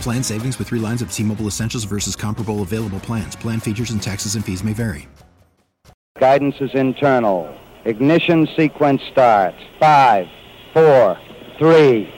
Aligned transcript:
Plan 0.00 0.22
savings 0.22 0.58
with 0.58 0.68
three 0.68 0.78
lines 0.78 1.02
of 1.02 1.12
T 1.12 1.22
Mobile 1.22 1.46
Essentials 1.46 1.84
versus 1.84 2.14
comparable 2.14 2.62
available 2.62 3.00
plans. 3.00 3.34
Plan 3.34 3.60
features 3.60 3.90
and 3.90 4.02
taxes 4.02 4.34
and 4.36 4.44
fees 4.44 4.62
may 4.62 4.72
vary. 4.72 5.08
Guidance 6.18 6.54
is 6.60 6.70
internal. 6.74 7.54
Ignition 7.84 8.48
sequence 8.56 9.02
starts. 9.10 9.58
Five, 9.78 10.28
four, 10.72 11.18
three, 11.58 12.12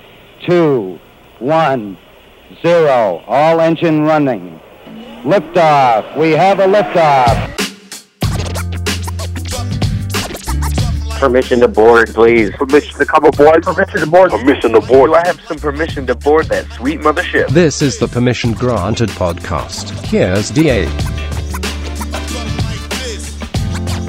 two, 0.46 0.98
one, 1.38 1.98
zero. 2.62 3.24
All 3.26 3.60
engine 3.60 4.02
running. 4.02 4.60
Liftoff. 5.22 6.16
We 6.16 6.32
have 6.32 6.60
a 6.60 6.66
liftoff. 6.66 7.57
Permission 11.19 11.58
to 11.61 11.69
board, 11.69 12.14
please. 12.14 12.50
Permission 12.52 12.97
to 12.97 13.05
come 13.05 13.24
aboard. 13.24 13.64
Permission 13.64 14.00
to 14.00 14.06
board. 14.06 14.30
Permission 14.30 14.72
to 14.72 14.80
board. 14.80 15.11
Do 15.11 15.14
I 15.14 15.27
have 15.27 15.41
some 15.41 15.58
permission 15.58 16.06
to 16.06 16.14
board 16.14 16.47
that 16.47 16.64
sweet 16.72 17.00
mothership? 17.00 17.48
This 17.48 17.83
is 17.83 17.98
the 17.98 18.06
Permission 18.06 18.52
Granted 18.52 19.08
podcast. 19.10 19.91
Here's 20.06 20.50
DA. 20.50 20.84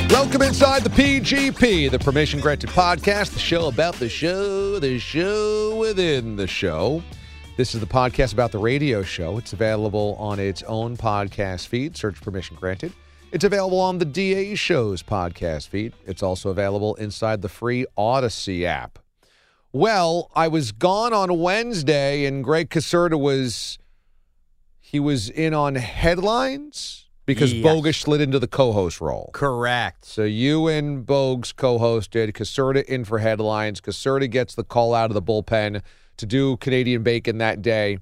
Welcome 0.09 0.43
inside 0.43 0.83
the 0.83 0.91
PGP, 0.91 1.89
the 1.89 1.97
Permission 1.97 2.41
Granted 2.41 2.69
podcast, 2.69 3.33
the 3.33 3.39
show 3.39 3.69
about 3.69 3.95
the 3.95 4.07
show, 4.07 4.77
the 4.77 4.99
show 4.99 5.77
within 5.77 6.35
the 6.35 6.45
show. 6.45 7.01
This 7.57 7.73
is 7.73 7.81
the 7.81 7.87
podcast 7.87 8.33
about 8.33 8.51
the 8.51 8.59
radio 8.59 9.01
show. 9.01 9.39
It's 9.39 9.53
available 9.53 10.15
on 10.19 10.39
its 10.39 10.61
own 10.63 10.95
podcast 10.95 11.65
feed. 11.65 11.97
Search 11.97 12.21
Permission 12.21 12.55
Granted. 12.59 12.93
It's 13.31 13.43
available 13.43 13.79
on 13.79 13.99
the 13.99 14.05
DA 14.05 14.55
Show's 14.55 15.03
podcast 15.03 15.67
feed. 15.67 15.93
It's 16.07 16.23
also 16.23 16.49
available 16.49 16.95
inside 16.95 17.41
the 17.41 17.49
free 17.49 17.85
Odyssey 17.95 18.65
app. 18.65 18.97
Well, 19.71 20.31
I 20.35 20.47
was 20.47 20.71
gone 20.71 21.13
on 21.13 21.39
Wednesday, 21.39 22.25
and 22.25 22.43
Greg 22.43 22.69
Caserta 22.69 23.19
was 23.19 23.77
he 24.79 24.99
was 24.99 25.29
in 25.29 25.53
on 25.53 25.75
headlines 25.75 27.05
because 27.27 27.53
Yes. 27.53 27.61
Bogus 27.63 27.97
slid 27.97 28.19
into 28.21 28.39
the 28.39 28.47
co-host 28.47 28.99
role. 28.99 29.29
Correct. 29.33 30.05
So 30.05 30.23
you 30.23 30.67
and 30.67 31.05
Bogues 31.05 31.55
co-hosted. 31.55 32.31
Caserta 32.33 32.83
in 32.85 33.05
for 33.05 33.19
headlines. 33.19 33.79
Caserta 33.79 34.27
gets 34.27 34.55
the 34.55 34.63
call 34.63 34.95
out 34.95 35.11
of 35.11 35.13
the 35.13 35.21
bullpen 35.21 35.83
to 36.17 36.25
do 36.25 36.57
Canadian 36.57 37.03
bacon 37.03 37.37
that 37.37 37.61
day. 37.61 37.99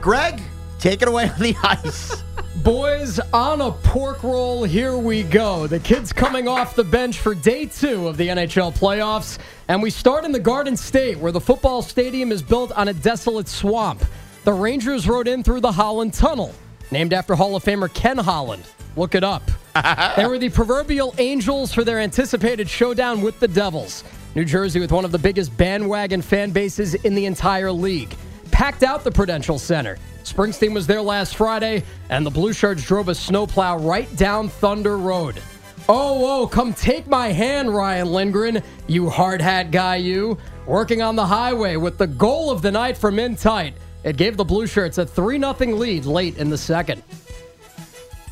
Greg, 0.00 0.40
take 0.80 1.02
it 1.02 1.06
away 1.08 1.30
on 1.30 1.38
the 1.38 1.54
ice. 1.62 2.24
Boys, 2.56 3.20
on 3.32 3.60
a 3.60 3.70
pork 3.70 4.22
roll, 4.24 4.64
here 4.64 4.96
we 4.96 5.22
go. 5.22 5.68
The 5.68 5.78
kids 5.78 6.12
coming 6.12 6.48
off 6.48 6.74
the 6.74 6.84
bench 6.84 7.18
for 7.18 7.34
day 7.34 7.64
two 7.64 8.08
of 8.08 8.16
the 8.16 8.26
NHL 8.26 8.76
playoffs. 8.76 9.38
And 9.68 9.80
we 9.80 9.88
start 9.88 10.24
in 10.24 10.32
the 10.32 10.40
Garden 10.40 10.76
State, 10.76 11.16
where 11.18 11.30
the 11.30 11.40
football 11.40 11.80
stadium 11.80 12.32
is 12.32 12.42
built 12.42 12.72
on 12.72 12.88
a 12.88 12.92
desolate 12.92 13.48
swamp. 13.48 14.04
The 14.44 14.52
Rangers 14.52 15.08
rode 15.08 15.28
in 15.28 15.44
through 15.44 15.60
the 15.60 15.70
Holland 15.70 16.12
Tunnel, 16.12 16.52
named 16.90 17.12
after 17.12 17.36
Hall 17.36 17.54
of 17.54 17.62
Famer 17.62 17.92
Ken 17.94 18.18
Holland. 18.18 18.64
Look 18.96 19.14
it 19.14 19.22
up. 19.22 19.48
they 20.16 20.26
were 20.26 20.38
the 20.38 20.48
proverbial 20.48 21.14
angels 21.18 21.72
for 21.72 21.84
their 21.84 22.00
anticipated 22.00 22.68
showdown 22.68 23.22
with 23.22 23.38
the 23.38 23.48
Devils. 23.48 24.02
New 24.34 24.44
Jersey 24.44 24.80
with 24.80 24.90
one 24.90 25.04
of 25.04 25.12
the 25.12 25.18
biggest 25.18 25.56
bandwagon 25.56 26.20
fan 26.20 26.50
bases 26.50 26.94
in 26.94 27.14
the 27.14 27.26
entire 27.26 27.70
league. 27.70 28.14
Packed 28.50 28.82
out 28.82 29.04
the 29.04 29.10
Prudential 29.10 29.58
Center. 29.58 29.98
Springsteen 30.24 30.74
was 30.74 30.86
there 30.86 31.02
last 31.02 31.36
Friday, 31.36 31.82
and 32.08 32.24
the 32.24 32.30
Blue 32.30 32.52
Shirts 32.52 32.84
drove 32.84 33.08
a 33.08 33.14
snowplow 33.14 33.78
right 33.78 34.14
down 34.16 34.48
Thunder 34.48 34.96
Road. 34.96 35.40
Oh, 35.88 36.42
oh, 36.42 36.46
come 36.46 36.72
take 36.72 37.06
my 37.08 37.28
hand, 37.28 37.74
Ryan 37.74 38.12
Lindgren, 38.12 38.62
you 38.86 39.08
hard 39.08 39.40
hat 39.40 39.70
guy, 39.70 39.96
you. 39.96 40.38
Working 40.66 41.02
on 41.02 41.16
the 41.16 41.26
highway 41.26 41.76
with 41.76 41.98
the 41.98 42.06
goal 42.06 42.50
of 42.50 42.62
the 42.62 42.70
night 42.70 42.96
from 42.96 43.18
in 43.18 43.34
tight. 43.34 43.74
It 44.04 44.16
gave 44.16 44.36
the 44.36 44.44
Blue 44.44 44.66
Shirts 44.66 44.98
a 44.98 45.06
3 45.06 45.38
0 45.38 45.54
lead 45.76 46.04
late 46.04 46.38
in 46.38 46.48
the 46.48 46.58
second. 46.58 47.02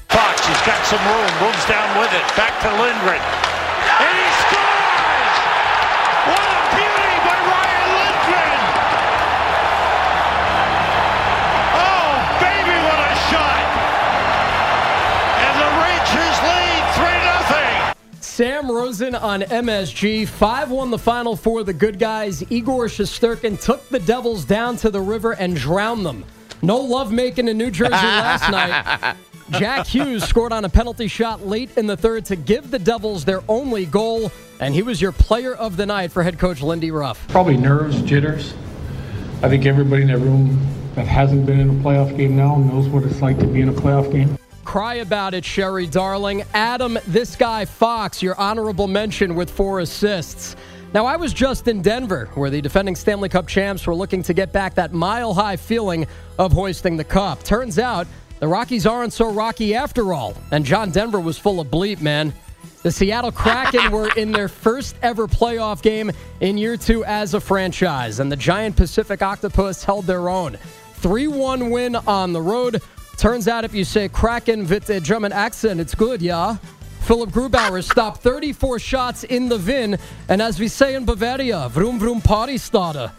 Fox, 0.08 0.46
he's 0.46 0.66
got 0.66 0.84
some 0.86 1.04
room, 1.04 1.42
moves 1.42 1.66
down 1.66 1.98
with 1.98 2.12
it, 2.12 2.36
back 2.36 2.60
to 2.62 2.82
Lindgren. 2.82 3.47
Sam 18.38 18.70
Rosen 18.70 19.16
on 19.16 19.40
MSG. 19.40 20.28
5 20.28 20.70
1 20.70 20.90
the 20.92 20.96
final 20.96 21.34
for 21.34 21.64
the 21.64 21.72
good 21.72 21.98
guys. 21.98 22.40
Igor 22.52 22.86
Shesterkin 22.86 23.60
took 23.60 23.88
the 23.88 23.98
Devils 23.98 24.44
down 24.44 24.76
to 24.76 24.90
the 24.90 25.00
river 25.00 25.32
and 25.32 25.56
drowned 25.56 26.06
them. 26.06 26.24
No 26.62 26.76
love 26.76 27.10
making 27.10 27.48
in 27.48 27.58
New 27.58 27.72
Jersey 27.72 27.90
last 27.90 28.48
night. 28.48 29.16
Jack 29.58 29.88
Hughes 29.88 30.22
scored 30.22 30.52
on 30.52 30.64
a 30.64 30.68
penalty 30.68 31.08
shot 31.08 31.48
late 31.48 31.76
in 31.76 31.88
the 31.88 31.96
third 31.96 32.26
to 32.26 32.36
give 32.36 32.70
the 32.70 32.78
Devils 32.78 33.24
their 33.24 33.42
only 33.48 33.86
goal, 33.86 34.30
and 34.60 34.72
he 34.72 34.82
was 34.82 35.02
your 35.02 35.10
player 35.10 35.56
of 35.56 35.76
the 35.76 35.86
night 35.86 36.12
for 36.12 36.22
head 36.22 36.38
coach 36.38 36.60
Lindy 36.60 36.92
Ruff. 36.92 37.26
Probably 37.26 37.56
nerves, 37.56 38.00
jitters. 38.02 38.54
I 39.42 39.48
think 39.48 39.66
everybody 39.66 40.02
in 40.02 40.08
that 40.08 40.18
room 40.18 40.64
that 40.94 41.08
hasn't 41.08 41.44
been 41.44 41.58
in 41.58 41.70
a 41.70 41.82
playoff 41.82 42.16
game 42.16 42.36
now 42.36 42.54
knows 42.54 42.86
what 42.86 43.02
it's 43.02 43.20
like 43.20 43.40
to 43.40 43.48
be 43.48 43.62
in 43.62 43.68
a 43.68 43.72
playoff 43.72 44.12
game. 44.12 44.38
Cry 44.68 44.96
about 44.96 45.32
it, 45.32 45.46
Sherry 45.46 45.86
Darling. 45.86 46.44
Adam, 46.52 46.98
this 47.06 47.36
guy 47.36 47.64
Fox, 47.64 48.22
your 48.22 48.38
honorable 48.38 48.86
mention 48.86 49.34
with 49.34 49.48
four 49.48 49.80
assists. 49.80 50.56
Now, 50.92 51.06
I 51.06 51.16
was 51.16 51.32
just 51.32 51.68
in 51.68 51.80
Denver, 51.80 52.28
where 52.34 52.50
the 52.50 52.60
defending 52.60 52.94
Stanley 52.94 53.30
Cup 53.30 53.48
champs 53.48 53.86
were 53.86 53.94
looking 53.94 54.22
to 54.24 54.34
get 54.34 54.52
back 54.52 54.74
that 54.74 54.92
mile 54.92 55.32
high 55.32 55.56
feeling 55.56 56.06
of 56.38 56.52
hoisting 56.52 56.98
the 56.98 57.04
cup. 57.04 57.42
Turns 57.44 57.78
out 57.78 58.06
the 58.40 58.46
Rockies 58.46 58.84
aren't 58.84 59.14
so 59.14 59.32
rocky 59.32 59.74
after 59.74 60.12
all, 60.12 60.34
and 60.50 60.66
John 60.66 60.90
Denver 60.90 61.18
was 61.18 61.38
full 61.38 61.60
of 61.60 61.68
bleep, 61.68 62.02
man. 62.02 62.34
The 62.82 62.92
Seattle 62.92 63.32
Kraken 63.32 63.90
were 63.90 64.10
in 64.18 64.32
their 64.32 64.48
first 64.48 64.96
ever 65.00 65.26
playoff 65.26 65.80
game 65.80 66.12
in 66.40 66.58
year 66.58 66.76
two 66.76 67.06
as 67.06 67.32
a 67.32 67.40
franchise, 67.40 68.20
and 68.20 68.30
the 68.30 68.36
giant 68.36 68.76
Pacific 68.76 69.22
Octopus 69.22 69.82
held 69.82 70.04
their 70.04 70.28
own. 70.28 70.58
3 70.96 71.26
1 71.26 71.70
win 71.70 71.96
on 71.96 72.34
the 72.34 72.42
road. 72.42 72.82
Turns 73.18 73.48
out 73.48 73.64
if 73.64 73.74
you 73.74 73.82
say 73.82 74.08
Kraken 74.08 74.68
with 74.68 74.88
a 74.90 75.00
German 75.00 75.32
accent, 75.32 75.80
it's 75.80 75.92
good, 75.92 76.22
yeah? 76.22 76.56
Philipp 77.00 77.30
Grubauer 77.30 77.82
stopped 77.82 78.22
34 78.22 78.78
shots 78.78 79.24
in 79.24 79.48
the 79.48 79.58
Vin, 79.58 79.98
and 80.28 80.40
as 80.40 80.60
we 80.60 80.68
say 80.68 80.94
in 80.94 81.04
Bavaria, 81.04 81.68
vroom 81.68 81.98
vroom 81.98 82.20
party 82.20 82.56
starter. 82.56 83.10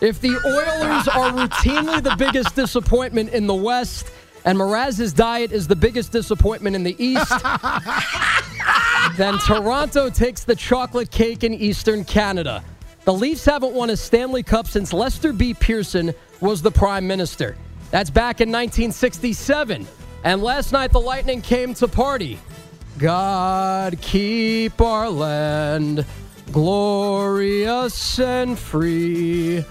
If 0.00 0.20
the 0.20 0.28
Oilers 0.28 1.08
are 1.08 1.32
routinely 1.48 2.00
the 2.00 2.14
biggest 2.16 2.54
disappointment 2.54 3.30
in 3.30 3.48
the 3.48 3.54
West, 3.54 4.12
and 4.44 4.56
Mraz's 4.56 5.12
diet 5.12 5.50
is 5.50 5.66
the 5.66 5.74
biggest 5.74 6.12
disappointment 6.12 6.76
in 6.76 6.84
the 6.84 6.94
East, 7.04 7.32
then 9.16 9.36
Toronto 9.38 10.10
takes 10.10 10.44
the 10.44 10.54
chocolate 10.54 11.10
cake 11.10 11.42
in 11.42 11.54
Eastern 11.54 12.04
Canada. 12.04 12.62
The 13.04 13.12
Leafs 13.12 13.46
haven't 13.46 13.72
won 13.72 13.90
a 13.90 13.96
Stanley 13.96 14.44
Cup 14.44 14.68
since 14.68 14.92
Lester 14.92 15.32
B. 15.32 15.54
Pearson 15.54 16.14
was 16.40 16.62
the 16.62 16.70
Prime 16.70 17.08
Minister. 17.08 17.56
That's 17.90 18.10
back 18.10 18.40
in 18.40 18.48
1967. 18.48 19.86
And 20.22 20.42
last 20.42 20.72
night 20.72 20.92
the 20.92 21.00
Lightning 21.00 21.42
came 21.42 21.74
to 21.74 21.88
party. 21.88 22.38
God 22.98 24.00
keep 24.00 24.80
our 24.80 25.08
land 25.08 26.04
glorious 26.52 28.18
and 28.18 28.58
free. 28.58 29.64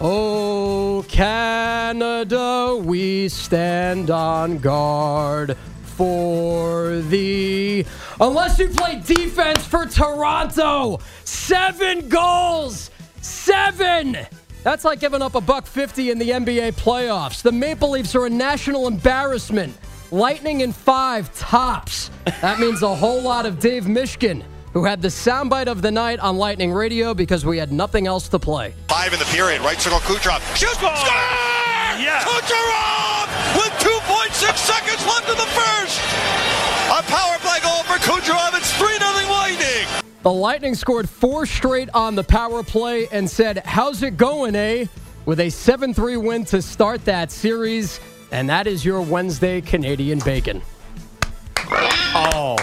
Oh, 0.00 1.04
Canada, 1.08 2.80
we 2.82 3.28
stand 3.28 4.10
on 4.10 4.58
guard 4.58 5.56
for 5.84 6.98
thee. 6.98 7.86
Unless 8.20 8.58
you 8.58 8.68
play 8.68 9.00
defense 9.04 9.66
for 9.66 9.86
Toronto, 9.86 11.00
seven 11.24 12.08
goals, 12.08 12.90
seven. 13.22 14.18
That's 14.66 14.84
like 14.84 14.98
giving 14.98 15.22
up 15.22 15.36
a 15.36 15.40
buck 15.40 15.64
fifty 15.64 16.10
in 16.10 16.18
the 16.18 16.30
NBA 16.30 16.72
playoffs. 16.72 17.40
The 17.40 17.52
Maple 17.52 17.90
Leafs 17.90 18.16
are 18.16 18.26
a 18.26 18.28
national 18.28 18.88
embarrassment. 18.88 19.72
Lightning 20.10 20.62
in 20.62 20.72
five 20.72 21.32
tops. 21.38 22.10
That 22.42 22.58
means 22.58 22.82
a 22.82 22.92
whole 22.92 23.22
lot 23.22 23.46
of 23.46 23.60
Dave 23.60 23.84
Mishkin, 23.84 24.42
who 24.72 24.84
had 24.84 25.00
the 25.00 25.06
soundbite 25.06 25.68
of 25.68 25.82
the 25.82 25.92
night 25.92 26.18
on 26.18 26.36
Lightning 26.36 26.72
Radio 26.72 27.14
because 27.14 27.46
we 27.46 27.58
had 27.58 27.70
nothing 27.70 28.08
else 28.08 28.28
to 28.30 28.40
play. 28.40 28.74
Five 28.88 29.12
in 29.12 29.20
the 29.20 29.24
period. 29.26 29.60
Right 29.60 29.80
circle 29.80 30.00
Kucherov. 30.00 30.40
Shoots. 30.56 30.74
Score! 30.74 30.90
Yeah. 32.02 32.26
Kucherov 32.26 33.30
with 33.62 33.72
2.6 33.78 34.56
seconds 34.56 35.06
left 35.06 35.30
in 35.30 35.36
the 35.38 35.50
first. 35.54 36.00
A 36.90 37.02
power 37.06 37.38
play 37.38 37.60
goal 37.62 37.84
for 37.84 38.02
Kucherov. 38.02 38.58
It's 38.58 38.72
3 38.72 38.98
0 38.98 39.30
Lightning. 39.30 40.05
The 40.26 40.32
Lightning 40.32 40.74
scored 40.74 41.08
four 41.08 41.46
straight 41.46 41.88
on 41.94 42.16
the 42.16 42.24
power 42.24 42.64
play 42.64 43.06
and 43.12 43.30
said, 43.30 43.58
How's 43.58 44.02
it 44.02 44.16
going, 44.16 44.56
eh? 44.56 44.86
With 45.24 45.38
a 45.38 45.50
7 45.50 45.94
3 45.94 46.16
win 46.16 46.44
to 46.46 46.60
start 46.60 47.04
that 47.04 47.30
series. 47.30 48.00
And 48.32 48.48
that 48.48 48.66
is 48.66 48.84
your 48.84 49.02
Wednesday 49.02 49.60
Canadian 49.60 50.18
Bacon. 50.18 50.62
Oh. 51.62 52.56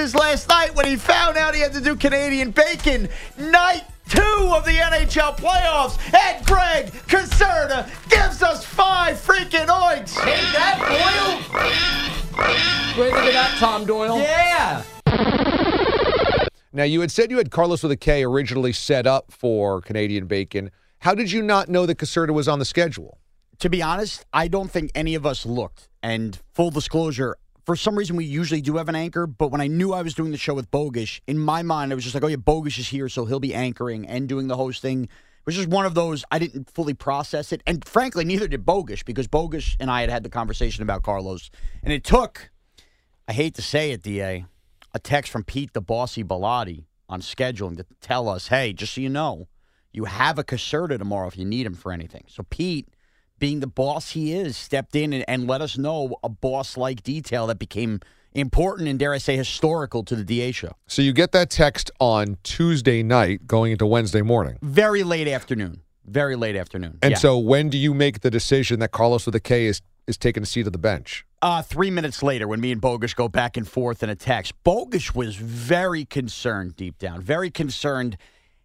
Emoji 0.00 0.14
last 0.14 0.48
night 0.48 0.74
when 0.74 0.86
he 0.86 0.96
found 0.96 1.36
out 1.36 1.54
he 1.54 1.60
had 1.60 1.72
to 1.72 1.80
do 1.80 1.96
Canadian 1.96 2.50
bacon. 2.50 3.08
Night 3.38 3.84
two 4.08 4.52
of 4.54 4.64
the 4.64 4.72
NHL 4.72 5.36
playoffs, 5.36 5.98
and 6.14 6.44
Greg 6.44 6.86
Caserta 7.06 7.88
gives 8.08 8.42
us 8.42 8.64
five 8.64 9.16
freaking 9.16 9.66
oinks. 9.66 10.14
Take 10.16 10.40
that, 10.52 10.78
Boyle! 10.78 11.40
What 12.96 13.10
do 13.10 13.16
you 13.16 13.22
think 13.22 13.32
that, 13.32 13.56
Tom 13.58 13.84
Doyle? 13.84 14.18
Yeah. 14.18 14.82
Now, 16.72 16.84
you 16.84 17.00
had 17.00 17.10
said 17.10 17.30
you 17.30 17.38
had 17.38 17.50
Carlos 17.50 17.82
with 17.82 17.92
a 17.92 17.96
K 17.96 18.24
originally 18.24 18.72
set 18.72 19.06
up 19.06 19.32
for 19.32 19.80
Canadian 19.80 20.26
Bacon. 20.26 20.70
How 21.00 21.14
did 21.14 21.32
you 21.32 21.42
not 21.42 21.68
know 21.68 21.86
that 21.86 21.98
Caserta 21.98 22.32
was 22.32 22.46
on 22.48 22.58
the 22.58 22.64
schedule? 22.64 23.18
to 23.60 23.68
be 23.68 23.82
honest, 23.82 24.24
I 24.32 24.48
don't 24.48 24.70
think 24.70 24.90
any 24.94 25.14
of 25.14 25.24
us 25.24 25.46
looked. 25.46 25.88
And 26.02 26.38
full 26.52 26.70
disclosure, 26.70 27.36
for 27.70 27.76
some 27.76 27.94
reason, 27.94 28.16
we 28.16 28.24
usually 28.24 28.60
do 28.60 28.78
have 28.78 28.88
an 28.88 28.96
anchor. 28.96 29.28
But 29.28 29.52
when 29.52 29.60
I 29.60 29.68
knew 29.68 29.92
I 29.92 30.02
was 30.02 30.12
doing 30.12 30.32
the 30.32 30.36
show 30.36 30.54
with 30.54 30.72
Bogish, 30.72 31.20
in 31.28 31.38
my 31.38 31.62
mind, 31.62 31.92
I 31.92 31.94
was 31.94 32.02
just 32.02 32.16
like, 32.16 32.24
oh, 32.24 32.26
yeah, 32.26 32.34
Bogish 32.34 32.80
is 32.80 32.88
here, 32.88 33.08
so 33.08 33.26
he'll 33.26 33.38
be 33.38 33.54
anchoring 33.54 34.08
and 34.08 34.28
doing 34.28 34.48
the 34.48 34.56
hosting. 34.56 35.04
It 35.04 35.10
was 35.46 35.54
just 35.54 35.68
one 35.68 35.86
of 35.86 35.94
those, 35.94 36.24
I 36.32 36.40
didn't 36.40 36.68
fully 36.68 36.94
process 36.94 37.52
it. 37.52 37.62
And 37.68 37.84
frankly, 37.84 38.24
neither 38.24 38.48
did 38.48 38.66
Bogish, 38.66 39.04
because 39.04 39.28
Bogish 39.28 39.76
and 39.78 39.88
I 39.88 40.00
had 40.00 40.10
had 40.10 40.24
the 40.24 40.28
conversation 40.28 40.82
about 40.82 41.04
Carlos. 41.04 41.48
And 41.84 41.92
it 41.92 42.02
took, 42.02 42.50
I 43.28 43.34
hate 43.34 43.54
to 43.54 43.62
say 43.62 43.92
it, 43.92 44.02
DA, 44.02 44.46
a 44.92 44.98
text 44.98 45.30
from 45.30 45.44
Pete 45.44 45.72
the 45.72 45.80
Bossy 45.80 46.24
Bellotti 46.24 46.86
on 47.08 47.20
scheduling 47.20 47.76
to 47.76 47.86
tell 48.00 48.28
us, 48.28 48.48
hey, 48.48 48.72
just 48.72 48.94
so 48.94 49.00
you 49.00 49.08
know, 49.08 49.46
you 49.92 50.06
have 50.06 50.40
a 50.40 50.42
Caserta 50.42 50.98
tomorrow 50.98 51.28
if 51.28 51.38
you 51.38 51.44
need 51.44 51.66
him 51.66 51.74
for 51.74 51.92
anything. 51.92 52.24
So 52.26 52.42
Pete 52.50 52.88
being 53.40 53.58
the 53.58 53.66
boss 53.66 54.10
he 54.10 54.32
is, 54.32 54.56
stepped 54.56 54.94
in 54.94 55.12
and, 55.12 55.24
and 55.26 55.48
let 55.48 55.60
us 55.60 55.76
know 55.76 56.14
a 56.22 56.28
boss 56.28 56.76
like 56.76 57.02
detail 57.02 57.48
that 57.48 57.58
became 57.58 57.98
important 58.32 58.88
and, 58.88 58.98
dare 58.98 59.12
I 59.12 59.18
say, 59.18 59.36
historical 59.36 60.04
to 60.04 60.14
the 60.14 60.22
DA 60.22 60.52
show. 60.52 60.72
So 60.86 61.02
you 61.02 61.12
get 61.12 61.32
that 61.32 61.50
text 61.50 61.90
on 61.98 62.36
Tuesday 62.44 63.02
night 63.02 63.48
going 63.48 63.72
into 63.72 63.86
Wednesday 63.86 64.22
morning. 64.22 64.58
Very 64.62 65.02
late 65.02 65.26
afternoon. 65.26 65.80
Very 66.04 66.36
late 66.36 66.54
afternoon. 66.54 66.98
And 67.02 67.12
Yeah. 67.12 67.18
so 67.18 67.38
when 67.38 67.68
do 67.70 67.78
you 67.78 67.92
make 67.92 68.20
the 68.20 68.30
decision 68.30 68.78
that 68.80 68.92
Carlos 68.92 69.26
with 69.26 69.34
a 69.34 69.40
K 69.40 69.66
is, 69.66 69.82
is 70.06 70.16
taking 70.16 70.42
a 70.44 70.46
seat 70.46 70.66
of 70.66 70.72
the 70.72 70.78
bench? 70.78 71.24
Uh, 71.42 71.62
three 71.62 71.90
minutes 71.90 72.22
later, 72.22 72.46
when 72.46 72.60
me 72.60 72.70
and 72.70 72.80
Bogus 72.80 73.14
go 73.14 73.26
back 73.26 73.56
and 73.56 73.66
forth 73.66 74.02
in 74.02 74.10
a 74.10 74.14
text, 74.14 74.52
Bogish 74.62 75.14
was 75.14 75.36
very 75.36 76.04
concerned 76.04 76.76
deep 76.76 76.98
down, 76.98 77.20
very 77.22 77.50
concerned. 77.50 78.16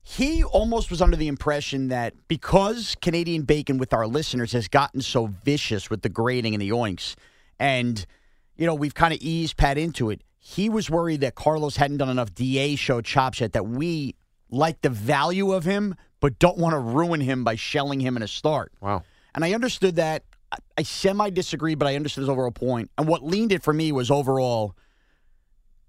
He 0.07 0.43
almost 0.43 0.91
was 0.91 1.01
under 1.01 1.17
the 1.17 1.27
impression 1.27 1.87
that 1.87 2.13
because 2.27 2.95
Canadian 3.01 3.41
Bacon 3.41 3.79
with 3.79 3.91
our 3.91 4.05
listeners 4.05 4.51
has 4.51 4.67
gotten 4.67 5.01
so 5.01 5.25
vicious 5.25 5.89
with 5.89 6.03
the 6.03 6.09
grading 6.09 6.53
and 6.53 6.61
the 6.61 6.69
oinks, 6.69 7.15
and, 7.59 8.05
you 8.55 8.67
know, 8.67 8.75
we've 8.75 8.93
kind 8.93 9.15
of 9.15 9.19
eased 9.19 9.57
Pat 9.57 9.79
into 9.79 10.11
it, 10.11 10.21
he 10.37 10.69
was 10.69 10.91
worried 10.91 11.21
that 11.21 11.33
Carlos 11.33 11.77
hadn't 11.77 11.97
done 11.97 12.09
enough 12.09 12.35
DA 12.35 12.75
show 12.75 13.01
chops 13.01 13.41
yet, 13.41 13.53
that 13.53 13.65
we 13.65 14.13
like 14.51 14.79
the 14.81 14.91
value 14.91 15.51
of 15.51 15.63
him, 15.63 15.95
but 16.19 16.37
don't 16.37 16.59
want 16.59 16.73
to 16.73 16.79
ruin 16.79 17.19
him 17.19 17.43
by 17.43 17.55
shelling 17.55 17.99
him 17.99 18.15
in 18.15 18.21
a 18.21 18.27
start. 18.27 18.71
Wow. 18.81 19.01
And 19.33 19.43
I 19.43 19.53
understood 19.53 19.95
that. 19.95 20.23
I- 20.51 20.57
I 20.77 20.83
semi 20.83 21.31
disagree, 21.31 21.73
but 21.73 21.87
I 21.87 21.95
understood 21.95 22.21
his 22.21 22.29
overall 22.29 22.51
point. 22.51 22.91
And 22.99 23.07
what 23.07 23.23
leaned 23.25 23.51
it 23.51 23.63
for 23.63 23.73
me 23.73 23.91
was 23.91 24.11
overall, 24.11 24.75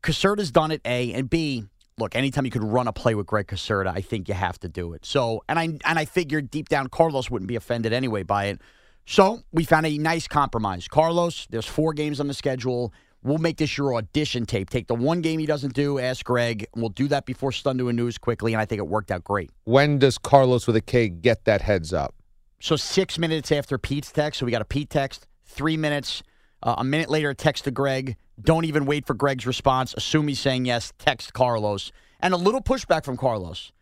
Caserta's 0.03 0.51
done 0.51 0.71
it, 0.71 0.81
A, 0.87 1.13
and 1.13 1.29
B, 1.29 1.65
look, 1.99 2.15
anytime 2.15 2.45
you 2.45 2.51
could 2.51 2.65
run 2.65 2.89
a 2.89 2.93
play 2.93 3.15
with 3.15 3.27
Greg 3.27 3.47
Caserta, 3.47 3.93
I 3.95 4.01
think 4.01 4.29
you 4.29 4.35
have 4.35 4.59
to 4.61 4.69
do 4.69 4.93
it. 4.93 5.05
So, 5.05 5.43
and 5.49 5.59
I 5.59 5.65
and 5.85 5.99
I 5.99 6.05
figured 6.05 6.51
deep 6.51 6.69
down 6.69 6.89
Carlos 6.89 7.31
wouldn't 7.31 7.49
be 7.49 7.57
offended 7.57 7.93
anyway 7.93 8.23
by 8.23 8.47
it. 8.47 8.61
So 9.07 9.43
we 9.53 9.65
found 9.65 9.87
a 9.87 9.99
nice 9.99 10.27
compromise. 10.27 10.89
Carlos, 10.89 11.47
there's 11.51 11.67
four 11.67 11.93
games 11.93 12.19
on 12.19 12.27
the 12.27 12.35
schedule. 12.35 12.93
We'll 13.23 13.39
make 13.39 13.57
this 13.57 13.77
your 13.77 13.95
audition 13.95 14.47
tape. 14.47 14.69
Take 14.69 14.89
the 14.89 14.95
one 14.95 15.21
game 15.21 15.39
he 15.39 15.47
doesn't 15.47 15.75
do, 15.75 15.99
ask 15.99 16.25
Greg. 16.25 16.67
and 16.75 16.83
We'll 16.83 16.91
do 16.91 17.09
that 17.09 17.25
before 17.25 17.51
Stun 17.51 17.77
doing 17.77 17.97
news 17.97 18.19
quickly, 18.19 18.53
and 18.53 18.61
I 18.61 18.67
think 18.67 18.79
it 18.79 18.87
worked 18.87 19.11
out 19.11 19.25
great. 19.25 19.51
When 19.65 19.99
does 19.99 20.19
Carlos 20.19 20.67
with 20.67 20.77
a 20.77 20.81
K 20.81 21.09
get 21.09 21.45
that 21.45 21.63
heads 21.63 21.93
up? 21.93 22.15
So 22.61 22.77
six 22.77 23.19
minutes 23.19 23.53
after 23.53 23.79
Pete's 23.79 24.13
text, 24.13 24.41
so 24.41 24.47
we 24.47 24.53
got 24.53 24.63
a 24.63 24.67
Pete 24.67 24.91
text. 24.91 25.27
Three 25.45 25.77
minutes, 25.77 26.23
uh, 26.63 26.77
a 26.79 26.85
minute 26.85 27.11
later, 27.11 27.31
a 27.31 27.35
text 27.35 27.65
to 27.65 27.71
Greg. 27.71 28.17
Don't 28.41 28.65
even 28.65 28.85
wait 28.85 29.07
for 29.07 29.15
Greg's 29.15 29.47
response. 29.47 29.95
Assume 29.95 30.29
he's 30.29 30.41
saying 30.41 30.67
yes. 30.67 30.93
Text 30.99 31.33
Carlos, 31.33 31.93
and 32.21 32.35
a 32.35 32.37
little 32.37 32.61
pushback 32.61 33.05
from 33.05 33.17
Carlos. 33.17 33.73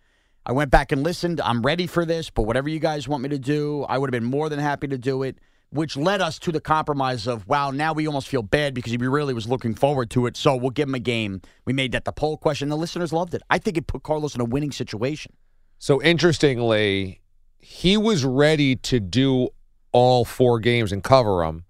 I 0.47 0.53
went 0.53 0.71
back 0.71 0.93
and 0.93 1.03
listened. 1.03 1.41
I'm 1.41 1.62
ready 1.62 1.87
for 1.87 2.05
this, 2.05 2.31
but 2.31 2.43
whatever 2.43 2.69
you 2.69 2.79
guys 2.79 3.09
want 3.09 3.23
me 3.23 3.31
to 3.31 3.39
do, 3.39 3.85
I 3.89 3.99
would 3.99 4.12
have 4.12 4.21
been 4.21 4.31
more 4.31 4.49
than 4.49 4.59
happy 4.59 4.87
to 4.89 4.99
do 4.99 5.23
it. 5.23 5.38
Which 5.71 5.97
led 5.97 6.21
us 6.21 6.38
to 6.40 6.52
the 6.52 6.61
compromise 6.61 7.26
of, 7.26 7.49
wow, 7.49 7.73
now 7.73 7.93
we 7.95 8.07
almost 8.07 8.28
feel 8.28 8.43
bad 8.43 8.75
because 8.75 8.93
he 8.93 8.99
really 8.99 9.35
was 9.35 9.49
looking 9.49 9.75
forward 9.75 10.09
to 10.11 10.26
it. 10.26 10.37
So 10.37 10.55
we'll 10.55 10.71
give 10.71 10.87
him 10.87 10.95
a 10.95 11.00
game. 11.00 11.43
We 11.64 11.73
made 11.73 11.90
that 11.93 12.05
the 12.05 12.12
poll 12.12 12.37
question. 12.37 12.69
The 12.69 12.76
listeners 12.76 13.12
loved 13.12 13.35
it. 13.35 13.43
I 13.50 13.59
think 13.59 13.76
it 13.76 13.88
put 13.88 14.05
Carlos 14.05 14.37
in 14.37 14.40
a 14.40 14.45
winning 14.45 14.71
situation. 14.71 15.33
So 15.81 16.00
interestingly, 16.00 17.23
he 17.59 17.97
was 17.97 18.25
ready 18.25 18.76
to 18.76 19.00
do 19.00 19.49
all 19.90 20.25
four 20.25 20.61
games 20.61 20.93
and 20.93 21.02
cover 21.02 21.45
them, 21.45 21.64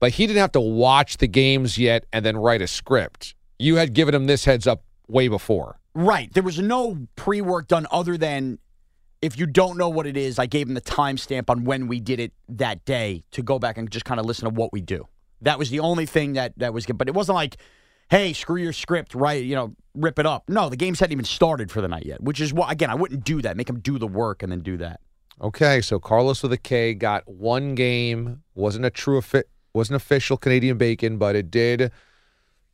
but 0.00 0.12
he 0.12 0.26
didn't 0.26 0.40
have 0.40 0.52
to 0.52 0.60
watch 0.60 1.18
the 1.18 1.26
games 1.26 1.78
yet 1.78 2.06
and 2.12 2.24
then 2.24 2.36
write 2.36 2.62
a 2.62 2.66
script. 2.66 3.34
You 3.58 3.76
had 3.76 3.92
given 3.92 4.14
him 4.14 4.26
this 4.26 4.44
heads 4.44 4.66
up 4.66 4.84
way 5.08 5.28
before. 5.28 5.78
Right. 5.94 6.32
There 6.32 6.42
was 6.42 6.58
no 6.58 7.06
pre 7.16 7.40
work 7.40 7.68
done 7.68 7.86
other 7.90 8.18
than 8.18 8.58
if 9.22 9.38
you 9.38 9.46
don't 9.46 9.78
know 9.78 9.88
what 9.88 10.06
it 10.06 10.16
is, 10.16 10.38
I 10.38 10.46
gave 10.46 10.68
him 10.68 10.74
the 10.74 10.80
timestamp 10.80 11.48
on 11.48 11.64
when 11.64 11.88
we 11.88 12.00
did 12.00 12.20
it 12.20 12.32
that 12.48 12.84
day 12.84 13.24
to 13.32 13.42
go 13.42 13.58
back 13.58 13.78
and 13.78 13.90
just 13.90 14.04
kind 14.04 14.20
of 14.20 14.26
listen 14.26 14.44
to 14.44 14.50
what 14.50 14.72
we 14.72 14.80
do. 14.80 15.08
That 15.42 15.58
was 15.58 15.70
the 15.70 15.80
only 15.80 16.06
thing 16.06 16.34
that 16.34 16.52
that 16.58 16.74
was 16.74 16.86
good. 16.86 16.98
But 16.98 17.08
it 17.08 17.14
wasn't 17.14 17.36
like, 17.36 17.56
hey, 18.10 18.32
screw 18.32 18.60
your 18.60 18.72
script, 18.72 19.14
right? 19.14 19.42
You 19.42 19.54
know, 19.54 19.74
rip 19.94 20.18
it 20.18 20.26
up. 20.26 20.48
No, 20.48 20.68
the 20.68 20.76
games 20.76 21.00
hadn't 21.00 21.12
even 21.12 21.24
started 21.24 21.70
for 21.70 21.80
the 21.80 21.88
night 21.88 22.04
yet, 22.06 22.22
which 22.22 22.40
is 22.40 22.52
what, 22.52 22.70
again, 22.70 22.90
I 22.90 22.94
wouldn't 22.94 23.24
do 23.24 23.40
that. 23.42 23.56
Make 23.56 23.68
him 23.68 23.80
do 23.80 23.98
the 23.98 24.06
work 24.06 24.42
and 24.42 24.52
then 24.52 24.60
do 24.60 24.76
that. 24.76 25.00
Okay, 25.40 25.80
so 25.80 25.98
Carlos 25.98 26.42
with 26.42 26.52
a 26.52 26.58
K 26.58 26.94
got 26.94 27.26
one 27.28 27.74
game. 27.74 28.42
wasn't 28.54 28.84
a 28.86 28.90
true 28.90 29.18
offi- 29.18 29.44
wasn't 29.76 29.96
official 29.96 30.36
Canadian 30.36 30.78
bacon, 30.78 31.18
but 31.18 31.36
it 31.36 31.50
did 31.50 31.92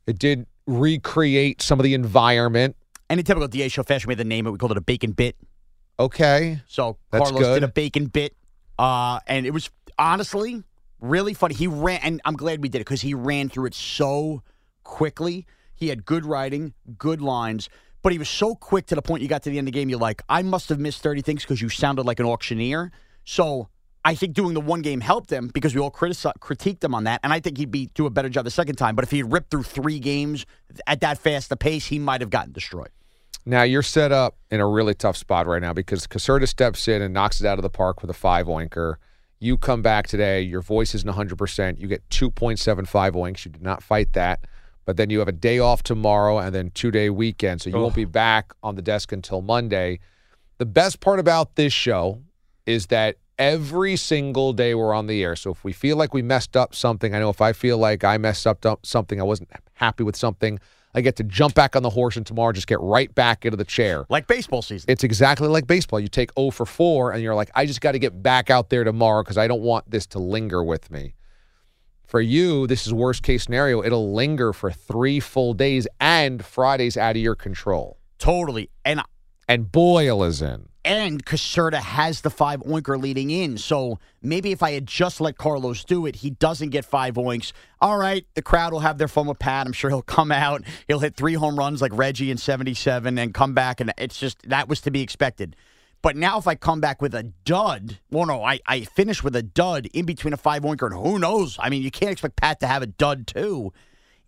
it 0.07 0.19
did 0.19 0.47
recreate 0.67 1.61
some 1.61 1.79
of 1.79 1.85
the 1.85 1.95
environment. 1.95 2.77
And 3.11 3.21
in 3.21 3.27
typical 3.27 3.49
DA 3.49 3.69
show 3.69 3.83
fashion, 3.83 4.09
we 4.09 4.13
had 4.13 4.19
the 4.19 4.25
name 4.25 4.47
it. 4.47 4.53
We 4.53 4.59
called 4.59 4.73
it 4.73 4.79
a 4.79 4.83
bacon 4.83 5.13
bit. 5.13 5.37
Okay, 6.01 6.63
So 6.67 6.97
That's 7.11 7.25
Carlos 7.31 7.43
good. 7.43 7.55
did 7.55 7.63
a 7.65 7.69
bacon 7.69 8.07
bit, 8.07 8.35
uh, 8.79 9.21
and 9.27 9.45
it 9.45 9.51
was 9.51 9.71
honestly 9.99 10.65
really 11.01 11.35
funny. 11.35 11.55
He 11.55 11.67
ran, 11.67 12.01
and 12.03 12.21
I'm 12.25 12.35
glad 12.35 12.63
we 12.63 12.69
did 12.71 12.79
it 12.79 12.87
because 12.87 13.03
he 13.03 13.13
ran 13.13 13.51
through 13.51 13.67
it 13.67 13.75
so 13.75 14.43
quickly. 14.85 15.47
He 15.75 15.89
had 15.89 16.07
good 16.07 16.25
writing, 16.25 16.73
good 16.97 17.21
lines, 17.21 17.69
but 18.03 18.13
he 18.13 18.19
was 18.19 18.29
so 18.29 18.55
quick 18.55 18.87
to 18.87 18.95
the 18.95 19.03
point 19.03 19.23
you 19.23 19.29
got 19.29 19.43
to 19.43 19.51
the 19.51 19.59
end 19.59 19.69
of 19.69 19.73
the 19.75 19.79
game. 19.79 19.91
You're 19.91 19.99
like, 19.99 20.23
I 20.29 20.43
must 20.43 20.71
have 20.71 20.81
missed 20.81 21.03
30 21.03 21.21
things 21.23 21.43
because 21.43 21.61
you 21.61 21.69
sounded 21.69 22.07
like 22.07 22.19
an 22.19 22.27
auctioneer. 22.27 22.91
So 23.25 23.69
I 24.05 24.15
think 24.15 24.35
doing 24.35 24.55
the 24.55 24.61
one 24.61 24.83
game 24.83 25.01
helped 25.01 25.31
him 25.31 25.49
because 25.55 25.75
we 25.75 25.81
all 25.81 25.91
critici- 25.91 26.33
critiqued 26.41 26.83
him 26.83 26.95
on 26.95 27.05
that, 27.05 27.21
and 27.23 27.33
I 27.33 27.41
think 27.41 27.57
he'd 27.59 27.71
be 27.71 27.87
do 27.95 28.07
a 28.07 28.11
better 28.11 28.29
job 28.29 28.45
the 28.45 28.51
second 28.51 28.77
time. 28.77 28.97
But 28.97 29.05
if 29.05 29.11
he 29.11 29.19
had 29.19 29.33
ripped 29.33 29.51
through 29.51 29.63
three 29.63 30.01
games 30.01 30.45
at 30.87 31.01
that 31.01 31.19
fast 31.19 31.53
a 31.53 31.57
pace, 31.57 31.87
he 31.87 31.99
might 31.99 32.21
have 32.21 32.31
gotten 32.31 32.53
destroyed. 32.53 32.91
Now 33.45 33.63
you're 33.63 33.83
set 33.83 34.13
up 34.13 34.37
in 34.51 34.61
a 34.61 34.67
really 34.67 34.95
tough 34.95 35.17
spot 35.17 35.47
right 35.47 35.61
now 35.61 35.73
because 35.73 36.07
Caserta 36.07 36.49
steps 36.49 36.87
in 36.87 37.03
and 37.03 37.13
knocks 37.13 37.41
it 37.41 37.47
out 37.47 37.59
of 37.59 37.63
the 37.63 37.71
park 37.71 38.01
with 38.01 38.11
a 38.11 38.15
five 38.15 38.47
oinker. 38.47 38.97
You 39.41 39.59
come 39.59 39.83
back 39.83 40.07
today, 40.07 40.41
your 40.43 40.61
voice 40.61 40.95
isn't 40.95 41.11
100%. 41.11 41.81
You 41.81 41.89
get 41.89 42.09
2.75 42.11 42.87
oinks. 43.13 43.45
You 43.45 43.51
did 43.51 43.63
not 43.63 43.83
fight 43.83 44.13
that. 44.13 44.47
But 44.85 44.97
then 44.97 45.11
you 45.11 45.19
have 45.19 45.29
a 45.29 45.33
day 45.33 45.59
off 45.59 45.83
tomorrow 45.83 46.39
and 46.39 46.55
then 46.55 46.71
two 46.71 46.91
day 46.91 47.11
weekend. 47.11 47.63
So 47.63 47.71
you 47.71 47.77
won't 47.77 47.95
be 47.95 48.05
back 48.05 48.53
on 48.63 48.77
the 48.77 48.83
desk 48.83 49.13
until 49.13 49.43
Monday. 49.43 49.99
The 50.59 50.67
best 50.67 51.01
part 51.01 51.19
about 51.19 51.57
this 51.57 51.73
show 51.73 52.21
is 52.67 52.87
that 52.89 53.17
every 53.43 53.97
single 53.97 54.53
day 54.53 54.73
we're 54.73 54.95
on 54.95 55.09
the 55.09 55.21
air. 55.21 55.35
So 55.35 55.51
if 55.51 55.65
we 55.65 55.73
feel 55.73 55.97
like 55.97 56.15
we 56.15 56.23
messed 56.23 56.57
up 56.57 56.77
something, 56.77 57.13
I 57.13 57.19
know 57.19 57.29
if 57.29 57.41
I 57.41 57.53
feel 57.53 57.77
like 57.77 58.05
I 58.05 58.17
messed 58.17 58.47
up 58.47 58.65
something, 58.87 59.21
I 59.21 59.25
wasn't 59.25 59.51
happy 59.75 60.05
with 60.05 60.15
something, 60.15 60.61
I 60.95 61.01
get 61.01 61.17
to 61.17 61.25
jump 61.25 61.55
back 61.55 61.75
on 61.75 61.83
the 61.83 61.91
horse 61.91 62.17
and 62.17 62.25
tomorrow 62.25 62.53
just 62.53 62.69
get 62.69 62.79
right 62.81 63.13
back 63.13 63.45
into 63.45 63.57
the 63.57 63.65
chair. 63.65 64.07
Like 64.09 64.29
baseball 64.29 64.63
season. 64.63 64.89
It's 64.89 65.03
exactly 65.03 65.49
like 65.49 65.67
baseball. 65.67 65.99
You 65.99 66.07
take 66.07 66.31
0 66.39 66.51
for 66.51 66.65
4 66.65 67.11
and 67.13 67.21
you're 67.21 67.35
like, 67.35 67.51
I 67.57 67.67
just 67.67 67.81
got 67.81 67.93
to 67.93 67.99
get 67.99 68.23
back 68.23 68.49
out 68.49 68.71
there 68.71 68.85
tomorrow 68.85 69.25
because 69.25 69.39
I 69.39 69.49
don't 69.49 69.63
want 69.63 69.91
this 69.91 70.07
to 70.09 70.21
linger 70.21 70.63
with 70.63 70.93
me. 70.93 71.15
For 72.07 72.21
you, 72.21 72.69
this 72.69 72.87
is 72.87 72.95
worst 72.95 73.25
case 73.25 73.45
scenario. 73.45 73.83
It'll 73.83 74.13
linger 74.13 74.53
for 74.53 74.71
three 74.71 75.19
full 75.19 75.53
days 75.53 75.89
and 75.99 76.45
Friday's 76.45 76.97
out 76.97 77.17
of 77.17 77.23
your 77.23 77.35
control. 77.35 77.99
Totally. 78.19 78.71
And 78.85 79.01
And 79.49 79.73
Boyle 79.73 80.23
is 80.23 80.43
in. 80.43 80.69
And 80.85 81.25
Caserta 81.25 81.77
has 81.77 82.23
the 82.23 82.31
five 82.31 82.61
oinker 82.63 83.01
leading 83.01 83.31
in. 83.31 83.57
So 83.57 83.99
maybe 84.21 84.51
if 84.53 84.63
I 84.63 84.73
had 84.73 84.87
just 84.87 85.21
let 85.21 85.37
Carlos 85.37 85.85
do 85.85 86.07
it, 86.07 86.17
he 86.17 86.31
doesn't 86.31 86.71
get 86.71 86.85
five 86.85 87.15
oinks. 87.15 87.53
All 87.81 87.99
right, 87.99 88.27
the 88.35 88.43
crowd 88.43 88.73
will 88.73 88.81
have 88.81 88.99
their 88.99 89.09
fun 89.09 89.27
with 89.27 89.39
Pat. 89.39 89.67
I'm 89.67 89.73
sure 89.73 89.91
he'll 89.91 90.03
come 90.03 90.33
out. 90.33 90.63
He'll 90.89 90.99
hit 90.99 91.15
three 91.15 91.35
home 91.35 91.59
runs 91.59 91.81
like 91.81 91.93
Reggie 91.95 92.31
in 92.31 92.37
77 92.37 93.17
and 93.17 93.33
come 93.33 93.55
back. 93.55 93.81
And 93.81 93.93
it's 93.97 94.19
just, 94.19 94.49
that 94.49 94.69
was 94.69 94.81
to 94.83 94.91
be 94.91 95.03
expected. 95.03 95.55
But 96.03 96.17
now 96.17 96.37
if 96.37 96.49
I 96.49 96.57
come 96.57 96.81
back 96.81 97.01
with 97.01 97.15
a 97.15 97.23
dud, 97.23 98.01
well, 98.11 98.27
no, 98.27 98.43
I, 98.43 98.59
I 98.67 98.81
finish 98.81 99.23
with 99.23 99.37
a 99.37 99.43
dud 99.43 99.87
in 99.95 100.05
between 100.05 100.33
a 100.33 100.37
five 100.37 100.63
oinker 100.63 100.87
and 100.87 100.95
who 100.95 101.19
knows? 101.21 101.57
I 101.61 101.71
mean, 101.71 101.83
you 101.83 101.93
can't 101.93 102.11
expect 102.11 102.37
Pat 102.37 102.59
to 102.61 102.67
have 102.67 102.83
a 102.83 102.87
dud 102.89 103.29
too. 103.29 103.73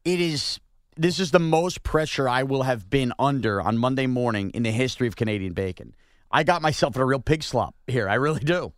It 0.05 0.21
is, 0.21 0.61
this 0.97 1.19
is 1.19 1.33
the 1.33 1.41
most 1.41 1.83
pressure 1.83 2.29
I 2.29 2.45
will 2.45 2.63
have 2.63 2.89
been 2.89 3.13
under 3.19 3.61
on 3.61 3.77
Monday 3.77 4.07
morning 4.07 4.51
in 4.51 4.63
the 4.63 4.71
history 4.71 5.09
of 5.09 5.17
Canadian 5.17 5.53
bacon. 5.53 5.97
I 6.31 6.43
got 6.43 6.63
myself 6.63 6.97
in 6.97 7.03
a 7.03 7.05
real 7.05 7.21
pig 7.21 7.43
slop 7.43 7.75
here. 7.87 8.09
I 8.09 8.15
really 8.15 8.41
do. 8.41 8.73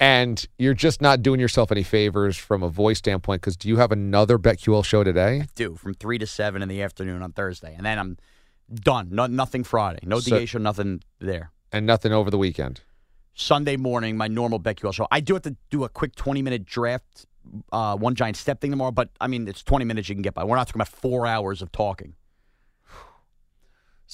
And 0.00 0.44
you're 0.58 0.74
just 0.74 1.00
not 1.00 1.22
doing 1.22 1.38
yourself 1.38 1.70
any 1.70 1.84
favors 1.84 2.36
from 2.36 2.62
a 2.64 2.68
voice 2.68 2.98
standpoint 2.98 3.40
because 3.40 3.56
do 3.56 3.68
you 3.68 3.76
have 3.76 3.92
another 3.92 4.36
BetQL 4.36 4.84
show 4.84 5.04
today? 5.04 5.44
do 5.54 5.76
from 5.76 5.94
three 5.94 6.18
to 6.18 6.26
seven 6.26 6.60
in 6.60 6.68
the 6.68 6.82
afternoon 6.82 7.22
on 7.22 7.32
Thursday, 7.32 7.74
and 7.76 7.86
then 7.86 7.98
I'm 7.98 8.16
done. 8.74 9.10
No, 9.12 9.26
nothing 9.26 9.62
Friday. 9.62 10.00
No 10.02 10.18
So- 10.18 10.36
DA 10.38 10.46
show. 10.46 10.58
Nothing 10.58 11.02
there. 11.20 11.52
And 11.70 11.86
nothing 11.86 12.12
over 12.12 12.30
the 12.30 12.38
weekend. 12.38 12.80
Sunday 13.34 13.76
morning, 13.76 14.16
my 14.16 14.28
normal 14.28 14.58
BetQL 14.60 14.92
show. 14.92 15.06
I 15.10 15.20
do 15.20 15.34
have 15.34 15.42
to 15.42 15.56
do 15.70 15.84
a 15.84 15.88
quick 15.88 16.14
20 16.16 16.42
minute 16.42 16.64
draft, 16.64 17.26
uh, 17.70 17.96
one 17.96 18.14
giant 18.14 18.36
step 18.36 18.60
thing 18.60 18.70
tomorrow, 18.72 18.90
but 18.90 19.08
I 19.20 19.26
mean, 19.28 19.46
it's 19.46 19.62
20 19.62 19.84
minutes 19.84 20.08
you 20.08 20.14
can 20.16 20.22
get 20.22 20.34
by. 20.34 20.42
We're 20.44 20.56
not 20.56 20.66
talking 20.66 20.80
about 20.82 20.88
four 20.88 21.26
hours 21.26 21.62
of 21.62 21.70
talking. 21.70 22.14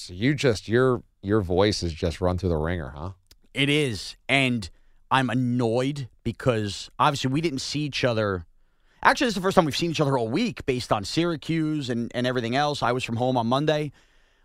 So 0.00 0.12
you 0.12 0.32
just 0.32 0.68
your 0.68 1.02
your 1.22 1.40
voice 1.40 1.82
is 1.82 1.92
just 1.92 2.20
run 2.20 2.38
through 2.38 2.50
the 2.50 2.56
ringer, 2.56 2.90
huh? 2.96 3.10
It 3.52 3.68
is. 3.68 4.14
And 4.28 4.70
I'm 5.10 5.28
annoyed 5.28 6.08
because 6.22 6.88
obviously 7.00 7.32
we 7.32 7.40
didn't 7.40 7.58
see 7.58 7.80
each 7.80 8.04
other. 8.04 8.46
Actually, 9.02 9.26
this 9.26 9.32
is 9.32 9.34
the 9.34 9.40
first 9.40 9.56
time 9.56 9.64
we've 9.64 9.76
seen 9.76 9.90
each 9.90 10.00
other 10.00 10.16
all 10.16 10.28
week 10.28 10.64
based 10.66 10.92
on 10.92 11.02
Syracuse 11.02 11.90
and, 11.90 12.12
and 12.14 12.28
everything 12.28 12.54
else. 12.54 12.80
I 12.80 12.92
was 12.92 13.02
from 13.02 13.16
home 13.16 13.36
on 13.36 13.48
Monday. 13.48 13.90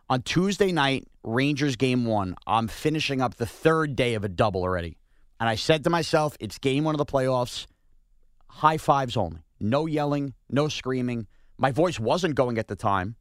On 0.09 0.23
Tuesday 0.23 0.71
night, 0.71 1.07
Rangers 1.23 1.75
game 1.75 2.05
one, 2.05 2.33
I'm 2.47 2.67
finishing 2.67 3.21
up 3.21 3.35
the 3.35 3.45
third 3.45 3.95
day 3.95 4.15
of 4.15 4.23
a 4.23 4.29
double 4.29 4.63
already. 4.63 4.97
And 5.39 5.47
I 5.47 5.53
said 5.53 5.83
to 5.83 5.91
myself, 5.91 6.35
it's 6.39 6.57
game 6.57 6.83
one 6.83 6.95
of 6.95 6.99
the 6.99 7.05
playoffs. 7.05 7.67
High 8.47 8.77
fives 8.77 9.15
only. 9.15 9.43
No 9.59 9.85
yelling, 9.85 10.33
no 10.49 10.67
screaming. 10.67 11.27
My 11.59 11.69
voice 11.69 11.99
wasn't 11.99 12.33
going 12.33 12.57
at 12.57 12.67
the 12.67 12.75
time. 12.75 13.17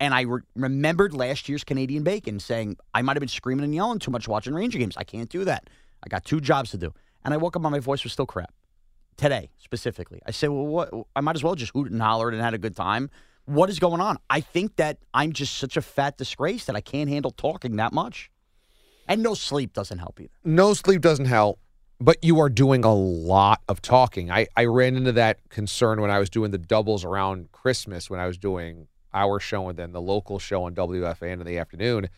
And 0.00 0.14
I 0.14 0.22
re- 0.22 0.40
remembered 0.56 1.12
last 1.12 1.48
year's 1.48 1.62
Canadian 1.62 2.02
Bacon 2.02 2.40
saying 2.40 2.78
I 2.94 3.02
might 3.02 3.16
have 3.16 3.20
been 3.20 3.28
screaming 3.28 3.64
and 3.64 3.74
yelling 3.74 3.98
too 3.98 4.10
much 4.10 4.26
watching 4.26 4.54
Ranger 4.54 4.78
games. 4.78 4.96
I 4.96 5.04
can't 5.04 5.28
do 5.28 5.44
that. 5.44 5.68
I 6.02 6.08
got 6.08 6.24
two 6.24 6.40
jobs 6.40 6.70
to 6.70 6.78
do. 6.78 6.92
And 7.22 7.34
I 7.34 7.36
woke 7.36 7.54
up 7.54 7.62
and 7.62 7.70
my 7.70 7.80
voice 7.80 8.02
was 8.02 8.12
still 8.14 8.26
crap. 8.26 8.52
Today, 9.18 9.50
specifically. 9.58 10.22
I 10.26 10.30
said, 10.30 10.48
well, 10.48 10.66
what? 10.66 10.90
I 11.14 11.20
might 11.20 11.36
as 11.36 11.44
well 11.44 11.54
just 11.54 11.72
hoot 11.74 11.90
and 11.90 12.00
hollered 12.00 12.32
and 12.32 12.42
had 12.42 12.54
a 12.54 12.58
good 12.58 12.74
time. 12.74 13.10
What 13.44 13.68
is 13.68 13.78
going 13.78 14.00
on? 14.00 14.16
I 14.30 14.40
think 14.40 14.76
that 14.76 14.98
I'm 15.12 15.32
just 15.32 15.58
such 15.58 15.76
a 15.76 15.82
fat 15.82 16.16
disgrace 16.16 16.64
that 16.64 16.76
I 16.76 16.80
can't 16.80 17.10
handle 17.10 17.30
talking 17.30 17.76
that 17.76 17.92
much. 17.92 18.30
And 19.06 19.22
no 19.22 19.34
sleep 19.34 19.74
doesn't 19.74 19.98
help 19.98 20.20
either. 20.20 20.30
No 20.44 20.72
sleep 20.72 21.02
doesn't 21.02 21.26
help, 21.26 21.58
but 22.00 22.16
you 22.22 22.38
are 22.40 22.48
doing 22.48 22.84
a 22.84 22.94
lot 22.94 23.60
of 23.68 23.82
talking. 23.82 24.30
I, 24.30 24.46
I 24.56 24.64
ran 24.66 24.96
into 24.96 25.12
that 25.12 25.46
concern 25.50 26.00
when 26.00 26.10
I 26.10 26.18
was 26.18 26.30
doing 26.30 26.52
the 26.52 26.58
doubles 26.58 27.04
around 27.04 27.52
Christmas 27.52 28.08
when 28.08 28.20
I 28.20 28.26
was 28.26 28.38
doing 28.38 28.86
our 29.12 29.40
show 29.40 29.68
and 29.68 29.78
then 29.78 29.92
the 29.92 30.00
local 30.00 30.38
show 30.38 30.64
on 30.64 30.74
WFAN 30.74 31.40
in 31.40 31.44
the 31.44 31.58
afternoon. 31.58 32.08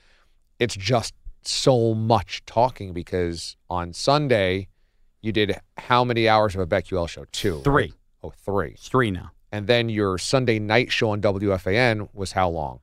It's 0.59 0.77
just 0.77 1.15
so 1.45 1.95
much 1.95 2.45
talking 2.47 2.93
because 2.93 3.57
on 3.69 3.93
Sunday 3.93 4.69
you 5.21 5.33
did 5.33 5.59
how 5.77 6.05
many 6.05 6.29
hours 6.29 6.55
of 6.55 6.61
a 6.61 6.67
BetQL 6.67 7.09
show? 7.09 7.25
Two. 7.33 7.63
right? 7.65 7.93
Oh, 8.23 8.33
three. 8.45 8.73
It's 8.73 8.89
three 8.89 9.11
now. 9.11 9.31
And 9.51 9.67
then 9.67 9.89
your 9.89 10.19
Sunday 10.19 10.59
night 10.59 10.91
show 10.91 11.11
on 11.11 11.21
WFAN 11.21 12.09
was 12.15 12.33
how 12.33 12.49
long? 12.49 12.81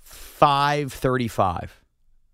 535. 0.00 1.82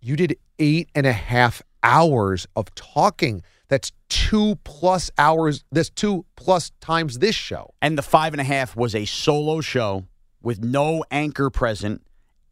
You 0.00 0.16
did 0.16 0.37
eight 0.59 0.88
and 0.95 1.06
a 1.06 1.12
half 1.12 1.62
hours 1.83 2.47
of 2.56 2.75
talking. 2.75 3.42
That's 3.68 3.92
two 4.09 4.56
plus 4.64 5.11
hours. 5.18 5.64
That's 5.73 5.90
two 5.90 6.25
plus 6.37 6.71
times 6.80 7.18
this 7.18 7.35
show. 7.35 7.75
And 7.83 7.97
the 7.97 8.02
five 8.02 8.33
and 8.33 8.40
a 8.40 8.45
half 8.45 8.76
was 8.76 8.95
a 8.95 9.04
solo 9.04 9.61
show 9.61 10.04
with 10.46 10.62
no 10.62 11.04
anchor 11.10 11.50
present 11.50 12.00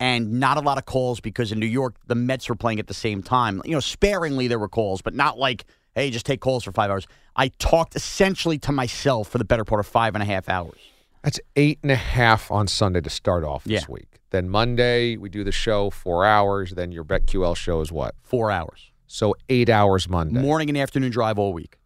and 0.00 0.40
not 0.40 0.56
a 0.56 0.60
lot 0.60 0.78
of 0.78 0.84
calls 0.84 1.20
because 1.20 1.52
in 1.52 1.60
New 1.60 1.66
York, 1.66 1.94
the 2.08 2.16
Mets 2.16 2.48
were 2.48 2.56
playing 2.56 2.80
at 2.80 2.88
the 2.88 2.92
same 2.94 3.22
time. 3.22 3.62
You 3.64 3.70
know, 3.70 3.78
sparingly 3.78 4.48
there 4.48 4.58
were 4.58 4.68
calls, 4.68 5.00
but 5.00 5.14
not 5.14 5.38
like, 5.38 5.64
hey, 5.94 6.10
just 6.10 6.26
take 6.26 6.40
calls 6.40 6.64
for 6.64 6.72
five 6.72 6.90
hours. 6.90 7.06
I 7.36 7.48
talked 7.60 7.94
essentially 7.94 8.58
to 8.58 8.72
myself 8.72 9.28
for 9.28 9.38
the 9.38 9.44
better 9.44 9.62
part 9.64 9.78
of 9.78 9.86
five 9.86 10.16
and 10.16 10.22
a 10.22 10.26
half 10.26 10.48
hours. 10.48 10.76
That's 11.22 11.38
eight 11.54 11.78
and 11.84 11.92
a 11.92 11.96
half 11.96 12.50
on 12.50 12.66
Sunday 12.66 13.00
to 13.00 13.08
start 13.10 13.44
off 13.44 13.62
this 13.62 13.82
Yeah. 13.82 13.86
week. 13.88 14.18
Then 14.30 14.48
Monday, 14.50 15.16
we 15.16 15.28
do 15.28 15.44
the 15.44 15.52
show 15.52 15.88
four 15.90 16.24
hours. 16.24 16.72
Then 16.72 16.90
your 16.90 17.04
BetQL 17.04 17.54
show 17.56 17.80
is 17.80 17.92
what? 17.92 18.16
Four 18.24 18.50
hours. 18.50 18.90
So 19.06 19.36
eight 19.48 19.70
hours 19.70 20.08
Monday, 20.08 20.40
Morning 20.40 20.68
and 20.68 20.76
afternoon 20.76 21.12
drive 21.12 21.38
all 21.38 21.52
week. 21.52 21.78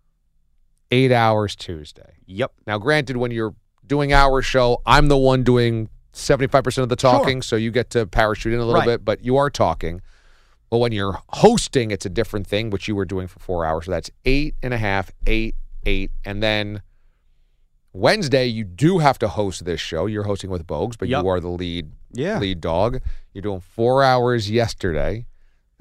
eight 0.90 1.12
hours 1.12 1.54
Tuesday. 1.54 2.14
Yep. 2.24 2.52
Now, 2.66 2.78
granted, 2.78 3.18
when 3.18 3.30
you're 3.30 3.54
doing 3.86 4.14
our 4.14 4.40
show, 4.40 4.80
I'm 4.86 5.08
the 5.08 5.18
one 5.18 5.42
doing 5.44 5.90
75% 6.12 6.78
of 6.82 6.88
the 6.88 6.96
talking, 6.96 7.42
so 7.42 7.56
you 7.56 7.70
get 7.70 7.90
to 7.90 8.06
parachute 8.06 8.52
in 8.54 8.60
a 8.60 8.64
little 8.64 8.80
Right. 8.80 8.86
bit, 8.86 9.04
but 9.04 9.24
you 9.24 9.36
are 9.36 9.50
talking. 9.50 10.00
But 10.70 10.78
when 10.78 10.92
you're 10.92 11.18
hosting, 11.30 11.90
it's 11.90 12.04
a 12.04 12.10
different 12.10 12.46
thing, 12.46 12.70
which 12.70 12.88
you 12.88 12.94
were 12.96 13.04
doing 13.06 13.26
for 13.26 13.38
four 13.38 13.64
hours. 13.64 13.86
So 13.86 13.90
that's 13.90 14.10
eight 14.24 14.54
and 14.62 14.74
a 14.74 14.78
half, 14.78 15.10
eight, 15.26 15.54
eight. 15.86 16.10
And 16.24 16.42
then 16.42 16.82
Wednesday, 17.92 18.46
you 18.46 18.64
do 18.64 18.98
have 18.98 19.18
to 19.20 19.28
host 19.28 19.64
this 19.64 19.80
show. 19.80 20.06
You're 20.06 20.24
hosting 20.24 20.50
with 20.50 20.66
Bogues, 20.66 20.96
but 20.98 21.08
Yep. 21.08 21.22
you 21.22 21.28
are 21.28 21.40
the 21.40 21.48
lead 21.48 21.90
Yeah. 22.12 22.38
lead 22.38 22.60
dog. 22.60 23.00
You're 23.32 23.42
doing 23.42 23.60
four 23.60 24.02
hours 24.02 24.50
yesterday. 24.50 25.26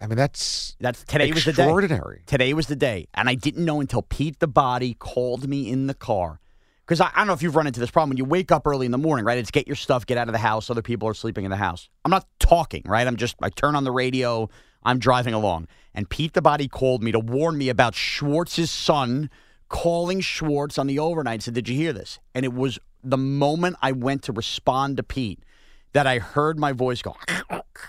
I 0.02 0.08
mean, 0.08 0.18
that's 0.18 0.76
That's 0.80 1.04
today 1.04 1.32
was 1.32 1.44
the 1.46 1.54
day. 1.54 1.64
extraordinary. 1.64 2.22
Today 2.28 2.54
was 2.54 2.68
the 2.68 2.76
day. 2.76 3.08
And 3.14 3.28
I 3.28 3.36
didn't 3.36 3.66
know 3.66 3.82
until 3.82 4.04
Pete 4.04 4.40
the 4.40 4.48
Body 4.48 4.94
called 4.94 5.48
me 5.50 5.70
in 5.70 5.88
the 5.88 5.94
car. 5.96 6.40
Because 6.88 7.02
I, 7.02 7.12
I 7.14 7.18
don't 7.18 7.28
know 7.28 7.34
if 7.34 7.44
you've 7.44 7.56
run 7.56 7.68
into 7.68 7.82
this 7.82 7.92
problem. 7.92 8.12
When 8.12 8.18
you 8.18 8.26
wake 8.26 8.52
up 8.52 8.66
early 8.66 8.86
in 8.86 8.94
the 8.94 8.98
morning, 8.98 9.26
right? 9.26 9.38
It's 9.38 9.52
get 9.52 9.68
your 9.68 9.76
stuff, 9.76 10.06
get 10.06 10.18
out 10.18 10.30
of 10.30 10.32
the 10.32 10.40
house. 10.40 10.70
Other 10.70 10.82
people 10.82 11.10
are 11.10 11.14
sleeping 11.14 11.44
in 11.44 11.52
the 11.52 11.58
house. 11.58 11.90
I'm 12.06 12.12
not 12.12 12.26
talking, 12.40 12.84
right? 12.86 13.06
I'm 13.06 13.18
just, 13.18 13.36
I 13.42 13.50
turn 13.50 13.76
on 13.76 13.84
the 13.84 13.92
radio. 13.92 14.50
I'm 14.84 14.98
driving 14.98 15.34
along. 15.34 15.68
And 15.94 16.10
Pete 16.10 16.34
the 16.34 16.42
Body 16.42 16.70
called 16.70 17.04
me 17.04 17.12
to 17.12 17.20
warn 17.20 17.58
me 17.58 17.68
about 17.68 17.94
Schwartz's 17.94 18.72
son 18.72 19.30
calling 19.68 20.22
Schwartz 20.22 20.78
on 20.78 20.88
the 20.88 21.00
overnight 21.00 21.44
said, 21.44 21.54
Did 21.54 21.68
you 21.68 21.76
hear 21.76 21.92
this? 21.92 22.20
And 22.34 22.46
it 22.46 22.54
was 22.54 22.80
the 23.04 23.18
moment 23.18 23.76
I 23.82 23.92
went 23.92 24.24
to 24.24 24.32
respond 24.32 24.96
to 24.98 25.04
Pete 25.04 25.44
that 25.92 26.08
I 26.08 26.20
heard 26.20 26.58
my 26.58 26.72
voice 26.72 27.02
go 27.02 27.18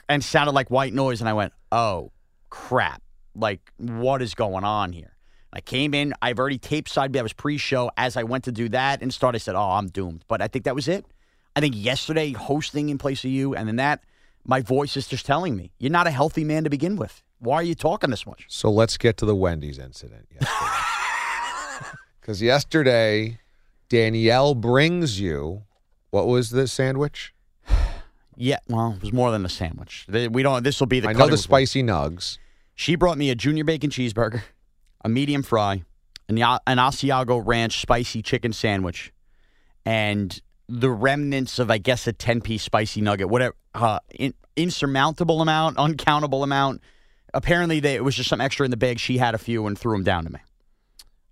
and 0.09 0.25
sounded 0.25 0.53
like 0.53 0.71
white 0.71 0.93
noise. 0.93 1.21
And 1.21 1.29
I 1.29 1.35
went, 1.35 1.53
Oh, 1.71 2.11
crap. 2.51 3.01
Like, 3.35 3.61
what 3.77 4.23
is 4.23 4.35
going 4.35 4.65
on 4.65 4.93
here? 4.93 5.18
I 5.53 5.61
came 5.61 5.95
in, 5.95 6.13
I've 6.21 6.39
already 6.39 6.59
taped 6.59 6.91
side 6.91 7.13
B. 7.13 7.19
I 7.19 7.23
was 7.23 7.33
pre 7.33 7.57
show. 7.57 7.91
As 7.97 8.17
I 8.17 8.23
went 8.23 8.45
to 8.45 8.53
do 8.53 8.69
that 8.71 9.03
and 9.03 9.13
start, 9.13 9.35
I 9.35 9.39
said, 9.39 9.55
Oh, 9.55 9.71
I'm 9.71 9.89
doomed. 9.89 10.25
But 10.29 10.43
I 10.43 10.49
think 10.49 10.65
that 10.65 10.75
was 10.75 10.89
it. 10.89 11.07
I 11.57 11.61
think 11.61 11.75
yesterday, 11.77 12.33
hosting 12.33 12.89
in 12.89 12.99
place 12.99 13.25
of 13.25 13.31
you, 13.31 13.55
and 13.55 13.67
then 13.67 13.77
that, 13.77 14.03
my 14.45 14.61
voice 14.61 14.97
is 14.97 15.09
just 15.09 15.27
telling 15.27 15.57
me, 15.57 15.73
You're 15.79 15.91
not 15.91 16.07
a 16.07 16.11
healthy 16.11 16.45
man 16.45 16.65
to 16.65 16.71
begin 16.71 16.97
with. 16.97 17.23
Why 17.39 17.57
are 17.57 17.63
you 17.63 17.75
talking 17.75 18.11
this 18.11 18.27
much? 18.27 18.47
So 18.49 18.71
let's 18.71 18.97
get 18.97 19.17
to 19.19 19.27
the 19.27 19.35
Wendy's 19.35 19.79
incident. 19.79 20.29
Because 22.21 22.43
yesterday, 22.43 23.39
Danielle 23.89 24.55
brings 24.55 25.21
you 25.21 25.63
what 26.11 26.27
was 26.27 26.51
the 26.51 26.67
sandwich? 26.67 27.35
Yeah, 28.41 28.59
well, 28.69 28.93
it 28.93 29.03
was 29.03 29.13
more 29.13 29.33
than 29.33 29.45
a 29.45 29.49
sandwich. 29.49 30.07
We 30.09 30.45
don't. 30.45 30.63
This 30.63 30.79
will 30.79 30.87
be 30.87 31.01
the. 31.01 31.09
I 31.09 31.13
know 31.13 31.27
the 31.27 31.37
spicy 31.37 31.83
nugs. 31.83 32.39
She 32.77 32.95
brought 32.95 33.19
me 33.19 33.31
a 33.31 33.35
junior 33.35 33.65
bacon 33.65 33.91
cheeseburger, 33.91 34.43
a 35.05 35.09
medium 35.09 35.43
fry, 35.43 35.83
an, 36.29 36.39
an 36.39 36.79
Asiago 36.79 37.43
Ranch 37.45 37.81
spicy 37.81 38.23
chicken 38.23 38.53
sandwich, 38.53 39.13
and 39.85 40.41
the 40.69 40.91
remnants 40.91 41.59
of, 41.59 41.71
I 41.71 41.79
guess, 41.79 42.07
a 42.07 42.13
10 42.13 42.41
piece 42.41 42.63
spicy 42.63 43.01
nugget, 43.01 43.29
whatever, 43.29 43.55
uh, 43.75 44.01
in, 44.15 44.35
insurmountable 44.57 45.41
amount, 45.41 45.79
uncountable 45.79 46.43
amount. 46.43 46.83
Apparently, 47.35 47.81
they, 47.81 47.95
it 47.95 48.05
was 48.05 48.15
just 48.15 48.29
some 48.29 48.41
extra 48.41 48.65
in 48.65 48.71
the 48.71 48.77
bag. 48.77 48.99
She 48.99 49.19
had 49.19 49.35
a 49.35 49.39
few 49.39 49.67
and 49.67 49.79
threw 49.79 49.93
them 49.93 50.05
down 50.05 50.25
to 50.25 50.31
me. 50.31 50.41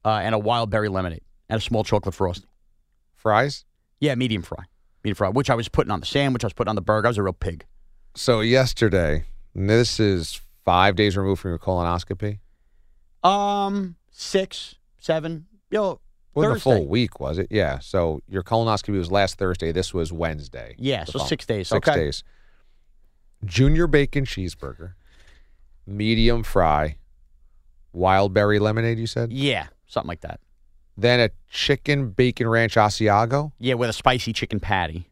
Uh, 0.05 0.21
and 0.23 0.35
a 0.35 0.39
wild 0.39 0.71
berry 0.71 0.89
lemonade 0.89 1.23
and 1.49 1.59
a 1.59 1.61
small 1.61 1.85
chocolate 1.85 2.15
frosty. 2.15 2.47
Fries? 3.15 3.65
Yeah, 3.99 4.15
medium 4.15 4.43
fry. 4.43 4.65
Medium 5.03 5.17
fry, 5.17 5.29
which 5.31 5.51
I 5.51 5.55
was 5.55 5.69
putting 5.69 5.91
on 5.91 6.01
the 6.01 6.07
sandwich, 6.07 6.45
I 6.45 6.47
was 6.47 6.53
putting 6.53 6.69
on 6.69 6.77
the 6.77 6.83
burger. 6.83 7.09
I 7.09 7.11
was 7.11 7.19
a 7.19 7.23
real 7.23 7.33
pig. 7.33 7.65
So 8.15 8.41
yesterday, 8.41 9.25
this 9.55 9.99
is 9.99 10.41
five 10.65 10.97
days 10.97 11.17
removed 11.17 11.43
from 11.43 11.51
your 11.51 11.59
colonoscopy. 11.59 12.39
Um, 13.27 13.97
six, 14.11 14.77
seven, 14.99 15.47
yo, 15.71 16.01
Wasn't 16.35 16.57
a 16.57 16.61
full 16.61 16.87
week, 16.87 17.19
was 17.19 17.39
it? 17.39 17.49
Yeah. 17.51 17.79
So 17.79 18.21
your 18.29 18.43
colonoscopy 18.43 18.97
was 18.97 19.11
last 19.11 19.39
Thursday. 19.39 19.73
This 19.73 19.95
was 19.95 20.13
Wednesday. 20.13 20.75
Yeah, 20.79 21.05
so 21.05 21.19
fol- 21.19 21.27
six 21.29 21.47
days. 21.47 21.69
Six 21.69 21.89
Okay. 21.89 21.99
days. 21.99 22.23
Junior 23.45 23.87
bacon 23.87 24.25
cheeseburger, 24.25 24.95
medium 25.87 26.43
fry, 26.43 26.97
wild 27.93 28.33
berry 28.35 28.59
lemonade. 28.59 28.99
You 28.99 29.07
said. 29.07 29.33
Yeah, 29.33 29.67
something 29.87 30.09
like 30.09 30.21
that. 30.23 30.41
Then 30.97 31.21
a 31.21 31.31
chicken 31.51 32.11
bacon 32.11 32.49
ranch 32.49 32.75
Asiago, 32.75 33.53
Yeah, 33.59 33.75
with 33.75 33.91
a 33.91 33.93
spicy 33.93 34.33
chicken 34.33 34.61
patty. 34.61 35.11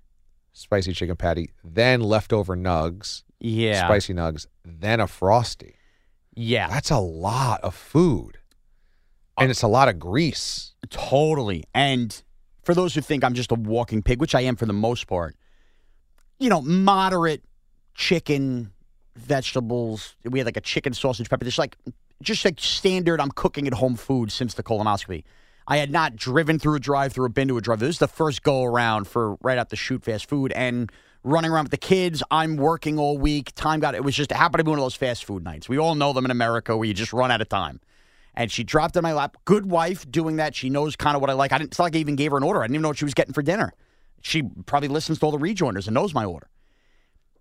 spicy 0.52 0.92
chicken 0.94 1.16
patty. 1.16 1.50
Then 1.62 2.00
leftover 2.00 2.56
nugs, 2.56 3.23
Yeah. 3.40 3.87
spicy 3.87 4.14
nugs. 4.14 4.47
Then 4.64 5.00
a 5.00 5.06
frosty. 5.06 5.74
Yeah. 6.36 6.68
That's 6.68 6.90
a 6.90 6.98
lot 6.98 7.60
of 7.62 7.74
food, 7.74 8.38
and 9.38 9.50
it's 9.50 9.62
a 9.62 9.68
lot 9.68 9.88
of 9.88 9.98
grease. 9.98 10.74
Totally. 10.90 11.64
And 11.74 12.22
for 12.62 12.74
those 12.74 12.94
who 12.94 13.00
think 13.00 13.24
I'm 13.24 13.34
just 13.34 13.52
a 13.52 13.56
walking 13.56 14.02
pig, 14.02 14.20
which 14.20 14.34
I 14.34 14.42
am 14.42 14.56
for 14.56 14.66
the 14.66 14.72
most 14.72 15.06
part, 15.06 15.36
you 16.38 16.48
know, 16.48 16.60
moderate 16.60 17.42
chicken, 17.94 18.72
vegetables. 19.16 20.16
We 20.24 20.38
had 20.40 20.46
like 20.46 20.56
a 20.56 20.60
chicken 20.60 20.92
sausage 20.92 21.30
pepper 21.30 21.44
dish, 21.44 21.58
like 21.58 21.76
just 22.22 22.44
like 22.44 22.60
standard. 22.60 23.20
I'm 23.20 23.30
cooking 23.30 23.66
at 23.66 23.74
home 23.74 23.96
food 23.96 24.32
since 24.32 24.54
the 24.54 24.62
colonoscopy. 24.62 25.24
I 25.66 25.78
had 25.78 25.90
not 25.90 26.16
driven 26.16 26.58
through 26.58 26.74
a 26.74 26.80
drive-through 26.80 27.24
or 27.24 27.28
been 27.30 27.48
to 27.48 27.56
a 27.56 27.60
drive 27.60 27.78
through. 27.78 27.88
This 27.88 27.96
is 27.96 28.00
the 28.00 28.08
first 28.08 28.42
go 28.42 28.64
around 28.64 29.06
for 29.06 29.36
right 29.40 29.56
out 29.56 29.70
the 29.70 29.76
shoot 29.76 30.02
fast 30.02 30.28
food 30.28 30.52
and 30.52 30.92
running 31.25 31.50
around 31.50 31.64
with 31.64 31.73
the 31.73 31.76
kids. 31.78 32.23
I'm 32.31 32.57
working 32.57 32.99
all 32.99 33.19
week. 33.19 33.54
Time 33.54 33.81
got 33.81 33.95
it 33.95 34.04
was 34.04 34.14
just 34.14 34.31
it 34.31 34.37
happened 34.37 34.59
to 34.59 34.64
be 34.64 34.71
one 34.71 34.78
of 34.78 34.85
those 34.85 34.95
fast 34.95 35.25
food 35.25 35.43
nights. 35.43 35.69
We 35.69 35.78
all 35.78 35.95
know 35.95 36.12
them 36.12 36.25
in 36.25 36.31
America 36.31 36.76
where 36.76 36.87
you 36.87 36.95
just 36.95 37.12
run 37.12 37.31
out 37.31 37.40
of 37.40 37.49
time. 37.49 37.81
And 38.37 38.50
she 38.50 38.64
dropped 38.64 38.97
in 38.97 39.02
my 39.02 39.12
lap. 39.12 39.37
Good 39.45 39.66
wife 39.66 40.11
doing 40.11 40.37
that. 40.37 40.54
She 40.54 40.69
knows 40.69 40.97
kind 40.97 41.14
of 41.16 41.21
what 41.21 41.31
I 41.31 41.35
like. 41.35 41.52
I 41.52 41.59
didn't. 41.59 41.71
It's 41.71 41.78
like 41.78 41.95
I 41.95 41.99
even 41.99 42.16
gave 42.16 42.33
her 42.33 42.37
an 42.37 42.43
order. 42.43 42.61
I 42.61 42.64
didn't 42.64 42.76
even 42.76 42.83
know 42.83 42.88
what 42.88 42.99
she 42.99 43.04
was 43.04 43.14
getting 43.14 43.33
for 43.33 43.43
dinner. 43.43 43.73
She 44.23 44.43
probably 44.66 44.88
listens 44.88 45.19
to 45.21 45.26
all 45.26 45.33
the 45.33 45.38
rejoinders 45.38 45.87
and 45.87 45.95
knows 45.95 46.14
my 46.14 46.25
order. 46.25 46.49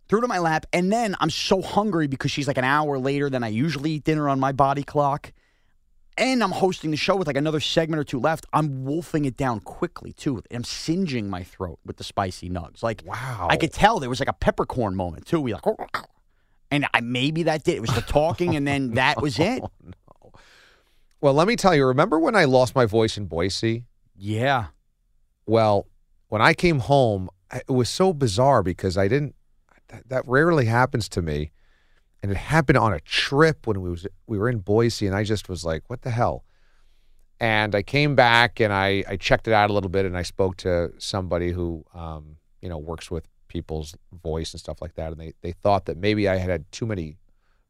Threw 0.08 0.22
in 0.22 0.28
my 0.28 0.38
lap, 0.38 0.66
and 0.74 0.92
then 0.92 1.16
I'm 1.20 1.30
so 1.30 1.62
hungry 1.62 2.08
because 2.08 2.30
she's 2.30 2.48
like 2.48 2.58
an 2.58 2.66
hour 2.66 3.00
later 3.00 3.30
than 3.30 3.44
I 3.44 3.48
usually 3.48 3.94
eat 3.94 4.04
dinner 4.04 4.30
on 4.30 4.40
my 4.40 4.52
body 4.52 4.84
clock. 4.84 5.32
And 6.18 6.44
I'm 6.44 6.52
hosting 6.52 6.92
the 6.92 6.98
show 6.98 7.16
with 7.16 7.28
like 7.28 7.38
another 7.38 7.60
segment 7.60 8.00
or 8.00 8.04
two 8.04 8.20
left. 8.20 8.46
I'm 8.54 8.86
wolfing 8.86 9.26
it 9.26 9.36
down 9.36 9.62
quickly 9.62 10.14
too. 10.14 10.42
I'm 10.52 10.64
singeing 10.64 11.30
my 11.30 11.44
throat 11.44 11.80
with 11.86 11.98
the 11.98 12.04
spicy 12.04 12.50
nugs. 12.50 12.84
Like 12.84 13.02
wow, 13.06 13.48
I 13.50 13.58
could 13.58 13.74
tell 13.74 14.00
there 14.00 14.10
was 14.10 14.20
like 14.20 14.30
a 14.30 14.34
peppercorn 14.34 14.96
moment 14.96 15.26
too. 15.26 15.42
We 15.42 15.54
like, 15.54 15.64
and 16.70 16.86
I 16.94 17.02
maybe 17.02 17.44
that 17.44 17.64
did. 17.64 17.76
It 17.76 17.82
was 17.82 17.94
the 17.96 18.02
talking, 18.08 18.56
and 18.56 18.68
then 18.68 18.92
oh, 18.92 18.96
that 18.96 19.22
was 19.22 19.40
it. 19.40 19.64
Well, 21.20 21.34
let 21.34 21.48
me 21.48 21.56
tell 21.56 21.74
you. 21.74 21.86
Remember 21.86 22.20
when 22.20 22.36
I 22.36 22.46
lost 22.46 22.76
my 22.76 22.86
voice 22.86 23.18
in 23.18 23.26
Boise? 23.26 23.86
Yeah. 24.16 24.66
Well, 25.46 25.88
when 26.28 26.42
I 26.42 26.54
came 26.54 26.80
home, 26.80 27.30
it 27.52 27.70
was 27.70 27.90
so 27.90 28.14
bizarre 28.14 28.62
because 28.62 28.98
I 28.98 29.08
didn't. 29.08 29.36
That, 29.88 30.10
that 30.10 30.28
rarely 30.28 30.66
happens 30.66 31.08
to 31.10 31.22
me, 31.22 31.52
and 32.24 32.32
it 32.32 32.38
happened 32.38 32.78
on 32.78 32.94
a 32.94 33.00
trip 33.02 33.68
when 33.68 33.82
we 33.82 33.90
was 33.92 34.08
we 34.26 34.40
were 34.40 34.50
in 34.50 34.60
Boise, 34.60 35.06
and 35.06 35.16
I 35.16 35.24
just 35.24 35.48
was 35.50 35.64
like, 35.64 35.84
"What 35.88 36.02
the 36.02 36.10
hell?" 36.12 36.46
And 37.40 37.76
I 37.76 37.84
came 37.84 38.16
back 38.16 38.60
and 38.62 38.72
I 38.74 39.04
I 39.08 39.18
checked 39.18 39.48
it 39.48 39.54
out 39.54 39.70
a 39.70 39.74
little 39.74 39.90
bit, 39.90 40.06
and 40.06 40.18
I 40.18 40.24
spoke 40.24 40.58
to 40.58 40.94
somebody 40.98 41.52
who 41.52 41.86
um, 41.94 42.38
you 42.62 42.70
know 42.70 42.78
works 42.78 43.12
with 43.12 43.28
people's 43.50 43.94
voice 44.24 44.54
and 44.54 44.60
stuff 44.60 44.82
like 44.82 44.96
that, 44.96 45.12
and 45.12 45.20
they 45.22 45.34
they 45.42 45.52
thought 45.52 45.86
that 45.86 45.98
maybe 45.98 46.28
I 46.28 46.38
had 46.38 46.50
had 46.50 46.72
too 46.72 46.86
many 46.88 47.18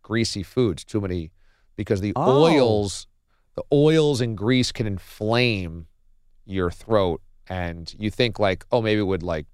greasy 0.03 0.43
foods, 0.43 0.83
too 0.85 1.01
many 1.01 1.31
because 1.75 2.01
the 2.01 2.13
Oh. 2.15 2.43
oils 2.43 3.07
the 3.55 3.63
oils 3.71 4.19
and 4.19 4.35
grease 4.37 4.71
can 4.71 4.87
inflame 4.87 5.85
your 6.45 6.71
throat 6.71 7.21
and 7.47 7.93
you 7.99 8.09
think 8.09 8.39
like 8.39 8.65
oh 8.71 8.81
maybe 8.81 8.99
it 8.99 9.03
would 9.05 9.21
like 9.21 9.45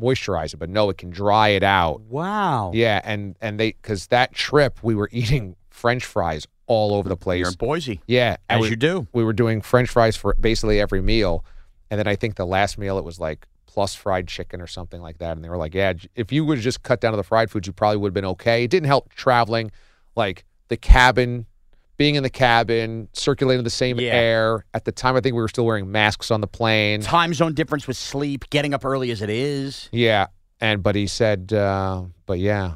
moisturize 0.00 0.52
it 0.52 0.58
but 0.58 0.68
no 0.68 0.90
it 0.90 0.98
can 0.98 1.10
dry 1.10 1.48
it 1.48 1.62
out 1.62 2.00
Wow. 2.02 2.70
yeah 2.74 3.00
and 3.04 3.36
and 3.40 3.58
they 3.58 3.72
because 3.72 4.08
that 4.08 4.32
trip 4.34 4.78
we 4.82 4.94
were 4.94 5.08
eating 5.12 5.56
french 5.70 6.04
fries 6.04 6.46
all 6.66 6.94
over 6.94 7.08
the 7.08 7.16
place 7.16 7.40
You're 7.40 7.48
in 7.48 7.54
Boise. 7.54 8.00
yeah 8.06 8.36
As 8.50 8.60
we, 8.62 8.70
you 8.70 8.76
do. 8.76 9.06
we 9.12 9.24
were 9.24 9.32
doing 9.32 9.60
french 9.62 9.88
fries 9.88 10.16
for 10.16 10.34
basically 10.40 10.80
every 10.80 11.00
meal 11.00 11.44
and 11.90 11.98
then 11.98 12.06
i 12.06 12.14
think 12.16 12.34
the 12.36 12.46
last 12.46 12.76
meal 12.78 12.98
it 12.98 13.04
was 13.04 13.18
like 13.20 13.46
plus 13.66 13.94
fried 13.94 14.26
chicken 14.26 14.60
or 14.60 14.66
something 14.66 15.00
like 15.02 15.18
that 15.18 15.36
and 15.36 15.44
they 15.44 15.48
were 15.48 15.56
like 15.56 15.74
yeah 15.74 15.92
if 16.14 16.32
you 16.32 16.44
would 16.44 16.58
have 16.58 16.64
just 16.64 16.82
cut 16.82 17.00
down 17.00 17.12
to 17.12 17.16
the 17.16 17.22
fried 17.22 17.50
foods 17.50 17.66
you 17.66 17.72
probably 17.72 17.96
would 17.98 18.08
have 18.08 18.14
been 18.14 18.24
okay 18.24 18.64
it 18.64 18.70
didn't 18.70 18.86
help 18.86 19.12
traveling 19.14 19.70
like 20.16 20.44
the 20.68 20.76
cabin 20.76 21.46
being 21.96 22.14
in 22.14 22.22
the 22.22 22.30
cabin 22.30 23.08
circulating 23.12 23.64
the 23.64 23.70
same 23.70 23.98
Yeah. 23.98 24.12
air 24.12 24.64
at 24.74 24.84
the 24.84 24.92
time 24.92 25.16
i 25.16 25.20
think 25.20 25.34
we 25.34 25.40
were 25.40 25.48
still 25.48 25.64
wearing 25.66 25.90
masks 25.90 26.30
on 26.30 26.40
the 26.40 26.46
plane 26.46 27.00
Time 27.00 27.32
zone 27.34 27.54
difference 27.54 27.86
with 27.86 27.96
sleep, 27.96 28.48
getting 28.50 28.74
up 28.74 28.84
early 28.84 29.10
as 29.10 29.22
it 29.22 29.30
is. 29.30 29.88
yeah 29.92 30.26
and 30.60 30.82
but 30.82 30.94
he 30.94 31.06
said 31.06 31.52
uh 31.52 32.04
but 32.26 32.38
yeah 32.38 32.74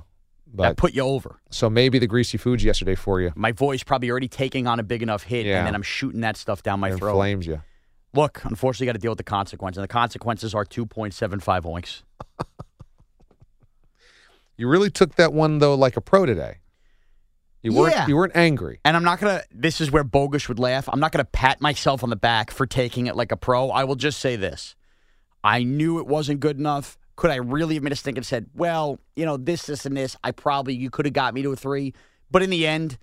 but 0.52 0.62
that 0.70 0.76
put 0.76 0.94
you 0.94 1.02
over. 1.02 1.38
so 1.50 1.70
maybe 1.70 1.98
the 2.00 2.06
greasy 2.08 2.36
foods 2.36 2.64
yesterday 2.64 2.94
for 2.96 3.20
you 3.20 3.30
My 3.36 3.52
voice 3.52 3.82
probably 3.84 4.10
already 4.10 4.26
taking 4.28 4.66
on 4.66 4.80
a 4.80 4.82
big 4.82 5.02
enough 5.02 5.22
hit, 5.22 5.46
Yeah. 5.46 5.58
and 5.58 5.66
then 5.68 5.74
I'm 5.76 5.82
shooting 5.82 6.22
that 6.22 6.36
stuff 6.36 6.62
down 6.62 6.80
my 6.80 6.90
throat. 6.90 7.10
inflames 7.12 7.46
you 7.46 7.62
Look, 8.12 8.40
unfortunately, 8.44 8.86
you 8.86 8.88
got 8.88 8.94
to 8.94 8.98
deal 9.02 9.12
with 9.12 9.18
the 9.18 9.22
consequences. 9.22 9.78
And 9.78 9.84
the 9.84 9.92
consequences 9.92 10.52
are 10.52 10.64
2.75 10.64 11.62
oinks. 11.62 12.02
you 14.56 14.66
really 14.68 14.90
took 14.90 15.14
that 15.14 15.32
one 15.32 15.58
though 15.58 15.74
like 15.74 15.96
a 15.96 16.00
pro 16.00 16.26
today 16.26 16.56
you 17.62 17.72
weren't 17.72 17.94
Yeah. 17.94 18.06
you 18.06 18.16
weren't 18.16 18.34
angry 18.36 18.80
And 18.84 18.96
I'm 18.96 19.04
not 19.04 19.20
going 19.20 19.38
to, 19.38 19.44
this 19.52 19.80
is 19.80 19.90
where 19.90 20.04
Bogus 20.04 20.48
would 20.48 20.58
laugh. 20.58 20.88
I'm 20.90 21.00
not 21.00 21.12
going 21.12 21.24
to 21.24 21.30
pat 21.30 21.60
myself 21.60 22.02
on 22.02 22.10
the 22.10 22.16
back 22.16 22.50
for 22.50 22.66
taking 22.66 23.06
it 23.06 23.16
like 23.16 23.32
a 23.32 23.36
pro. 23.36 23.70
I 23.70 23.84
will 23.84 23.96
just 23.96 24.18
say 24.20 24.36
this 24.36 24.74
I 25.44 25.62
knew 25.62 25.98
it 25.98 26.06
wasn't 26.06 26.40
good 26.40 26.58
enough. 26.58 26.96
Could 27.16 27.30
I 27.30 27.36
really 27.36 27.74
have 27.74 27.82
made 27.82 27.92
a 27.92 27.96
stink 27.96 28.16
and 28.16 28.24
said, 28.24 28.46
well, 28.54 28.98
you 29.14 29.26
know, 29.26 29.36
this, 29.36 29.66
this, 29.66 29.84
and 29.84 29.94
this, 29.96 30.16
I 30.24 30.30
probably, 30.30 30.74
you 30.74 30.88
could 30.88 31.04
have 31.04 31.12
got 31.12 31.34
me 31.34 31.42
to 31.42 31.52
a 31.52 31.56
three. 31.56 31.92
But 32.30 32.42
in 32.42 32.48
the 32.48 32.66
end, 32.66 32.96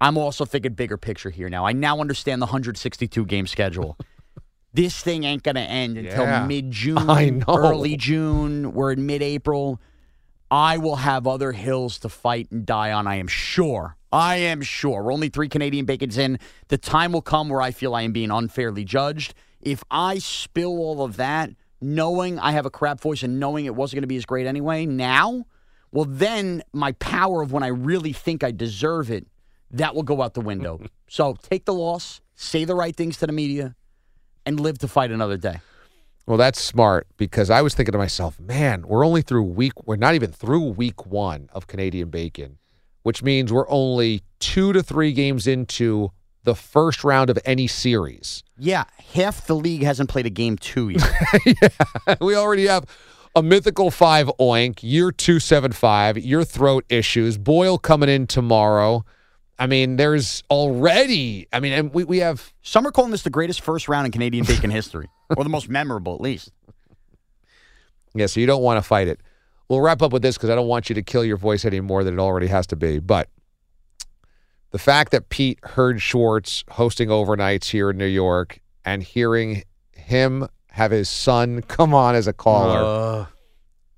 I'm 0.00 0.18
also 0.18 0.44
thinking 0.44 0.72
bigger 0.74 0.96
picture 0.96 1.30
here 1.30 1.48
now. 1.48 1.64
I 1.64 1.72
now 1.72 2.00
understand 2.00 2.42
the 2.42 2.46
162 2.46 3.24
game 3.26 3.46
schedule. 3.46 3.96
this 4.74 5.00
thing 5.00 5.22
ain't 5.22 5.44
going 5.44 5.54
to 5.54 5.60
end 5.60 5.96
until 5.96 6.24
Yeah. 6.24 6.44
mid 6.46 6.72
June, 6.72 7.08
I 7.08 7.30
know. 7.30 7.44
early 7.48 7.96
June. 7.96 8.72
We're 8.72 8.92
in 8.92 9.06
mid 9.06 9.22
April. 9.22 9.80
I 10.52 10.76
will 10.76 10.96
have 10.96 11.26
other 11.26 11.52
hills 11.52 11.98
to 12.00 12.10
fight 12.10 12.50
and 12.50 12.66
die 12.66 12.92
on, 12.92 13.06
I 13.06 13.14
am 13.14 13.26
sure. 13.26 13.96
I 14.12 14.36
am 14.36 14.60
sure. 14.60 15.02
We're 15.02 15.14
only 15.14 15.30
three 15.30 15.48
Canadian 15.48 15.86
bacons 15.86 16.18
in. 16.18 16.38
The 16.68 16.76
time 16.76 17.12
will 17.12 17.22
come 17.22 17.48
where 17.48 17.62
I 17.62 17.70
feel 17.70 17.94
I 17.94 18.02
am 18.02 18.12
being 18.12 18.30
unfairly 18.30 18.84
judged. 18.84 19.32
If 19.62 19.82
I 19.90 20.18
spill 20.18 20.78
all 20.78 21.02
of 21.02 21.16
that, 21.16 21.48
knowing 21.80 22.38
I 22.38 22.52
have 22.52 22.66
a 22.66 22.70
crap 22.70 23.00
voice 23.00 23.22
and 23.22 23.40
knowing 23.40 23.64
it 23.64 23.74
wasn't 23.74 23.96
going 23.96 24.02
to 24.02 24.08
be 24.08 24.18
as 24.18 24.26
great 24.26 24.46
anyway, 24.46 24.84
now, 24.84 25.46
well, 25.90 26.04
then 26.04 26.62
my 26.74 26.92
power 26.92 27.40
of 27.40 27.50
when 27.50 27.62
I 27.62 27.68
really 27.68 28.12
think 28.12 28.44
I 28.44 28.50
deserve 28.50 29.10
it, 29.10 29.26
that 29.70 29.94
will 29.94 30.02
go 30.02 30.20
out 30.20 30.34
the 30.34 30.42
window. 30.42 30.80
so 31.08 31.34
take 31.40 31.64
the 31.64 31.72
loss, 31.72 32.20
say 32.34 32.66
the 32.66 32.74
right 32.74 32.94
things 32.94 33.16
to 33.16 33.26
the 33.26 33.32
media, 33.32 33.74
and 34.44 34.60
live 34.60 34.76
to 34.80 34.88
fight 34.88 35.12
another 35.12 35.38
day. 35.38 35.60
Well, 36.26 36.36
that's 36.36 36.60
smart 36.60 37.06
because 37.16 37.50
I 37.50 37.62
was 37.62 37.74
thinking 37.74 37.92
to 37.92 37.98
myself, 37.98 38.38
man, 38.38 38.86
we're 38.86 39.04
only 39.04 39.22
through 39.22 39.42
week, 39.42 39.72
we're 39.86 39.96
not 39.96 40.14
even 40.14 40.30
through 40.30 40.60
week 40.60 41.04
one 41.06 41.48
of 41.52 41.66
Canadian 41.66 42.10
Bacon, 42.10 42.58
which 43.02 43.22
means 43.22 43.52
we're 43.52 43.68
only 43.68 44.22
two 44.38 44.72
to 44.72 44.82
three 44.82 45.12
games 45.12 45.46
into 45.46 46.12
the 46.44 46.54
first 46.54 47.04
round 47.04 47.30
of 47.30 47.38
any 47.44 47.66
series. 47.66 48.42
Yeah, 48.56 48.84
half 49.14 49.46
the 49.46 49.54
league 49.54 49.82
hasn't 49.82 50.10
played 50.10 50.26
a 50.26 50.30
game 50.30 50.56
two 50.56 50.90
yet. 50.90 52.20
we 52.20 52.36
already 52.36 52.66
have 52.66 52.86
a 53.34 53.42
mythical 53.42 53.90
five 53.90 54.30
oink, 54.38 54.82
year 54.82 55.10
275, 55.10 56.18
your 56.18 56.44
throat 56.44 56.84
issues, 56.88 57.38
Boyle 57.38 57.78
coming 57.78 58.08
in 58.08 58.26
tomorrow. 58.26 59.04
I 59.58 59.66
mean, 59.66 59.96
there's 59.96 60.42
already, 60.50 61.46
I 61.52 61.60
mean, 61.60 61.72
and 61.72 61.94
we, 61.94 62.04
we 62.04 62.18
have 62.18 62.52
Some 62.62 62.86
are 62.86 62.90
calling 62.90 63.10
this 63.12 63.22
the 63.22 63.30
greatest 63.30 63.60
first 63.60 63.88
round 63.88 64.06
in 64.06 64.12
Canadian 64.12 64.44
bacon 64.44 64.70
history, 64.80 65.08
or 65.36 65.44
the 65.44 65.50
most 65.50 65.68
memorable 65.68 66.14
at 66.14 66.20
least. 66.20 66.50
Yeah, 68.14 68.26
so 68.26 68.40
you 68.40 68.46
don't 68.46 68.62
want 68.62 68.78
to 68.78 68.82
fight 68.82 69.08
it. 69.08 69.20
we'll 69.68 69.80
wrap 69.80 70.02
up 70.02 70.12
with 70.12 70.22
this 70.22 70.36
because 70.36 70.50
I 70.50 70.54
don't 70.54 70.68
want 70.68 70.88
you 70.88 70.94
to 70.94 71.02
kill 71.02 71.24
your 71.24 71.36
voice 71.36 71.64
any 71.64 71.80
more 71.80 72.04
than 72.04 72.18
it 72.18 72.20
already 72.20 72.48
has 72.48 72.66
to 72.68 72.76
be. 72.76 72.98
But 72.98 73.28
the 74.70 74.78
fact 74.78 75.12
that 75.12 75.28
Pete 75.28 75.58
heard 75.62 76.00
Schwartz 76.02 76.64
hosting 76.70 77.08
overnights 77.08 77.66
here 77.70 77.90
in 77.90 77.96
New 77.98 78.06
York 78.06 78.60
and 78.84 79.02
hearing 79.02 79.62
him 79.92 80.46
have 80.70 80.90
his 80.90 81.08
son 81.08 81.62
come 81.62 81.94
on 81.94 82.14
as 82.14 82.26
a 82.26 82.32
caller, 82.32 82.80
Uh, 83.22 83.26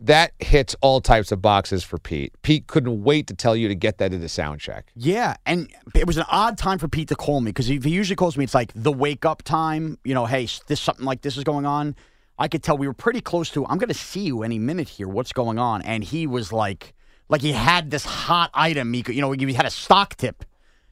that 0.07 0.33
hits 0.38 0.77
all 0.81 1.01
types 1.01 1.33
of 1.33 1.40
boxes 1.40 1.83
for 1.83 1.99
Pete. 1.99 2.33
Pete 2.43 2.67
couldn't 2.67 3.03
wait 3.03 3.27
to 3.27 3.35
tell 3.35 3.57
you 3.57 3.69
to 3.69 3.75
get 3.75 3.99
that 3.99 4.12
into 4.12 4.29
sound 4.29 4.61
check. 4.61 4.90
Yeah, 4.95 5.37
and 5.47 5.73
it 5.95 6.07
was 6.07 6.19
an 6.19 6.27
odd 6.31 6.59
time 6.59 6.79
for 6.79 6.88
Pete 6.88 7.09
to 7.09 7.17
call 7.17 7.40
me 7.40 7.51
because 7.51 7.67
he, 7.67 7.79
he 7.79 7.90
usually 7.90 8.17
calls 8.17 8.37
me. 8.37 8.45
It's 8.45 8.55
like 8.55 8.73
the 8.75 8.93
wake 8.93 9.25
up 9.25 9.43
time. 9.43 9.99
You 10.05 10.14
know, 10.14 10.27
hey, 10.27 10.47
this 10.67 10.81
something 10.81 11.05
like 11.07 11.23
this 11.23 11.37
is 11.37 11.45
going 11.45 11.64
on. 11.67 11.97
I 12.38 12.49
could 12.49 12.62
tell 12.62 12.77
we 12.77 12.87
were 12.87 12.95
pretty 12.95 13.21
close 13.21 13.51
to. 13.51 13.64
I'm 13.67 13.79
going 13.79 13.88
to 13.88 13.95
see 13.95 14.21
you 14.21 14.43
any 14.43 14.59
minute 14.59 14.88
here. 14.88 15.09
What's 15.09 15.33
going 15.33 15.59
on? 15.59 15.83
And 15.83 16.05
he 16.05 16.27
was 16.27 16.53
like, 16.53 16.93
like 17.29 17.40
he 17.40 17.53
had 17.53 17.90
this 17.90 18.05
hot 18.05 18.51
item. 18.53 18.93
He 18.93 19.03
could, 19.03 19.14
you 19.14 19.23
know, 19.23 19.33
he 19.33 19.53
had 19.53 19.67
a 19.67 19.71
stock 19.71 20.17
tip. 20.17 20.45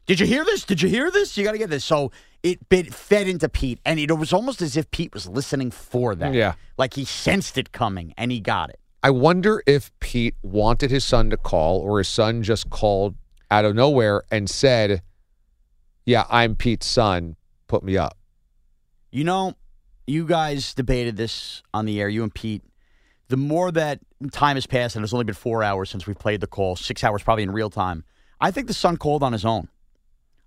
Did 0.07 0.21
you 0.21 0.27
hear 0.27 0.45
this? 0.45 0.65
Did 0.65 0.83
you 0.83 0.89
hear 0.89 1.11
this? 1.11 1.37
You 1.37 1.45
got 1.45 1.53
to 1.53 1.59
get 1.59 1.71
this. 1.71 1.85
So 1.85 2.13
it 2.43 2.69
bit 2.69 2.93
fed 2.93 3.29
into 3.29 3.49
Pete, 3.49 3.79
and 3.85 4.01
it 4.01 4.17
was 4.17 4.33
almost 4.33 4.63
as 4.63 4.77
if 4.77 4.91
Pete 4.91 5.13
was 5.15 5.29
listening 5.29 5.71
for 5.71 6.15
that. 6.17 6.35
Yeah. 6.35 6.55
like 6.77 6.95
he 6.95 7.05
sensed 7.05 7.57
it 7.59 7.73
coming, 7.73 8.15
and 8.17 8.33
he 8.33 8.41
got 8.41 8.71
it. 8.71 8.81
I 9.03 9.11
wonder 9.11 9.63
if 9.67 9.91
Pete 9.99 10.37
wanted 10.43 10.93
his 10.93 11.05
son 11.05 11.31
to 11.31 11.37
call 11.37 11.81
or 11.81 11.99
his 11.99 12.09
son 12.09 12.43
just 12.43 12.71
called 12.71 13.17
out 13.51 13.65
of 13.65 13.75
nowhere 13.75 14.23
and 14.31 14.49
said, 14.49 15.03
Yeah, 16.07 16.25
I'm 16.31 16.55
Pete's 16.55 16.87
son. 16.87 17.37
Put 17.67 17.83
me 17.83 17.97
up. 17.97 18.17
You 19.11 19.25
know, 19.25 19.55
you 20.07 20.25
guys 20.25 20.73
debated 20.73 21.17
this 21.17 21.63
on 21.75 21.85
the 21.85 22.01
air, 22.01 22.09
you 22.09 22.23
and 22.23 22.33
Pete. 22.33 22.63
The 23.29 23.37
more 23.37 23.73
that 23.73 23.99
time 24.31 24.57
has 24.57 24.67
passed, 24.67 24.95
and 24.95 25.03
it's 25.03 25.13
only 25.13 25.25
been 25.25 25.35
four 25.35 25.63
hours 25.63 25.91
since 25.91 26.07
we 26.07 26.15
played 26.15 26.41
the 26.41 26.47
call, 26.47 26.77
six 26.77 27.03
hours 27.03 27.23
probably 27.23 27.43
in 27.43 27.51
real 27.51 27.71
time, 27.71 28.05
I 28.41 28.51
think 28.51 28.69
the 28.69 28.75
son 28.75 28.97
called 28.99 29.23
on 29.23 29.33
his 29.33 29.45
own. 29.45 29.69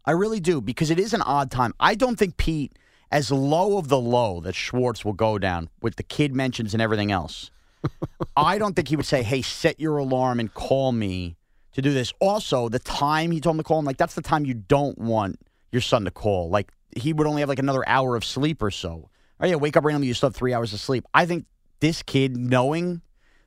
I 0.05 0.11
really 0.11 0.39
do, 0.39 0.61
because 0.61 0.91
it 0.91 0.99
is 0.99 1.13
an 1.13 1.23
odd 1.23 1.51
time. 1.51 1.73
I 1.79 1.95
don't 1.95 2.17
think 2.17 2.37
Pete, 2.37 2.77
as 3.11 3.31
low 3.31 3.77
of 3.77 3.87
the 3.87 3.99
low 3.99 4.39
that 4.41 4.55
Schwartz 4.55 5.03
will 5.03 5.13
go 5.13 5.39
down 5.39 5.69
with 5.81 5.95
the 5.95 6.03
kid 6.03 6.35
mentions 6.35 6.73
and 6.73 6.81
everything 6.81 7.11
else, 7.11 7.49
I 8.37 8.57
don't 8.57 8.75
think 8.75 8.87
he 8.87 8.95
would 8.95 9.05
say, 9.05 9.23
hey, 9.23 9.41
set 9.41 9.79
your 9.79 9.97
alarm 9.97 10.39
and 10.39 10.53
call 10.53 10.91
me 10.91 11.37
to 11.73 11.81
do 11.81 11.93
this. 11.93 12.13
Also, 12.19 12.69
the 12.69 12.79
time 12.79 13.31
he 13.31 13.41
told 13.41 13.55
him 13.55 13.59
to 13.59 13.63
call 13.63 13.79
him, 13.79 13.85
like, 13.85 13.97
that's 13.97 14.15
the 14.15 14.21
time 14.21 14.45
you 14.45 14.53
don't 14.53 14.97
want 14.97 15.39
your 15.71 15.81
son 15.81 16.05
to 16.05 16.11
call. 16.11 16.49
Like, 16.49 16.71
he 16.95 17.13
would 17.13 17.27
only 17.27 17.41
have 17.41 17.49
like 17.49 17.59
another 17.59 17.87
hour 17.87 18.15
of 18.15 18.23
sleep 18.23 18.61
or 18.63 18.71
so. 18.71 19.09
Oh, 19.39 19.45
yeah, 19.45 19.55
wake 19.55 19.75
up 19.75 19.83
randomly, 19.83 20.07
you 20.07 20.13
still 20.13 20.29
have 20.29 20.35
three 20.35 20.53
hours 20.53 20.73
of 20.73 20.79
sleep. 20.79 21.05
I 21.13 21.25
think 21.25 21.45
this 21.81 22.01
kid, 22.01 22.37
knowing 22.37 23.01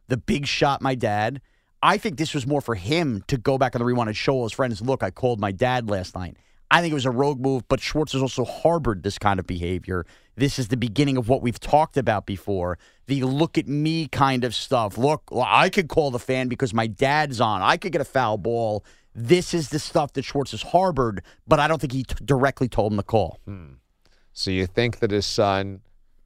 the 0.09 0.18
big 0.18 0.46
shot 0.46 0.83
my 0.83 0.94
dad, 0.94 1.40
I 1.83 1.96
think 1.96 2.18
this 2.18 2.35
was 2.35 2.46
more 2.46 2.61
for 2.61 2.74
him 2.74 3.22
to 3.29 3.38
go 3.38 3.57
back 3.57 3.74
on 3.74 3.79
the 3.79 3.85
rewind 3.85 4.09
and 4.09 4.16
show 4.16 4.42
his 4.42 4.53
friends, 4.53 4.83
look, 4.83 5.03
I 5.03 5.11
called 5.11 5.40
my 5.40 5.53
dad 5.53 5.88
last 5.88 6.14
night. 6.14 6.37
I 6.70 6.83
think 6.83 6.90
it 6.92 6.94
was 6.94 7.07
a 7.07 7.11
rogue 7.11 7.40
move, 7.40 7.66
but 7.68 7.81
Schwartz 7.81 8.12
has 8.12 8.20
also 8.20 8.44
harbored 8.44 9.03
this 9.03 9.18
kind 9.18 9.40
of 9.40 9.46
behavior. 9.46 10.05
This 10.38 10.59
is 10.59 10.68
the 10.68 10.77
beginning 10.77 11.16
of 11.16 11.29
what 11.29 11.42
we've 11.42 11.59
talked 11.59 11.96
about 11.96 12.24
before 12.24 12.79
the 13.07 13.22
look 13.22 13.59
at 13.59 13.66
me 13.66 14.07
kind 14.07 14.44
of 14.44 14.55
stuff. 14.55 14.96
Look, 14.96 15.22
I 15.35 15.68
could 15.68 15.88
call 15.88 16.12
the 16.12 16.20
fan 16.20 16.46
because 16.46 16.72
my 16.72 16.87
dad's 16.87 17.40
on. 17.40 17.61
I 17.61 17.77
could 17.77 17.90
get 17.90 18.01
a 18.01 18.05
foul 18.05 18.38
ball. 18.38 18.85
This 19.14 19.53
is 19.53 19.70
the 19.70 19.81
stuff 19.81 20.12
that 20.12 20.24
Schwartz 20.24 20.53
has 20.53 20.62
harbored, 20.62 21.22
but 21.48 21.59
I 21.59 21.66
don't 21.66 21.81
think 21.81 21.92
he 21.92 22.05
t- 22.05 22.14
directly 22.24 22.68
told 22.68 22.92
him 22.92 22.98
to 22.98 23.03
call. 23.03 23.40
Hmm. 23.46 23.72
So 24.33 24.53
you 24.53 24.66
think 24.66 25.01
that 25.01 25.11
his 25.11 25.27
son 25.27 25.81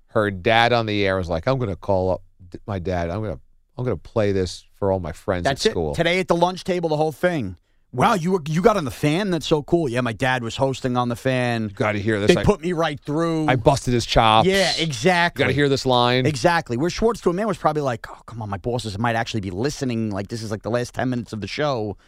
heard 0.09 0.43
dad 0.43 0.75
on 0.75 0.85
the 0.85 1.07
air 1.07 1.17
was 1.17 1.31
like, 1.31 1.47
I'm 1.49 1.57
going 1.57 1.71
to 1.71 1.77
call 1.77 2.11
up 2.11 2.23
my 2.67 2.79
dad. 2.79 3.09
I'm 3.09 3.23
going 3.23 3.37
to 3.37 3.41
I'm 3.79 3.85
going 3.87 3.97
to 3.97 4.03
play 4.03 4.33
this 4.33 4.67
for 4.75 4.93
all 4.93 5.01
my 5.01 5.13
friends 5.13 5.45
That's 5.45 5.65
at 5.65 5.73
school. 5.73 5.93
it. 5.93 5.97
Today 5.97 6.21
at 6.21 6.29
the 6.29 6.37
lunch 6.37 6.65
table, 6.65 6.91
the 6.91 6.99
whole 6.99 7.13
thing. 7.13 7.57
Wow, 7.95 8.15
you 8.15 8.33
were, 8.33 8.43
you 8.49 8.63
got 8.63 8.79
on 8.79 8.87
the 8.87 8.91
fan? 8.91 9.31
That's 9.31 9.47
so 9.47 9.63
cool. 9.63 9.87
Yeah, 9.87 10.01
my 10.01 10.15
dad 10.15 10.43
was 10.43 10.57
hosting 10.57 10.97
on 10.97 11.11
the 11.11 11.17
fan. 11.17 11.69
Got 11.69 11.93
to 11.93 12.01
hear 12.01 12.19
this. 12.19 12.35
They 12.35 12.41
I, 12.41 12.45
put 12.45 12.63
me 12.63 12.73
right 12.73 12.99
through. 12.99 13.49
I 13.49 13.57
busted 13.57 13.93
his 13.93 14.07
chops. 14.07 14.49
yeah, 14.49 14.73
exactly. 14.79 15.43
Got 15.43 15.49
to 15.49 15.53
hear 15.53 15.69
this 15.69 15.85
line. 15.85 16.25
Exactly. 16.25 16.79
Where 16.79 16.89
Schwartz 16.89 17.21
to 17.21 17.31
a 17.31 17.35
man 17.35 17.47
was 17.47 17.59
probably 17.59 17.83
like, 17.83 18.07
oh, 18.11 18.19
come 18.25 18.41
on, 18.41 18.49
my 18.49 18.57
bosses 18.57 18.99
might 18.99 19.15
actually 19.15 19.43
be 19.43 19.51
listening. 19.51 20.11
Like, 20.11 20.29
this 20.29 20.43
is 20.43 20.51
like 20.51 20.63
the 20.63 20.71
last 20.71 20.95
10 20.95 21.11
minutes 21.11 21.35
of 21.35 21.43
the 21.43 21.47
show. 21.47 21.99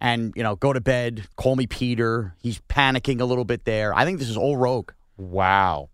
And, 0.00 0.32
you 0.34 0.42
know, 0.42 0.56
go 0.56 0.72
to 0.72 0.80
bed, 0.80 1.28
call 1.36 1.54
me 1.54 1.68
Peter. 1.68 2.34
He's 2.40 2.60
panicking 2.68 3.20
a 3.20 3.24
little 3.24 3.44
bit 3.44 3.64
there. 3.64 3.94
I 3.94 4.04
think 4.04 4.18
this 4.18 4.28
is 4.28 4.36
all 4.36 4.56
rogue. 4.56 4.90
Wow. 5.16 5.90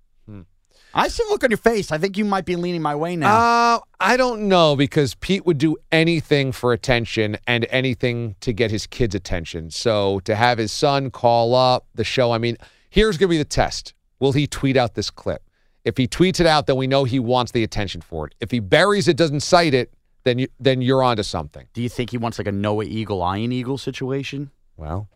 I 0.96 1.08
see 1.08 1.24
the 1.24 1.30
look 1.30 1.42
on 1.42 1.50
your 1.50 1.58
face. 1.58 1.90
I 1.90 1.98
think 1.98 2.16
you 2.16 2.24
might 2.24 2.44
be 2.44 2.54
leaning 2.54 2.80
my 2.80 2.94
way 2.94 3.16
now. 3.16 3.34
Uh, 3.36 3.80
I 3.98 4.16
don't 4.16 4.48
know 4.48 4.76
because 4.76 5.14
Pete 5.16 5.44
would 5.44 5.58
do 5.58 5.76
anything 5.90 6.52
for 6.52 6.72
attention 6.72 7.36
and 7.48 7.66
anything 7.70 8.36
to 8.40 8.52
get 8.52 8.70
his 8.70 8.86
kids' 8.86 9.14
attention. 9.14 9.70
So 9.70 10.20
to 10.20 10.36
have 10.36 10.58
his 10.58 10.70
son 10.70 11.10
call 11.10 11.54
up 11.54 11.86
the 11.94 12.04
show, 12.04 12.30
I 12.30 12.38
mean, 12.38 12.56
here's 12.90 13.18
going 13.18 13.28
to 13.28 13.34
be 13.34 13.38
the 13.38 13.44
test. 13.44 13.92
Will 14.20 14.32
he 14.32 14.46
tweet 14.46 14.76
out 14.76 14.94
this 14.94 15.10
clip? 15.10 15.42
If 15.84 15.96
he 15.96 16.06
tweets 16.06 16.38
it 16.38 16.46
out, 16.46 16.66
then 16.66 16.76
we 16.76 16.86
know 16.86 17.04
he 17.04 17.18
wants 17.18 17.50
the 17.52 17.64
attention 17.64 18.00
for 18.00 18.28
it. 18.28 18.34
If 18.40 18.52
he 18.52 18.60
buries 18.60 19.08
it, 19.08 19.16
doesn't 19.16 19.40
cite 19.40 19.74
it, 19.74 19.92
then 20.22 20.38
you, 20.38 20.48
then 20.60 20.80
you're 20.80 21.02
onto 21.02 21.24
something. 21.24 21.66
Do 21.74 21.82
you 21.82 21.88
think 21.88 22.10
he 22.10 22.18
wants 22.18 22.38
like 22.38 22.46
a 22.46 22.52
Noah 22.52 22.84
Eagle, 22.84 23.22
Iron 23.22 23.52
Eagle 23.52 23.78
situation? 23.78 24.50
Well, 24.76 25.08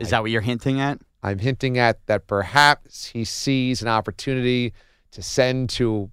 Is 0.00 0.10
that 0.10 0.22
what 0.22 0.30
you're 0.30 0.40
hinting 0.40 0.80
at? 0.80 0.98
I'm 1.22 1.38
hinting 1.38 1.78
at 1.78 2.04
that 2.06 2.26
perhaps 2.26 3.06
he 3.06 3.24
sees 3.24 3.82
an 3.82 3.88
opportunity 3.88 4.72
to 5.16 5.22
send 5.22 5.70
to 5.70 6.10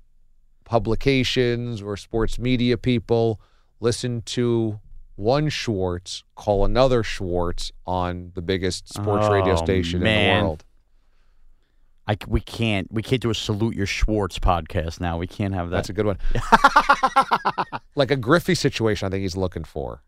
publications 0.63 1.81
or 1.81 1.97
sports 1.97 2.39
media 2.39 2.77
people, 2.77 3.41
listen 3.81 4.21
to 4.21 4.79
one 5.15 5.49
Schwartz, 5.49 6.23
call 6.35 6.63
another 6.63 7.03
Schwartz 7.03 7.73
on 7.85 8.31
the 8.33 8.41
biggest 8.41 8.87
sports 8.87 9.25
oh, 9.27 9.33
radio 9.33 9.53
Oh, 9.53 9.57
station 9.57 10.05
in 10.07 10.37
the 10.37 10.41
world. 10.41 10.63
I, 12.07 12.15
we 12.27 12.39
can't 12.39 12.89
we 12.93 13.01
can't 13.01 13.21
do 13.21 13.29
a 13.29 13.35
salute 13.35 13.75
your 13.75 13.85
Schwartz 13.85 14.39
podcast 14.39 15.01
now. 15.01 15.17
We 15.17 15.27
can't 15.27 15.53
have 15.53 15.69
that. 15.69 15.75
That's 15.75 15.89
a 15.89 15.93
good 15.93 16.05
one. 16.05 16.17
like 17.95 18.11
a 18.11 18.15
Griffey 18.15 18.55
situation, 18.55 19.05
I 19.05 19.09
think 19.11 19.23
he's 19.23 19.35
looking 19.35 19.65
for. 19.65 20.01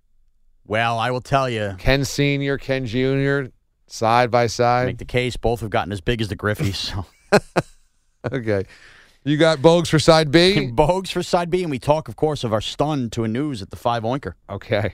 well, 0.65 0.97
I 0.97 1.11
will 1.11 1.21
tell 1.21 1.49
you. 1.49 1.75
Ken 1.79 2.05
Sr., 2.05 2.57
Ken 2.57 2.85
Jr., 2.85 3.51
side 3.87 4.31
by 4.31 4.47
side. 4.47 4.85
Make 4.85 4.99
the 4.99 5.05
case. 5.05 5.35
Both 5.35 5.59
have 5.59 5.69
gotten 5.69 5.91
as 5.91 5.99
big 5.99 6.21
as 6.21 6.29
the 6.29 6.37
Griffeys. 6.37 6.75
So. 6.75 7.05
Okay. 8.31 8.65
You 9.23 9.37
got 9.37 9.57
Bogues 9.57 9.87
for 9.87 9.97
side 9.97 10.29
B? 10.29 10.69
Bogues 10.71 11.11
for 11.11 11.23
side 11.23 11.49
B, 11.49 11.63
and 11.63 11.71
we 11.71 11.79
talk, 11.79 12.07
of 12.07 12.15
course, 12.15 12.43
of 12.43 12.53
our 12.53 12.61
stun 12.61 13.09
to 13.11 13.23
a 13.23 13.27
news 13.27 13.61
at 13.63 13.71
the 13.71 13.75
five 13.75 14.03
oinker. 14.03 14.33
Okay. 14.47 14.93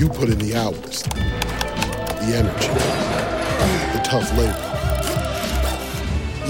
You 0.00 0.08
put 0.08 0.30
in 0.30 0.38
the 0.38 0.54
hours, 0.54 1.02
the 1.02 2.32
energy, 2.34 2.68
the 3.92 4.00
tough 4.02 4.32
labor. 4.32 4.56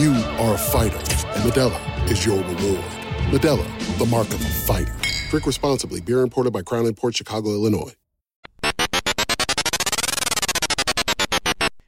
You 0.01 0.13
are 0.39 0.55
a 0.55 0.57
fighter, 0.57 0.97
and 0.97 1.43
Modelo 1.43 2.09
is 2.09 2.25
your 2.25 2.37
reward. 2.37 2.85
Modelo, 3.33 3.99
the 3.99 4.07
mark 4.07 4.29
of 4.29 4.41
a 4.41 4.49
fighter. 4.49 4.95
Drink 5.31 5.47
responsibly. 5.47 6.01
Beer 6.01 6.21
imported 6.21 6.53
by 6.53 6.63
Crown 6.63 6.95
Port 6.95 7.17
Chicago, 7.17 7.51
Illinois. 7.51 7.93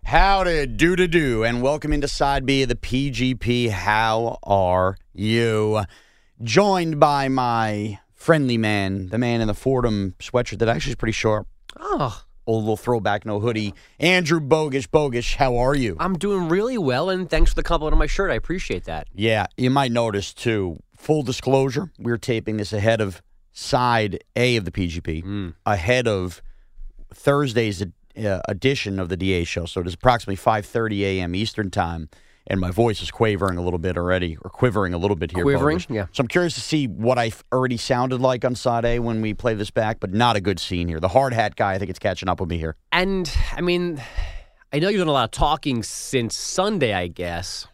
Howdy, 0.03 0.67
do 0.67 0.97
to 0.97 1.07
do, 1.07 1.45
and 1.45 1.63
welcome 1.63 1.93
into 1.93 2.09
Side 2.09 2.45
B 2.45 2.65
of 2.65 2.71
the 2.71 2.75
PGP. 2.75 3.71
How 3.71 4.41
are 4.43 4.97
you? 5.13 5.85
Joined 6.43 6.99
by 6.99 7.29
my 7.29 8.01
friendly 8.15 8.59
man, 8.59 9.11
the 9.11 9.19
man 9.19 9.41
in 9.41 9.47
the 9.47 9.55
Fordham 9.55 10.17
sweatshirt 10.19 10.59
that 10.59 10.69
actually 10.69 10.91
is 10.91 10.97
pretty 10.97 11.13
sharp. 11.13 11.47
Oh. 11.83 12.23
A 12.47 12.51
little 12.51 12.77
throwback, 12.77 13.25
no 13.25 13.39
hoodie. 13.39 13.73
Andrew 14.01 14.41
Bogish. 14.41 14.89
Bogish, 14.89 15.37
how 15.37 15.57
are 15.57 15.77
you? 15.77 15.97
I'm 16.01 16.19
doing 16.19 16.49
really 16.49 16.77
well, 16.79 17.09
and 17.11 17.29
thanks 17.31 17.51
for 17.51 17.55
the 17.55 17.63
compliment 17.63 17.93
on 17.93 17.99
my 18.01 18.07
shirt. 18.07 18.31
I 18.31 18.35
appreciate 18.35 18.85
that. 18.85 19.07
Yeah, 19.15 19.47
you 19.57 19.71
might 19.71 19.93
notice 19.93 20.33
too. 20.35 20.79
Full 20.97 21.23
disclosure, 21.23 21.93
we're 22.01 22.19
taping 22.19 22.57
this 22.57 22.73
ahead 22.73 23.01
of 23.01 23.23
side 23.53 24.25
A 24.35 24.57
of 24.57 24.65
the 24.65 24.73
PGP, 24.73 25.23
Mm. 25.23 25.55
ahead 25.67 26.09
of 26.09 26.43
Thursday's 27.15 27.83
uh, 27.83 28.41
edition 28.49 28.99
of 28.99 29.09
the 29.09 29.17
DA 29.17 29.45
show. 29.45 29.65
So 29.67 29.81
it 29.81 29.87
is 29.87 29.95
approximately 29.95 30.37
5:30 30.37 31.03
a.m. 31.03 31.35
Eastern 31.35 31.71
time, 31.71 32.09
and 32.47 32.61
my 32.61 32.71
voice 32.71 33.03
is 33.03 33.11
quavering 33.11 33.59
a 33.59 33.63
little 33.63 33.79
bit 33.79 33.97
already, 33.97 34.37
or 34.43 34.51
quivering 34.51 34.95
a 34.95 34.99
little 34.99 35.17
bit 35.17 35.31
here. 35.33 35.43
Quivering? 35.43 35.79
Bogus. 35.79 35.95
Yeah. 35.95 36.07
So 36.13 36.23
I'm 36.23 36.29
curious 36.29 36.55
to 36.55 36.61
see 36.61 36.87
what 36.87 37.19
I 37.19 37.33
already 37.53 37.77
sounded 37.77 38.21
like 38.21 38.45
on 38.45 38.55
side 38.55 38.85
A 38.85 38.99
when 38.99 39.21
we 39.23 39.35
play 39.35 39.55
this 39.55 39.71
back, 39.71 40.01
but 40.01 40.13
not 40.13 40.37
a 40.37 40.41
good 40.41 40.59
scene 40.59 40.89
here. 40.89 41.01
The 41.01 41.09
hard 41.09 41.33
hat 41.33 41.57
guy, 41.57 41.75
I 41.75 41.79
think 41.79 41.91
it's 41.91 41.99
catching 41.99 42.29
up 42.29 42.41
with 42.41 42.49
me 42.49 42.59
here. 42.59 42.77
And 42.91 43.33
I 43.53 43.61
mean, 43.61 44.03
I 44.73 44.79
know 44.79 44.89
you've 44.89 45.01
done 45.01 45.09
a 45.09 45.13
lot 45.13 45.25
of 45.25 45.31
talking 45.31 45.83
since 45.83 46.37
Sunday, 46.37 46.93
I 46.95 47.09
guess. 47.09 47.67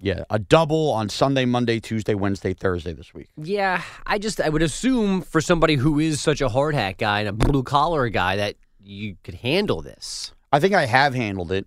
Yeah, 0.00 0.24
a 0.30 0.40
double 0.40 0.90
on 0.90 1.08
Sunday, 1.08 1.44
Monday, 1.44 1.78
Tuesday, 1.78 2.14
Wednesday, 2.14 2.54
Thursday 2.54 2.92
this 2.92 3.14
week. 3.14 3.28
Yeah, 3.36 3.82
I 4.04 4.18
just 4.18 4.40
I 4.40 4.48
would 4.48 4.62
assume 4.62 5.22
for 5.22 5.40
somebody 5.40 5.76
who 5.76 6.00
is 6.00 6.20
such 6.20 6.40
a 6.40 6.48
hard 6.48 6.74
hat 6.74 6.98
guy 6.98 7.20
and 7.20 7.28
a 7.28 7.32
blue 7.32 7.62
collar 7.62 8.08
guy 8.08 8.34
that 8.34 8.56
you 8.80 9.14
could 9.22 9.34
handle 9.34 9.80
this. 9.80 10.32
I 10.52 10.58
think 10.58 10.74
I 10.74 10.86
have 10.86 11.14
handled 11.14 11.52
it. 11.52 11.66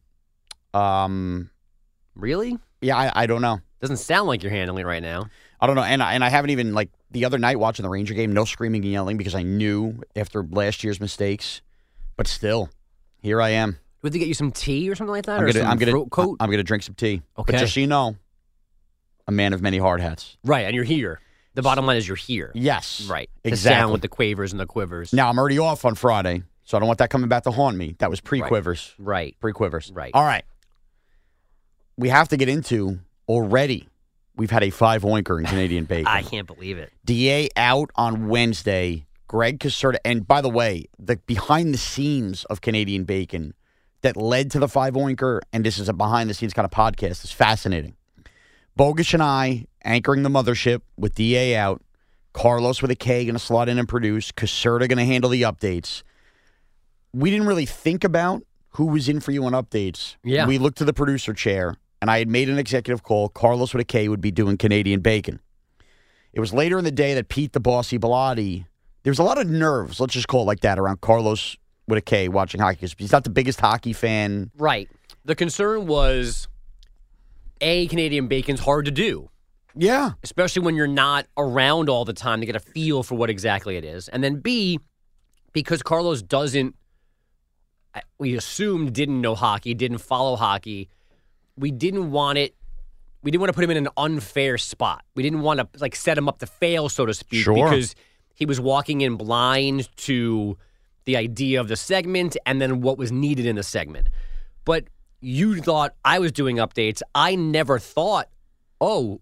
Um, 0.73 1.49
really? 2.15 2.57
Yeah, 2.81 2.97
I, 2.97 3.23
I 3.23 3.25
don't 3.27 3.41
know. 3.41 3.59
Doesn't 3.81 3.97
sound 3.97 4.27
like 4.27 4.43
you're 4.43 4.51
handling 4.51 4.83
it 4.83 4.87
right 4.87 5.03
now. 5.03 5.27
I 5.59 5.67
don't 5.67 5.75
know, 5.75 5.83
and 5.83 6.01
I, 6.01 6.13
and 6.13 6.23
I 6.23 6.29
haven't 6.29 6.51
even 6.51 6.73
like 6.73 6.89
the 7.11 7.25
other 7.25 7.37
night 7.37 7.59
watching 7.59 7.83
the 7.83 7.89
Ranger 7.89 8.13
game. 8.13 8.33
No 8.33 8.45
screaming 8.45 8.83
and 8.83 8.91
yelling 8.91 9.17
because 9.17 9.35
I 9.35 9.43
knew 9.43 10.01
after 10.15 10.43
last 10.43 10.83
year's 10.83 10.99
mistakes. 10.99 11.61
But 12.17 12.27
still, 12.27 12.69
here 13.21 13.41
I 13.41 13.49
am. 13.49 13.77
Have 14.03 14.13
to 14.13 14.19
get 14.19 14.27
you 14.27 14.33
some 14.33 14.51
tea 14.51 14.89
or 14.89 14.95
something 14.95 15.11
like 15.11 15.25
that? 15.25 15.39
I'm 15.39 15.43
or 15.43 15.47
gonna 15.47 15.59
some 15.59 15.67
I'm 15.71 15.77
gonna 15.77 15.91
throat 15.91 16.09
coat? 16.11 16.37
I'm 16.39 16.51
gonna 16.51 16.63
drink 16.63 16.83
some 16.83 16.95
tea. 16.95 17.21
Okay. 17.37 17.53
But 17.53 17.59
just 17.59 17.73
so 17.73 17.79
you 17.79 17.87
know, 17.87 18.15
a 19.27 19.31
man 19.31 19.53
of 19.53 19.61
many 19.61 19.77
hard 19.77 19.99
hats. 19.99 20.37
Right, 20.43 20.65
and 20.65 20.75
you're 20.75 20.83
here. 20.83 21.19
The 21.55 21.61
bottom 21.61 21.85
line 21.85 21.97
is 21.97 22.07
you're 22.07 22.17
here. 22.17 22.51
Yes. 22.53 23.07
Right. 23.09 23.29
Exactly. 23.43 23.91
with 23.91 24.01
the 24.01 24.09
quavers 24.09 24.51
and 24.51 24.59
the 24.59 24.65
quivers. 24.65 25.13
Now 25.13 25.29
I'm 25.29 25.39
already 25.39 25.57
off 25.57 25.85
on 25.85 25.95
Friday, 25.95 26.43
so 26.65 26.77
I 26.77 26.79
don't 26.79 26.87
want 26.87 26.99
that 26.99 27.09
coming 27.09 27.29
back 27.29 27.43
to 27.43 27.51
haunt 27.51 27.77
me. 27.77 27.95
That 27.99 28.09
was 28.09 28.19
pre 28.19 28.41
quivers. 28.41 28.93
Right. 28.99 29.35
Pre 29.39 29.53
quivers. 29.53 29.91
Right. 29.91 30.11
All 30.13 30.23
right. 30.23 30.43
We 31.97 32.09
have 32.09 32.27
to 32.29 32.37
get 32.37 32.49
into 32.49 32.99
already. 33.27 33.87
We've 34.35 34.51
had 34.51 34.63
a 34.63 34.69
five 34.69 35.03
oinker 35.03 35.39
in 35.39 35.45
Canadian 35.45 35.85
bacon. 35.93 36.07
I 36.07 36.21
can't 36.21 36.47
believe 36.47 36.77
it. 36.77 36.91
Da 37.05 37.49
out 37.55 37.91
on 37.95 38.27
Wednesday. 38.27 39.05
Greg 39.27 39.59
Caserta, 39.59 39.97
and 40.05 40.27
by 40.27 40.39
the 40.39 40.49
way, 40.49 40.85
the 40.99 41.17
behind 41.25 41.73
the 41.73 41.79
scenes 41.79 42.45
of 42.45 42.61
Canadian 42.61 43.05
bacon 43.05 43.55
that 44.01 44.15
led 44.15 44.51
to 44.51 44.59
the 44.59 44.67
five 44.67 44.93
oinker, 44.93 45.41
and 45.51 45.65
this 45.65 45.79
is 45.79 45.89
a 45.89 45.93
behind 45.93 46.29
the 46.29 46.35
scenes 46.35 46.53
kind 46.53 46.63
of 46.63 46.71
podcast, 46.71 47.23
is 47.23 47.31
fascinating. 47.31 47.95
Bogus 48.75 49.13
and 49.13 49.23
I 49.23 49.65
anchoring 49.83 50.21
the 50.23 50.29
mothership 50.29 50.81
with 50.95 51.15
Da 51.15 51.55
out. 51.55 51.81
Carlos 52.33 52.81
with 52.81 52.91
a 52.91 52.95
K 52.95 53.23
going 53.25 53.33
to 53.35 53.39
slot 53.39 53.69
in 53.69 53.79
and 53.79 53.87
produce. 53.87 54.31
Caserta 54.31 54.87
going 54.87 54.97
to 54.97 55.05
handle 55.05 55.29
the 55.29 55.43
updates. 55.43 56.03
We 57.13 57.31
didn't 57.31 57.47
really 57.47 57.65
think 57.65 58.03
about 58.03 58.43
who 58.71 58.87
was 58.87 59.07
in 59.07 59.21
for 59.21 59.31
you 59.31 59.45
on 59.45 59.53
updates. 59.53 60.17
Yeah. 60.23 60.45
We 60.45 60.57
looked 60.57 60.77
to 60.79 60.85
the 60.85 60.93
producer 60.93 61.33
chair, 61.33 61.77
and 62.01 62.11
I 62.11 62.19
had 62.19 62.27
made 62.29 62.49
an 62.49 62.57
executive 62.59 63.03
call. 63.03 63.29
Carlos 63.29 63.73
with 63.73 63.81
a 63.81 63.85
K 63.85 64.07
would 64.07 64.21
be 64.21 64.31
doing 64.31 64.57
Canadian 64.57 64.99
bacon. 65.01 65.39
It 66.33 66.39
was 66.39 66.53
later 66.53 66.77
in 66.77 66.83
the 66.83 66.91
day 66.91 67.13
that 67.13 67.29
Pete 67.29 67.53
the 67.53 67.59
Bossy 67.59 67.97
Bilotti, 67.97 68.65
there 69.03 69.11
was 69.11 69.19
a 69.19 69.23
lot 69.23 69.39
of 69.39 69.47
nerves, 69.47 69.99
let's 69.99 70.13
just 70.13 70.27
call 70.27 70.41
it 70.41 70.45
like 70.45 70.59
that, 70.61 70.77
around 70.77 71.01
Carlos 71.01 71.57
with 71.87 71.97
a 71.97 72.01
K 72.01 72.27
watching 72.27 72.59
hockey. 72.59 72.79
'cause 72.81 72.95
He's 72.97 73.11
not 73.11 73.23
the 73.23 73.29
biggest 73.29 73.59
hockey 73.59 73.93
fan. 73.93 74.51
Right. 74.57 74.89
The 75.23 75.35
concern 75.35 75.87
was 75.87 76.47
A, 77.61 77.87
Canadian 77.87 78.27
bacon's 78.27 78.59
hard 78.59 78.85
to 78.85 78.91
do. 78.91 79.29
Yeah. 79.75 80.11
Especially 80.23 80.61
when 80.61 80.75
you're 80.75 80.87
not 80.87 81.27
around 81.37 81.89
all 81.89 82.05
the 82.05 82.13
time 82.13 82.39
to 82.39 82.45
get 82.45 82.55
a 82.55 82.59
feel 82.59 83.03
for 83.03 83.15
what 83.15 83.29
exactly 83.29 83.77
it 83.77 83.85
is. 83.85 84.07
And 84.09 84.23
then 84.23 84.39
B, 84.39 84.79
because 85.53 85.81
Carlos 85.83 86.21
doesn't, 86.21 86.75
we 88.17 88.35
assumed 88.35 88.93
didn't 88.93 89.21
know 89.21 89.35
hockey, 89.35 89.73
didn't 89.73 89.99
follow 89.99 90.35
hockey, 90.35 90.89
we 91.57 91.71
didn't 91.71 92.11
want 92.11 92.37
it. 92.37 92.55
We 93.23 93.31
didn't 93.31 93.41
want 93.41 93.49
to 93.49 93.53
put 93.53 93.63
him 93.63 93.71
in 93.71 93.77
an 93.77 93.87
unfair 93.97 94.57
spot. 94.57 95.03
We 95.15 95.23
didn't 95.23 95.41
want 95.41 95.59
to 95.59 95.67
like 95.79 95.95
set 95.95 96.17
him 96.17 96.29
up 96.29 96.39
to 96.39 96.45
fail, 96.45 96.89
so 96.89 97.05
to 97.05 97.13
speak, 97.13 97.43
Sure. 97.43 97.55
because 97.55 97.95
he 98.35 98.45
was 98.45 98.59
walking 98.61 99.01
in 99.01 99.15
blind 99.15 99.89
to 99.97 100.57
the 101.05 101.17
idea 101.17 101.59
of 101.59 101.67
the 101.67 101.75
segment 101.75 102.35
and 102.45 102.61
then 102.61 102.81
what 102.81 102.97
was 102.97 103.11
needed 103.11 103.45
in 103.45 103.55
the 103.55 103.63
segment. 103.63 104.07
But 104.63 104.85
you 105.21 105.59
thought 105.61 105.95
I 106.03 106.19
was 106.19 106.31
doing 106.31 106.57
updates. 106.57 107.01
I 107.15 107.35
never 107.35 107.79
thought, 107.79 108.29
oh, 108.79 109.21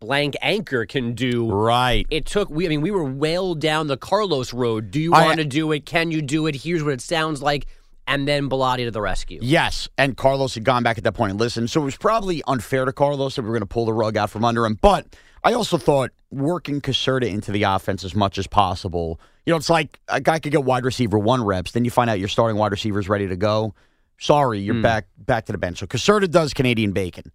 blank 0.00 0.34
anchor 0.42 0.84
can 0.86 1.14
do. 1.14 1.48
Right. 1.50 2.06
It 2.10 2.26
took. 2.26 2.50
We. 2.50 2.66
I 2.66 2.68
mean, 2.70 2.80
we 2.80 2.90
were 2.90 3.04
well 3.04 3.54
down 3.54 3.86
the 3.86 3.96
Carlos 3.96 4.52
road. 4.52 4.90
Do 4.90 5.00
you 5.00 5.12
want 5.12 5.38
to 5.38 5.44
do 5.44 5.70
it? 5.72 5.86
Can 5.86 6.10
you 6.10 6.22
do 6.22 6.46
it? 6.46 6.56
Here's 6.56 6.82
what 6.82 6.92
it 6.92 7.00
sounds 7.00 7.40
like. 7.40 7.66
And 8.06 8.28
then 8.28 8.50
Bilotti 8.50 8.84
to 8.84 8.90
the 8.90 9.00
rescue. 9.00 9.38
Yes, 9.42 9.88
and 9.96 10.16
Carlos 10.16 10.54
had 10.54 10.64
gone 10.64 10.82
back 10.82 10.98
at 10.98 11.04
that 11.04 11.12
point 11.12 11.30
and 11.30 11.40
listened. 11.40 11.70
So 11.70 11.80
it 11.80 11.84
was 11.84 11.96
probably 11.96 12.42
unfair 12.46 12.84
to 12.84 12.92
Carlos 12.92 13.36
that 13.36 13.42
we 13.42 13.48
were 13.48 13.54
going 13.54 13.62
to 13.62 13.66
pull 13.66 13.86
the 13.86 13.94
rug 13.94 14.16
out 14.16 14.28
from 14.30 14.44
under 14.44 14.66
him. 14.66 14.74
But 14.80 15.06
I 15.42 15.54
also 15.54 15.78
thought 15.78 16.10
working 16.30 16.80
Caserta 16.82 17.26
into 17.26 17.50
the 17.50 17.62
offense 17.62 18.04
as 18.04 18.14
much 18.14 18.36
as 18.36 18.46
possible. 18.46 19.18
You 19.46 19.52
know, 19.52 19.56
it's 19.56 19.70
like 19.70 19.98
a 20.08 20.20
guy 20.20 20.38
could 20.38 20.52
get 20.52 20.64
wide 20.64 20.84
receiver 20.84 21.18
one 21.18 21.44
reps, 21.44 21.72
then 21.72 21.84
you 21.84 21.90
find 21.90 22.10
out 22.10 22.18
your 22.18 22.28
starting 22.28 22.56
wide 22.58 22.72
receiver 22.72 22.98
is 22.98 23.08
ready 23.08 23.26
to 23.28 23.36
go. 23.36 23.74
Sorry, 24.18 24.60
you're 24.60 24.74
Hmm. 24.76 24.82
back 24.82 25.06
back 25.18 25.46
to 25.46 25.52
the 25.52 25.58
bench. 25.58 25.78
So 25.78 25.86
Caserta 25.86 26.30
does 26.30 26.52
Canadian 26.54 26.92
bacon. 26.92 27.32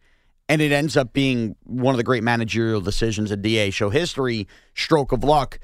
And 0.47 0.61
it 0.61 0.71
ends 0.71 0.97
up 0.97 1.13
being 1.13 1.55
one 1.63 1.93
of 1.93 1.97
the 1.97 2.03
great 2.03 2.23
managerial 2.23 2.81
decisions 2.81 3.31
in 3.31 3.41
DA 3.41 3.69
show 3.69 3.89
history, 3.91 4.47
stroke 4.73 5.11
of 5.11 5.23
luck, 5.23 5.59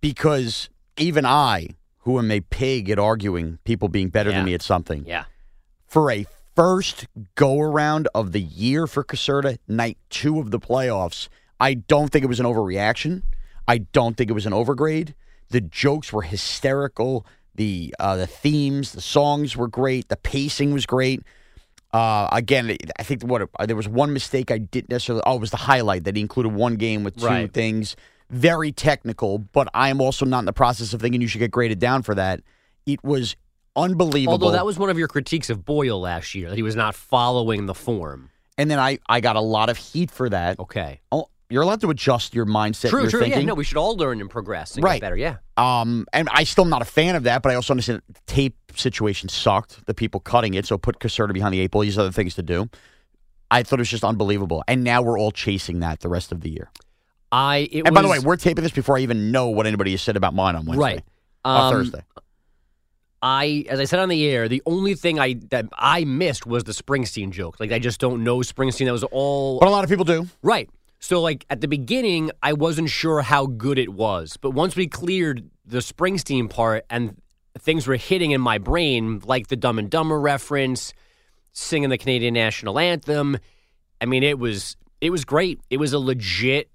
because 0.00 0.70
even 0.96 1.26
I, 1.26 1.68
who 2.02 2.18
am 2.18 2.30
a 2.30 2.40
pig 2.40 2.90
at 2.90 2.98
arguing 2.98 3.58
people 3.64 3.88
being 3.88 4.08
better 4.08 4.30
Yeah. 4.30 4.36
than 4.36 4.44
me 4.46 4.54
at 4.54 4.62
something, 4.62 5.04
Yeah. 5.06 5.24
for 5.86 6.10
a 6.10 6.26
first 6.54 7.06
go 7.34 7.60
around 7.60 8.08
of 8.14 8.32
the 8.32 8.40
year 8.40 8.86
for 8.86 9.02
Caserta, 9.02 9.58
night 9.66 9.96
two 10.10 10.38
of 10.38 10.50
the 10.50 10.58
playoffs, 10.60 11.28
I 11.60 11.74
don't 11.74 12.10
think 12.10 12.24
it 12.24 12.28
was 12.28 12.40
an 12.40 12.46
overreaction. 12.46 13.22
I 13.68 13.78
don't 13.78 14.16
think 14.16 14.28
it 14.30 14.34
was 14.34 14.46
an 14.46 14.52
overgrade. 14.52 15.14
The 15.50 15.60
jokes 15.60 16.12
were 16.12 16.22
hysterical. 16.22 17.24
The 17.54 17.94
uh, 18.00 18.16
the 18.16 18.26
themes, 18.26 18.92
the 18.92 19.00
songs 19.00 19.56
were 19.56 19.68
great. 19.68 20.08
The 20.08 20.16
pacing 20.16 20.72
was 20.72 20.86
great. 20.86 21.22
Uh, 21.92 22.26
again, 22.32 22.74
I 22.98 23.02
think 23.02 23.22
what 23.22 23.48
there 23.66 23.76
was 23.76 23.86
one 23.88 24.12
mistake 24.14 24.50
I 24.50 24.56
didn't 24.58 24.88
necessarily. 24.90 25.22
Oh, 25.26 25.36
it 25.36 25.40
was 25.40 25.50
the 25.50 25.58
highlight 25.58 26.04
that 26.04 26.16
he 26.16 26.22
included 26.22 26.54
one 26.54 26.76
game 26.76 27.04
with 27.04 27.18
two 27.18 27.26
Right. 27.26 27.52
things. 27.52 27.94
Very 28.32 28.72
technical, 28.72 29.38
but 29.38 29.68
I 29.74 29.90
am 29.90 30.00
also 30.00 30.24
not 30.24 30.40
in 30.40 30.44
the 30.46 30.52
process 30.52 30.92
of 30.94 31.00
thinking 31.00 31.20
you 31.20 31.28
should 31.28 31.38
get 31.38 31.50
graded 31.50 31.78
down 31.78 32.02
for 32.02 32.14
that. 32.14 32.40
It 32.86 33.04
was 33.04 33.36
unbelievable. 33.76 34.32
Although 34.32 34.50
that 34.52 34.66
was 34.66 34.78
one 34.78 34.90
of 34.90 34.98
your 34.98 35.08
critiques 35.08 35.50
of 35.50 35.64
Boyle 35.64 36.00
last 36.00 36.34
year 36.34 36.48
that 36.48 36.56
he 36.56 36.62
was 36.62 36.74
not 36.74 36.94
following 36.94 37.66
the 37.66 37.74
form. 37.74 38.30
And 38.58 38.70
then 38.70 38.78
I, 38.78 38.98
I 39.08 39.20
got 39.20 39.36
a 39.36 39.40
lot 39.40 39.68
of 39.70 39.76
heat 39.76 40.10
for 40.10 40.28
that. 40.28 40.58
Okay. 40.58 41.00
Oh, 41.10 41.28
you're 41.50 41.62
allowed 41.62 41.82
to 41.82 41.90
adjust 41.90 42.34
your 42.34 42.46
mindset. 42.46 42.88
true. 42.88 43.02
your 43.02 43.10
True. 43.10 43.20
Thinking. 43.20 43.40
Yeah. 43.40 43.46
No, 43.46 43.54
we 43.54 43.64
should 43.64 43.76
all 43.76 43.96
learn 43.96 44.20
and 44.20 44.30
progress 44.30 44.74
and 44.76 44.84
Right. 44.84 44.94
get 44.94 45.06
better. 45.06 45.16
Yeah. 45.16 45.36
Um, 45.58 46.06
and 46.12 46.28
I 46.32 46.44
still 46.44 46.64
am 46.64 46.70
not 46.70 46.80
a 46.80 46.86
fan 46.86 47.14
of 47.14 47.24
that, 47.24 47.42
but 47.42 47.52
I 47.52 47.54
also 47.56 47.74
understand 47.74 48.00
the 48.08 48.20
tape 48.26 48.56
situation 48.74 49.28
sucked. 49.28 49.84
The 49.86 49.92
people 49.94 50.20
cutting 50.20 50.54
it, 50.54 50.64
so 50.66 50.78
put 50.78 50.98
Caserta 50.98 51.34
behind 51.34 51.52
the 51.52 51.60
eight 51.60 51.70
ball. 51.70 51.82
These 51.82 51.98
other 51.98 52.12
things 52.12 52.34
to 52.36 52.42
do. 52.42 52.70
I 53.50 53.62
thought 53.62 53.78
it 53.78 53.82
was 53.82 53.90
just 53.90 54.04
unbelievable, 54.04 54.64
and 54.66 54.82
now 54.82 55.02
we're 55.02 55.18
all 55.18 55.30
chasing 55.30 55.80
that 55.80 56.00
the 56.00 56.08
rest 56.08 56.32
of 56.32 56.40
the 56.40 56.48
year. 56.48 56.70
I. 57.32 57.68
It 57.72 57.78
and 57.86 57.88
was, 57.88 57.94
by 57.94 58.02
the 58.02 58.08
way, 58.08 58.18
we're 58.20 58.36
taping 58.36 58.62
this 58.62 58.72
before 58.72 58.96
I 58.98 59.00
even 59.00 59.32
know 59.32 59.48
what 59.48 59.66
anybody 59.66 59.90
has 59.92 60.02
said 60.02 60.16
about 60.16 60.34
mine 60.34 60.54
on 60.54 60.66
Wednesday, 60.66 60.82
Right. 60.82 61.04
uh, 61.44 61.48
Um, 61.48 61.72
Thursday. 61.74 62.02
I, 63.24 63.64
as 63.68 63.78
I 63.78 63.84
said 63.84 64.00
on 64.00 64.08
the 64.08 64.26
air, 64.26 64.48
the 64.48 64.62
only 64.66 64.94
thing 64.94 65.20
I 65.20 65.34
that 65.50 65.66
I 65.78 66.04
missed 66.04 66.44
was 66.44 66.64
the 66.64 66.72
Springsteen 66.72 67.30
joke. 67.30 67.60
Like 67.60 67.70
I 67.70 67.78
just 67.78 68.00
don't 68.00 68.24
know 68.24 68.38
Springsteen. 68.38 68.86
That 68.86 68.92
was 68.92 69.04
all. 69.04 69.60
But 69.60 69.68
a 69.68 69.70
lot 69.70 69.84
of 69.84 69.90
people 69.90 70.04
do. 70.04 70.26
Right. 70.42 70.68
So 70.98 71.20
like 71.20 71.46
at 71.48 71.60
the 71.60 71.68
beginning, 71.68 72.30
I 72.42 72.52
wasn't 72.52 72.90
sure 72.90 73.22
how 73.22 73.46
good 73.46 73.78
it 73.78 73.92
was, 73.92 74.36
but 74.36 74.50
once 74.50 74.74
we 74.76 74.86
cleared 74.88 75.48
the 75.64 75.78
Springsteen 75.78 76.50
part 76.50 76.84
and 76.90 77.16
things 77.58 77.86
were 77.86 77.96
hitting 77.96 78.32
in 78.32 78.40
my 78.40 78.58
brain, 78.58 79.20
like 79.24 79.46
the 79.48 79.56
Dumb 79.56 79.78
and 79.78 79.88
Dumber 79.88 80.18
reference, 80.20 80.92
singing 81.52 81.90
the 81.90 81.98
Canadian 81.98 82.34
national 82.34 82.78
anthem. 82.78 83.36
I 84.00 84.06
mean, 84.06 84.24
it 84.24 84.38
was 84.40 84.76
It 85.00 85.10
was 85.10 85.24
great. 85.24 85.60
It 85.70 85.76
was 85.78 85.92
a 85.92 85.98
legit 86.00 86.70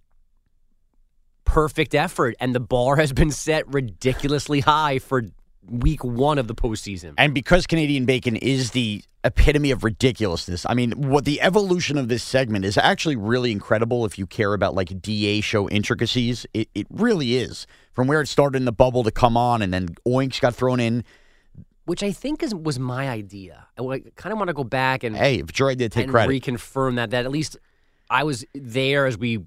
perfect 1.47 1.95
effort, 1.95 2.35
and 2.39 2.53
the 2.53 2.59
bar 2.59 2.97
has 2.97 3.13
been 3.13 3.31
set 3.31 3.67
ridiculously 3.73 4.59
high 4.59 4.99
for 4.99 5.23
week 5.65 6.03
one 6.03 6.37
of 6.37 6.47
the 6.47 6.53
postseason. 6.55 7.13
And 7.17 7.33
because 7.33 7.65
Canadian 7.65 8.05
bacon 8.05 8.35
is 8.35 8.71
the 8.71 9.03
epitome 9.23 9.71
of 9.71 9.83
ridiculousness, 9.83 10.65
I 10.69 10.73
mean, 10.73 10.91
what 11.09 11.25
the 11.25 11.41
evolution 11.41 11.97
of 11.97 12.09
this 12.09 12.23
segment 12.23 12.65
is 12.65 12.77
actually 12.77 13.15
really 13.15 13.51
incredible 13.51 14.05
if 14.05 14.19
you 14.19 14.27
care 14.27 14.53
about 14.53 14.75
like 14.75 15.01
DA 15.01 15.41
show 15.41 15.67
intricacies. 15.69 16.45
It, 16.53 16.69
it 16.75 16.87
really 16.91 17.37
is. 17.37 17.65
From 17.93 18.07
where 18.07 18.21
it 18.21 18.27
started 18.27 18.57
in 18.57 18.65
the 18.65 18.71
bubble 18.71 19.03
to 19.03 19.11
come 19.11 19.35
on, 19.35 19.61
and 19.61 19.73
then 19.73 19.89
Oinks 20.05 20.39
got 20.39 20.53
thrown 20.53 20.79
in. 20.79 21.03
Which 21.85 22.03
I 22.03 22.11
think 22.11 22.43
is 22.43 22.53
was 22.53 22.77
my 22.77 23.09
idea. 23.09 23.67
I 23.79 24.03
kind 24.15 24.33
of 24.33 24.37
want 24.37 24.49
to 24.49 24.53
go 24.53 24.65
back 24.65 25.03
and 25.03 25.15
Hey, 25.15 25.39
if 25.39 25.57
your 25.57 25.69
idea, 25.69 25.89
take 25.89 26.03
and 26.03 26.11
credit. 26.11 26.43
reconfirm 26.43 26.97
that 26.97 27.11
that 27.11 27.25
at 27.25 27.31
least 27.31 27.57
I 28.09 28.23
was 28.23 28.45
there 28.53 29.05
as 29.05 29.17
we 29.17 29.45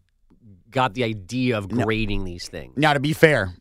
got 0.71 0.95
the 0.95 1.05
idea 1.05 1.57
of 1.59 1.71
No. 1.71 1.85
grading 1.85 2.25
these 2.25 2.49
things. 2.49 2.75
Now, 2.77 2.93
to 2.95 3.01
be 3.01 3.13
fair, 3.13 3.55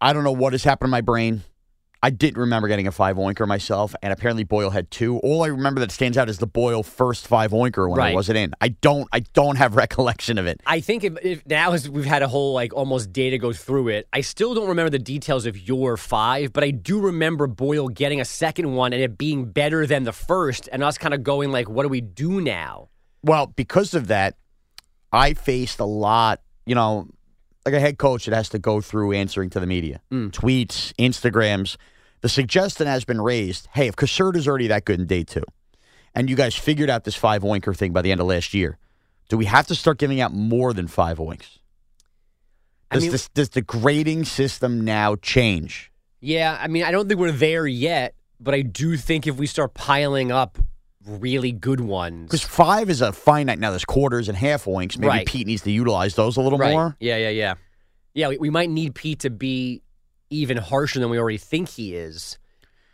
I 0.00 0.12
don't 0.12 0.24
know 0.24 0.32
what 0.32 0.52
has 0.52 0.64
happened 0.64 0.88
in 0.88 0.90
my 0.92 1.00
brain. 1.00 1.42
I 2.02 2.10
didn't 2.10 2.36
remember 2.38 2.68
getting 2.68 2.86
a 2.86 2.92
five 2.92 3.16
oinker 3.16 3.48
myself, 3.48 3.94
and 4.02 4.12
apparently 4.12 4.44
Boyle 4.44 4.68
had 4.68 4.90
two. 4.90 5.16
All 5.20 5.42
I 5.42 5.46
remember 5.46 5.80
that 5.80 5.90
stands 5.90 6.18
out 6.18 6.28
is 6.28 6.36
the 6.36 6.46
Boyle 6.46 6.82
first 6.82 7.26
five 7.26 7.52
oinker 7.52 7.88
when 7.88 7.98
I 7.98 8.12
wasn't 8.12 8.36
in. 8.36 8.52
I 8.60 8.68
don't. 8.68 9.08
I 9.10 9.20
don't 9.20 9.56
have 9.56 9.74
recollection 9.84 10.36
of 10.36 10.44
it. 10.46 10.60
I 10.66 10.80
think 10.80 11.02
if, 11.04 11.16
if 11.24 11.46
now 11.46 11.72
as 11.72 11.88
we've 11.88 12.04
had 12.04 12.20
a 12.22 12.28
whole 12.28 12.52
like 12.52 12.74
almost 12.74 13.10
day 13.10 13.30
to 13.30 13.38
go 13.38 13.54
through 13.54 13.88
it, 13.88 14.06
I 14.12 14.20
still 14.20 14.52
don't 14.54 14.68
remember 14.68 14.90
the 14.90 14.98
details 14.98 15.46
of 15.46 15.56
your 15.66 15.96
five, 15.96 16.52
but 16.52 16.62
I 16.62 16.72
do 16.72 17.00
remember 17.00 17.46
Boyle 17.46 17.88
getting 17.88 18.20
a 18.20 18.26
second 18.26 18.74
one 18.74 18.92
and 18.92 19.00
it 19.00 19.16
being 19.16 19.46
better 19.46 19.86
than 19.86 20.04
the 20.04 20.12
first, 20.12 20.68
and 20.70 20.84
us 20.84 20.98
kind 20.98 21.14
of 21.14 21.22
going 21.22 21.52
like, 21.52 21.70
"What 21.70 21.84
do 21.84 21.88
we 21.88 22.02
do 22.02 22.42
now?" 22.42 22.90
Well, 23.22 23.46
because 23.46 23.94
of 23.94 24.08
that, 24.08 24.36
I 25.10 25.32
faced 25.32 25.80
a 25.80 25.86
lot. 25.86 26.42
You 26.66 26.74
know, 26.74 27.08
like 27.64 27.74
a 27.74 27.80
head 27.80 27.98
coach 27.98 28.26
that 28.26 28.34
has 28.34 28.48
to 28.50 28.58
go 28.58 28.80
through 28.80 29.12
answering 29.12 29.50
to 29.50 29.60
the 29.60 29.66
media, 29.66 30.00
mm. 30.10 30.30
tweets, 30.30 30.92
Instagrams. 30.98 31.76
The 32.20 32.28
suggestion 32.28 32.86
has 32.86 33.04
been 33.04 33.20
raised: 33.20 33.68
Hey, 33.72 33.86
if 33.86 33.96
Caserta's 33.96 34.48
already 34.48 34.68
that 34.68 34.84
good 34.84 35.00
in 35.00 35.06
day 35.06 35.24
two, 35.24 35.44
and 36.14 36.30
you 36.30 36.36
guys 36.36 36.54
figured 36.54 36.90
out 36.90 37.04
this 37.04 37.14
five 37.14 37.42
oinker 37.42 37.76
thing 37.76 37.92
by 37.92 38.02
the 38.02 38.12
end 38.12 38.20
of 38.20 38.26
last 38.26 38.54
year, 38.54 38.78
do 39.28 39.36
we 39.36 39.44
have 39.46 39.66
to 39.66 39.74
start 39.74 39.98
giving 39.98 40.20
out 40.20 40.32
more 40.32 40.72
than 40.72 40.86
five 40.86 41.18
oinks? 41.18 41.58
I 42.90 42.98
mean- 42.98 43.10
this, 43.10 43.28
does 43.30 43.50
the 43.50 43.62
grading 43.62 44.24
system 44.24 44.84
now 44.84 45.16
change? 45.16 45.90
Yeah, 46.20 46.56
I 46.58 46.68
mean, 46.68 46.84
I 46.84 46.90
don't 46.90 47.06
think 47.06 47.20
we're 47.20 47.32
there 47.32 47.66
yet, 47.66 48.14
but 48.40 48.54
I 48.54 48.62
do 48.62 48.96
think 48.96 49.26
if 49.26 49.36
we 49.36 49.46
start 49.46 49.74
piling 49.74 50.32
up 50.32 50.58
really 51.06 51.52
good 51.52 51.80
ones, 51.80 52.24
Because 52.30 52.42
five 52.42 52.88
is 52.90 53.00
a 53.00 53.12
finite. 53.12 53.58
Now 53.58 53.70
there's 53.70 53.84
quarters 53.84 54.28
and 54.28 54.36
half 54.36 54.66
winks. 54.66 54.96
Maybe 54.96 55.08
Right. 55.08 55.26
Pete 55.26 55.46
needs 55.46 55.62
to 55.62 55.70
utilize 55.70 56.14
those 56.14 56.36
a 56.36 56.40
little 56.40 56.58
right? 56.58 56.72
more. 56.72 56.96
Yeah, 57.00 57.16
yeah, 57.16 57.28
yeah, 57.30 57.54
yeah. 58.14 58.28
We, 58.28 58.38
we 58.38 58.50
might 58.50 58.70
need 58.70 58.94
Pete 58.94 59.20
to 59.20 59.30
be 59.30 59.82
even 60.30 60.56
harsher 60.56 61.00
than 61.00 61.10
we 61.10 61.18
already 61.18 61.38
think 61.38 61.68
he 61.68 61.94
is, 61.94 62.38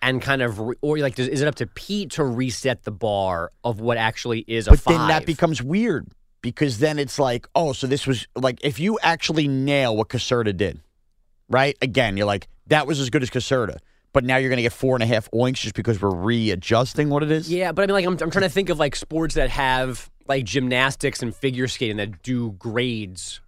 and 0.03 0.21
kind 0.21 0.43
of, 0.43 0.59
re- 0.59 0.77
or 0.81 0.99
like, 0.99 1.15
does, 1.15 1.29
is 1.29 1.41
it 1.43 1.49
up 1.49 1.55
to 1.57 1.67
Pete 1.67 2.11
to 2.13 2.25
reset 2.25 2.83
the 2.85 2.91
bar 2.91 3.53
of 3.65 3.81
what 3.81 3.97
actually 3.97 4.41
is 4.47 4.67
a 4.67 4.71
But 4.71 4.81
five? 4.81 4.99
then 4.99 5.09
that 5.09 5.27
becomes 5.27 5.63
weird 5.63 6.09
because 6.43 6.79
then 6.79 6.99
it's 6.99 7.19
like, 7.19 7.47
oh, 7.55 7.73
so 7.73 7.87
this 7.87 8.07
was 8.07 8.27
like 8.35 8.59
if 8.65 8.81
you 8.81 8.99
actually 9.03 9.47
nail 9.47 9.97
what 9.97 10.09
Caserta 10.09 10.57
did, 10.57 10.81
right? 11.49 11.77
Again, 11.83 12.17
you're 12.17 12.27
like, 12.27 12.49
that 12.67 12.87
was 12.87 12.99
as 13.01 13.11
good 13.11 13.23
as 13.23 13.31
Caserta. 13.31 13.79
But 14.13 14.25
now 14.25 14.37
you're 14.39 14.49
going 14.51 14.57
to 14.57 14.63
get 14.63 14.73
four 14.73 14.97
and 14.97 15.03
a 15.03 15.07
half 15.07 15.31
oinks 15.31 15.57
just 15.59 15.75
because 15.77 16.03
we're 16.03 16.11
readjusting 16.15 17.11
what 17.11 17.23
it 17.23 17.31
is. 17.31 17.51
Yeah, 17.53 17.71
but 17.71 17.83
I 17.83 17.87
mean, 17.87 17.95
like, 17.95 18.05
I'm, 18.07 18.13
I'm 18.21 18.31
trying 18.31 18.43
to 18.43 18.49
think 18.49 18.69
of 18.69 18.79
like 18.79 18.97
sports 18.97 19.37
that 19.37 19.51
have 19.51 20.11
like 20.27 20.45
gymnastics 20.45 21.23
and 21.23 21.35
figure 21.35 21.69
skating 21.69 21.97
that 21.99 22.23
do 22.23 22.51
grades 22.53 23.41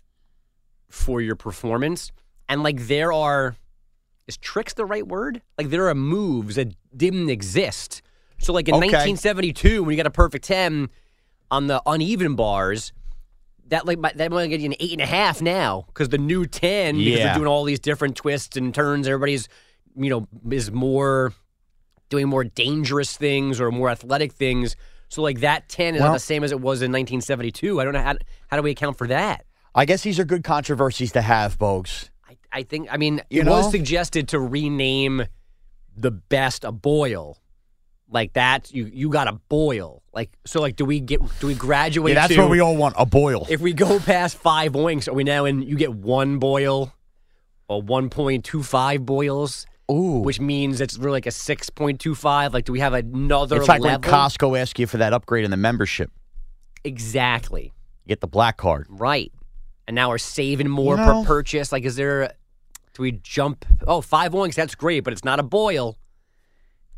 for 0.88 1.20
your 1.20 1.35
performance, 1.37 2.12
and 2.48 2.62
like 2.62 2.87
there 2.87 3.12
are 3.12 3.57
is 4.29 4.37
tricks 4.37 4.75
the 4.75 4.85
right 4.85 5.07
word? 5.07 5.42
Like 5.59 5.70
there 5.70 5.88
are 5.88 5.94
moves 5.94 6.55
that 6.57 6.75
didn't 6.96 7.29
exist. 7.29 8.03
So 8.38 8.53
like 8.53 8.68
in 8.68 8.75
Okay. 8.75 8.87
1972, 8.87 9.83
when 9.83 9.90
you 9.90 9.96
got 9.96 10.07
a 10.07 10.11
perfect 10.11 10.44
ten 10.44 10.90
on 11.51 11.66
the 11.66 11.83
uneven 11.87 12.35
bars. 12.37 12.92
That 13.68 13.87
like 13.87 14.01
that 14.16 14.31
might 14.31 14.48
get 14.48 14.61
you 14.61 14.66
an 14.66 14.75
eight 14.81 14.92
and 14.92 15.01
a 15.01 15.07
half 15.07 15.40
now 15.40 15.85
because 15.87 16.11
the 16.11 16.18
new 16.18 16.44
ten 16.46 16.96
because 16.96 17.11
Yeah. 17.18 17.25
they're 17.25 17.35
doing 17.37 17.46
all 17.46 17.64
these 17.64 17.81
different 17.81 18.16
twists 18.16 18.57
and 18.57 18.75
turns. 18.75 19.09
Everybody's 19.09 19.48
you 19.96 20.11
know 20.11 20.26
is 20.50 20.70
more 20.70 21.33
doing 22.09 22.28
more 22.28 22.44
dangerous 22.44 23.16
things 23.16 23.61
or 23.61 23.70
more 23.70 23.88
athletic 23.90 24.33
things. 24.33 24.76
So 25.09 25.22
like 25.22 25.40
that 25.40 25.68
10 25.68 25.94
is 25.94 26.00
Well- 26.00 26.11
not 26.11 26.14
the 26.14 26.20
same 26.20 26.44
as 26.44 26.52
it 26.52 26.61
was 26.61 26.83
in 26.83 26.90
1972. 26.92 27.81
I 27.81 27.85
don't 27.85 27.92
know 27.94 28.02
how 28.02 28.14
how 28.48 28.57
do 28.57 28.62
we 28.62 28.70
account 28.70 28.98
for 28.98 29.07
that? 29.09 29.44
I 29.74 29.85
guess 29.87 30.02
these 30.02 30.18
are 30.18 30.24
good 30.24 30.44
controversies 30.44 31.12
to 31.12 31.22
have, 31.22 31.59
Bogues. 31.59 32.11
I, 32.28 32.37
I 32.52 32.62
think 32.62 32.88
I 32.90 32.96
mean 32.98 33.22
You 33.31 33.40
it 33.42 33.46
was 33.46 33.70
suggested 33.70 34.28
to 34.28 34.38
rename 34.40 35.24
the 35.96 36.11
best 36.11 36.64
a 36.64 36.72
boil. 36.72 37.38
Like 38.11 38.35
that 38.35 38.70
you 38.74 38.90
you 38.92 39.09
got 39.09 39.28
a 39.28 39.33
boil. 39.48 40.02
Like 40.12 40.31
so 40.44 40.61
like 40.61 40.76
do 40.76 40.85
we 40.85 41.00
get 41.00 41.20
do 41.40 41.46
we 41.46 41.55
graduate 41.55 42.14
Yeah, 42.14 42.20
that's 42.22 42.35
to 42.35 42.40
what 42.42 42.50
we 42.50 42.61
all 42.61 42.76
want 42.76 42.94
a 42.98 43.07
boil. 43.07 43.46
if 43.48 43.61
we 43.62 43.72
go 43.72 43.98
past 43.98 44.37
five 44.37 44.72
oinks, 44.72 45.09
are 45.09 45.14
we 45.14 45.24
now 45.24 45.46
in 45.46 45.62
you 45.62 45.76
get 45.76 45.94
one 45.94 46.38
boil 46.38 46.92
or 47.68 47.83
1.25 47.83 49.07
boils? 49.07 49.66
Ooh. 49.92 50.20
Which 50.20 50.40
means 50.40 50.81
it's 50.81 50.96
really 50.98 51.12
like 51.18 51.26
a 51.26 51.31
6.25. 51.31 52.52
Like, 52.52 52.64
do 52.64 52.72
we 52.72 52.81
have 52.81 52.94
another 52.94 53.59
It's 53.59 53.68
like 53.68 53.81
level? 53.81 54.00
when 54.00 54.20
Costco 54.20 54.59
asks 54.61 54.78
you 54.81 54.87
for 54.87 54.96
that 54.98 55.12
upgrade 55.12 55.44
in 55.44 55.50
the 55.50 55.57
membership. 55.57 56.11
exactly. 56.85 57.72
You 58.05 58.09
get 58.09 58.20
the 58.20 58.26
black 58.26 58.57
card. 58.57 58.87
Right. 58.88 59.33
And 59.87 59.94
now 59.94 60.09
we're 60.11 60.18
saving 60.18 60.68
more 60.68 60.96
You 60.96 61.05
know- 61.07 61.22
per 61.22 61.26
purchase. 61.26 61.70
Like, 61.72 61.85
is 61.85 61.96
there, 61.96 62.33
do 62.94 63.02
we 63.02 63.12
jump? 63.12 63.64
Oh, 63.87 64.00
five 64.00 64.33
oinks, 64.33 64.55
that's 64.55 64.74
great, 64.74 65.00
but 65.00 65.12
it's 65.12 65.24
not 65.24 65.38
a 65.38 65.42
boil. 65.44 65.96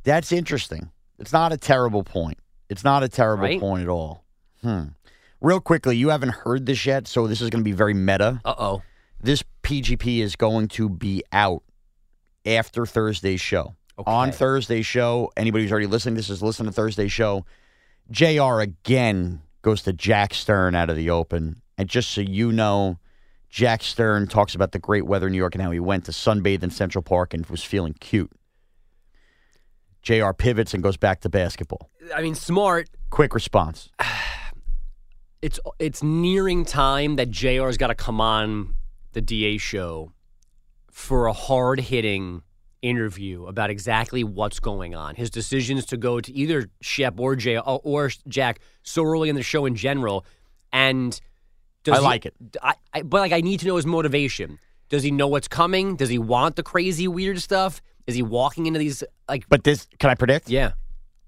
That's 0.05 0.33
interesting. 0.33 0.91
It's 1.19 1.33
not 1.33 1.53
a 1.53 1.57
terrible 1.57 2.05
point. 2.05 2.39
It's 2.71 2.85
not 2.85 3.03
a 3.03 3.09
terrible 3.09 3.45
Right? 3.45 3.61
point 3.61 3.83
at 3.83 3.89
all. 3.89 4.25
Hmm. 4.63 4.85
Real 5.41 5.61
quickly, 5.61 5.97
you 5.97 6.09
haven't 6.09 6.31
heard 6.31 6.65
this 6.67 6.87
yet, 6.87 7.07
so 7.07 7.27
this 7.27 7.41
is 7.43 7.51
going 7.51 7.61
to 7.61 7.65
be 7.65 7.73
very 7.73 7.93
meta. 7.95 8.41
Uh 8.45 8.55
oh. 8.59 8.83
This 9.21 9.43
PGP 9.63 10.21
is 10.23 10.37
going 10.37 10.69
to 10.69 10.89
be 10.89 11.23
out 11.33 11.63
after 12.47 12.87
Thursday's 12.87 13.41
show. 13.41 13.75
On 14.07 14.33
Thursday's 14.33 14.87
show, 14.87 15.31
anybody 15.37 15.65
who's 15.65 15.73
already 15.73 15.87
listening 15.87 16.17
this 16.17 16.29
is 16.29 16.43
listen 16.43 16.67
to 16.67 16.73
Thursday's 16.73 17.13
show. 17.13 17.47
JR 18.11 18.61
again 18.61 19.41
goes 19.63 19.83
to 19.83 19.93
Jack 19.93 20.35
Stern 20.35 20.75
out 20.75 20.91
of 20.91 20.97
the 20.97 21.11
open. 21.11 21.63
And 21.79 21.89
just 21.89 22.11
so 22.11 22.21
you 22.21 22.53
know, 22.53 22.99
Jack 23.49 23.83
Stern 23.83 24.27
talks 24.27 24.55
about 24.55 24.73
the 24.73 24.79
great 24.79 25.07
weather 25.07 25.27
in 25.27 25.33
New 25.33 25.39
York 25.39 25.55
and 25.55 25.63
how 25.63 25.71
he 25.71 25.81
went 25.81 26.05
to 26.07 26.13
sunbathe 26.13 26.63
in 26.63 26.71
Central 26.71 27.03
Park 27.03 27.35
and 27.35 27.47
was 27.47 27.63
feeling 27.63 27.95
cute. 27.95 28.33
JR 30.03 30.33
pivots 30.33 30.75
and 30.75 30.83
goes 30.83 30.97
back 30.97 31.21
to 31.21 31.29
basketball. 31.29 31.89
I 32.15 32.21
mean, 32.21 32.35
smart. 32.35 32.91
Quick 33.11 33.35
response. 33.35 33.91
It's 35.43 35.61
it's 35.79 36.03
nearing 36.03 36.65
time 36.65 37.17
that 37.17 37.31
JR's 37.31 37.77
got 37.77 37.89
to 37.89 37.95
come 37.95 38.19
on 38.19 38.73
the 39.13 39.21
DA 39.21 39.59
show 39.59 40.14
for 40.95 41.27
a 41.27 41.33
hard 41.33 41.81
hitting 41.81 42.41
interview 42.81 43.47
about 43.47 43.69
exactly 43.69 44.23
what's 44.23 44.61
going 44.61 44.95
on. 44.95 45.17
His 45.17 45.29
decisions 45.29 45.85
to 45.87 45.97
go 45.97 46.21
to 46.21 46.33
either 46.33 46.71
Shep 46.81 47.19
or 47.19 47.35
J 47.35 47.59
or 47.59 48.11
Jack 48.29 48.61
so 48.85 49.03
early 49.03 49.29
in 49.29 49.35
the 49.35 49.43
show 49.43 49.67
in 49.67 49.75
general, 49.75 50.25
and 50.73 51.21
does 51.83 51.99
I 51.99 52.01
he- 52.01 52.05
like 52.07 52.27
it. 52.27 52.35
I, 52.63 52.75
I, 52.93 53.03
but 53.03 53.19
like, 53.19 53.33
I 53.33 53.41
need 53.41 53.59
to 53.61 53.67
know 53.67 53.75
his 53.75 53.87
motivation. 53.87 54.61
Does 54.89 55.03
he 55.03 55.11
know 55.11 55.27
what's 55.27 55.49
coming? 55.49 55.97
Does 55.97 56.11
he 56.11 56.19
want 56.19 56.55
the 56.55 56.63
crazy 56.63 57.09
weird 57.09 57.41
stuff? 57.41 57.83
Is 58.07 58.15
he 58.15 58.23
walking 58.23 58.67
into 58.67 58.79
these 58.79 59.03
like? 59.29 59.49
But 59.49 59.65
this, 59.65 59.89
can 59.99 60.11
I 60.11 60.15
predict? 60.15 60.49
Yeah. 60.49 60.75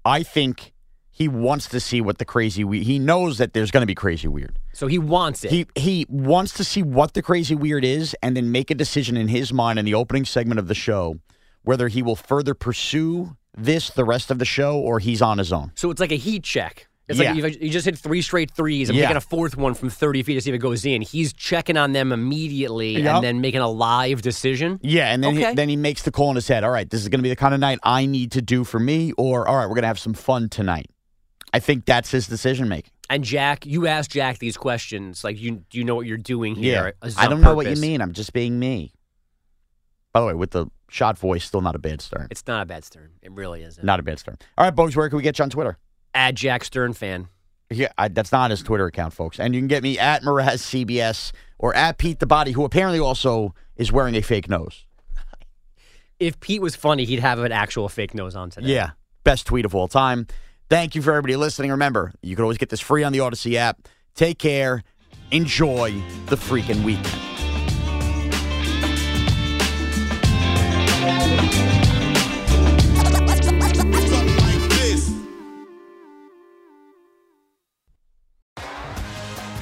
I 0.05 0.23
think 0.23 0.71
he 1.17 1.27
wants 1.27 1.67
to 1.69 1.79
see 1.79 1.99
what 1.99 2.19
the 2.19 2.25
crazy 2.25 2.63
we 2.63 2.83
he 2.83 2.99
knows 2.99 3.39
that 3.39 3.53
there's 3.53 3.71
going 3.71 3.81
to 3.81 3.87
be 3.87 3.95
crazy 3.95 4.27
weird. 4.27 4.59
So 4.73 4.85
he 4.85 4.99
wants 4.99 5.43
it. 5.43 5.49
He 5.51 5.65
he 5.75 6.05
wants 6.09 6.53
to 6.53 6.63
see 6.63 6.83
what 6.83 7.13
the 7.15 7.23
crazy 7.23 7.55
weird 7.55 7.83
is 7.83 8.15
and 8.21 8.37
then 8.37 8.51
make 8.51 8.69
a 8.69 8.75
decision 8.75 9.17
in 9.17 9.27
his 9.27 9.51
mind 9.51 9.79
in 9.79 9.85
the 9.85 9.95
opening 9.95 10.25
segment 10.25 10.59
of 10.59 10.67
the 10.67 10.75
show 10.75 11.17
whether 11.63 11.87
he 11.87 12.01
will 12.03 12.15
further 12.15 12.53
pursue 12.53 13.35
this 13.57 13.89
the 13.89 14.05
rest 14.05 14.29
of 14.29 14.37
the 14.37 14.45
show 14.45 14.77
or 14.77 14.99
he's 14.99 15.21
on 15.21 15.39
his 15.39 15.51
own. 15.51 15.71
So 15.75 15.89
it's 15.89 15.99
like 15.99 16.11
a 16.11 16.15
heat 16.27 16.43
check. 16.43 16.87
It's 17.09 17.19
Yeah. 17.19 17.33
like 17.33 17.61
you 17.61 17.69
just 17.69 17.85
hit 17.85 17.97
three 17.97 18.21
straight 18.21 18.51
threes. 18.51 18.89
I'm 18.89 18.95
Yeah. 18.95 19.03
taking 19.03 19.17
a 19.17 19.21
fourth 19.21 19.57
one 19.57 19.73
from 19.73 19.89
30 19.89 20.23
feet 20.23 20.35
to 20.35 20.41
see 20.41 20.49
if 20.51 20.55
it 20.55 20.59
goes 20.59 20.85
in. 20.85 21.01
He's 21.01 21.33
checking 21.33 21.75
on 21.77 21.93
them 21.93 22.11
immediately 22.11 23.01
Yup. 23.01 23.15
and 23.15 23.23
then 23.23 23.41
making 23.41 23.61
a 23.61 23.69
live 23.69 24.21
decision. 24.21 24.79
Yeah, 24.83 25.11
and 25.13 25.23
then 25.23 25.35
Okay. 25.37 25.49
he, 25.49 25.55
then 25.55 25.69
he 25.69 25.75
makes 25.77 26.03
the 26.03 26.11
call 26.11 26.29
in 26.29 26.35
his 26.35 26.47
head. 26.49 26.63
All 26.65 26.69
right, 26.69 26.89
this 26.89 27.01
is 27.01 27.07
going 27.09 27.19
to 27.19 27.23
be 27.23 27.29
the 27.29 27.35
kind 27.37 27.53
of 27.53 27.59
night 27.61 27.79
I 27.83 28.05
need 28.05 28.31
to 28.33 28.41
do 28.41 28.63
for 28.65 28.79
me, 28.79 29.13
or 29.17 29.47
all 29.47 29.55
right, 29.55 29.65
we're 29.67 29.75
going 29.75 29.83
to 29.83 29.87
have 29.87 29.99
some 29.99 30.13
fun 30.13 30.49
tonight. 30.49 30.87
I 31.57 31.59
think 31.59 31.85
that's 31.85 32.11
his 32.11 32.27
decision 32.27 32.69
making. 32.69 32.91
And 33.09 33.23
Jack, 33.23 33.65
you 33.65 33.87
ask 33.87 34.11
Jack 34.11 34.37
these 34.37 34.57
questions. 34.57 35.23
Like, 35.23 35.41
you 35.41 35.63
do 35.71 35.79
you 35.79 35.83
know 35.83 35.95
what 35.95 36.05
you're 36.05 36.17
doing 36.17 36.53
here? 36.53 36.93
Yeah, 37.01 37.09
I 37.17 37.27
don't 37.27 37.41
know 37.41 37.55
what 37.55 37.67
you 37.67 37.77
mean. 37.77 37.99
I'm 37.99 38.13
just 38.13 38.31
being 38.31 38.59
me. 38.59 38.93
By 40.13 40.19
the 40.19 40.27
way, 40.27 40.33
with 40.35 40.51
the 40.51 40.67
shot 40.91 41.17
voice, 41.17 41.43
still 41.43 41.61
not 41.61 41.73
a 41.73 41.79
bad 41.79 42.01
stern. 42.01 42.27
It's 42.29 42.45
not 42.45 42.61
a 42.61 42.65
bad 42.67 42.85
stern. 42.85 43.09
It 43.23 43.31
really 43.31 43.63
isn't. 43.63 43.83
Not 43.83 43.99
a 43.99 44.03
bad 44.03 44.19
stern. 44.19 44.37
All 44.55 44.65
right, 44.65 44.75
Bogues, 44.75 44.95
where 44.95 45.09
can 45.09 45.17
we 45.17 45.23
get 45.23 45.39
you 45.39 45.43
on 45.43 45.49
Twitter? 45.49 45.79
Add 46.13 46.35
Jack 46.35 46.63
Stern 46.63 46.93
fan. 46.93 47.27
Yeah, 47.71 47.91
I, 47.97 48.07
that's 48.09 48.31
not 48.31 48.51
his 48.51 48.61
Twitter 48.61 48.85
account, 48.85 49.13
folks. 49.13 49.39
And 49.39 49.55
you 49.55 49.61
can 49.61 49.67
get 49.67 49.81
me 49.81 49.97
at 49.97 50.21
Mraz 50.21 50.85
CBS 50.85 51.31
or 51.57 51.73
at 51.73 51.97
Pete 51.97 52.19
the 52.19 52.27
Body, 52.27 52.51
who 52.51 52.65
apparently 52.65 52.99
also 52.99 53.55
is 53.77 53.91
wearing 53.91 54.15
a 54.15 54.21
fake 54.21 54.47
nose. 54.47 54.85
If 56.19 56.39
Pete 56.39 56.61
was 56.61 56.75
funny, 56.75 57.05
he'd 57.05 57.19
have 57.19 57.39
an 57.39 57.51
actual 57.51 57.89
fake 57.89 58.13
nose 58.13 58.35
on 58.35 58.51
today. 58.51 58.67
Yeah, 58.67 58.91
best 59.23 59.47
tweet 59.47 59.65
of 59.65 59.73
all 59.73 59.87
time. 59.87 60.27
Thank 60.69 60.95
you 60.95 61.01
for 61.01 61.11
everybody 61.11 61.37
listening. 61.37 61.71
Remember, 61.71 62.11
you 62.21 62.35
can 62.35 62.43
always 62.43 62.57
get 62.57 62.67
this 62.67 62.81
free 62.81 63.03
on 63.03 63.13
the 63.13 63.21
Odyssey 63.21 63.57
app. 63.57 63.87
Take 64.15 64.37
care. 64.37 64.83
Enjoy 65.31 66.03
the 66.25 66.35
freaking 66.35 66.83
weekend. 66.83 67.05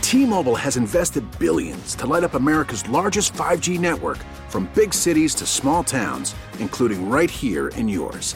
T-Mobile 0.01 0.55
has 0.55 0.77
invested 0.77 1.23
billions 1.37 1.93
to 1.95 2.07
light 2.07 2.23
up 2.23 2.35
America's 2.35 2.87
largest 2.89 3.33
5G 3.33 3.79
network 3.79 4.17
from 4.49 4.69
big 4.73 4.93
cities 4.93 5.35
to 5.35 5.45
small 5.45 5.83
towns, 5.83 6.33
including 6.59 7.09
right 7.09 7.29
here 7.29 7.67
in 7.69 7.89
yours. 7.89 8.35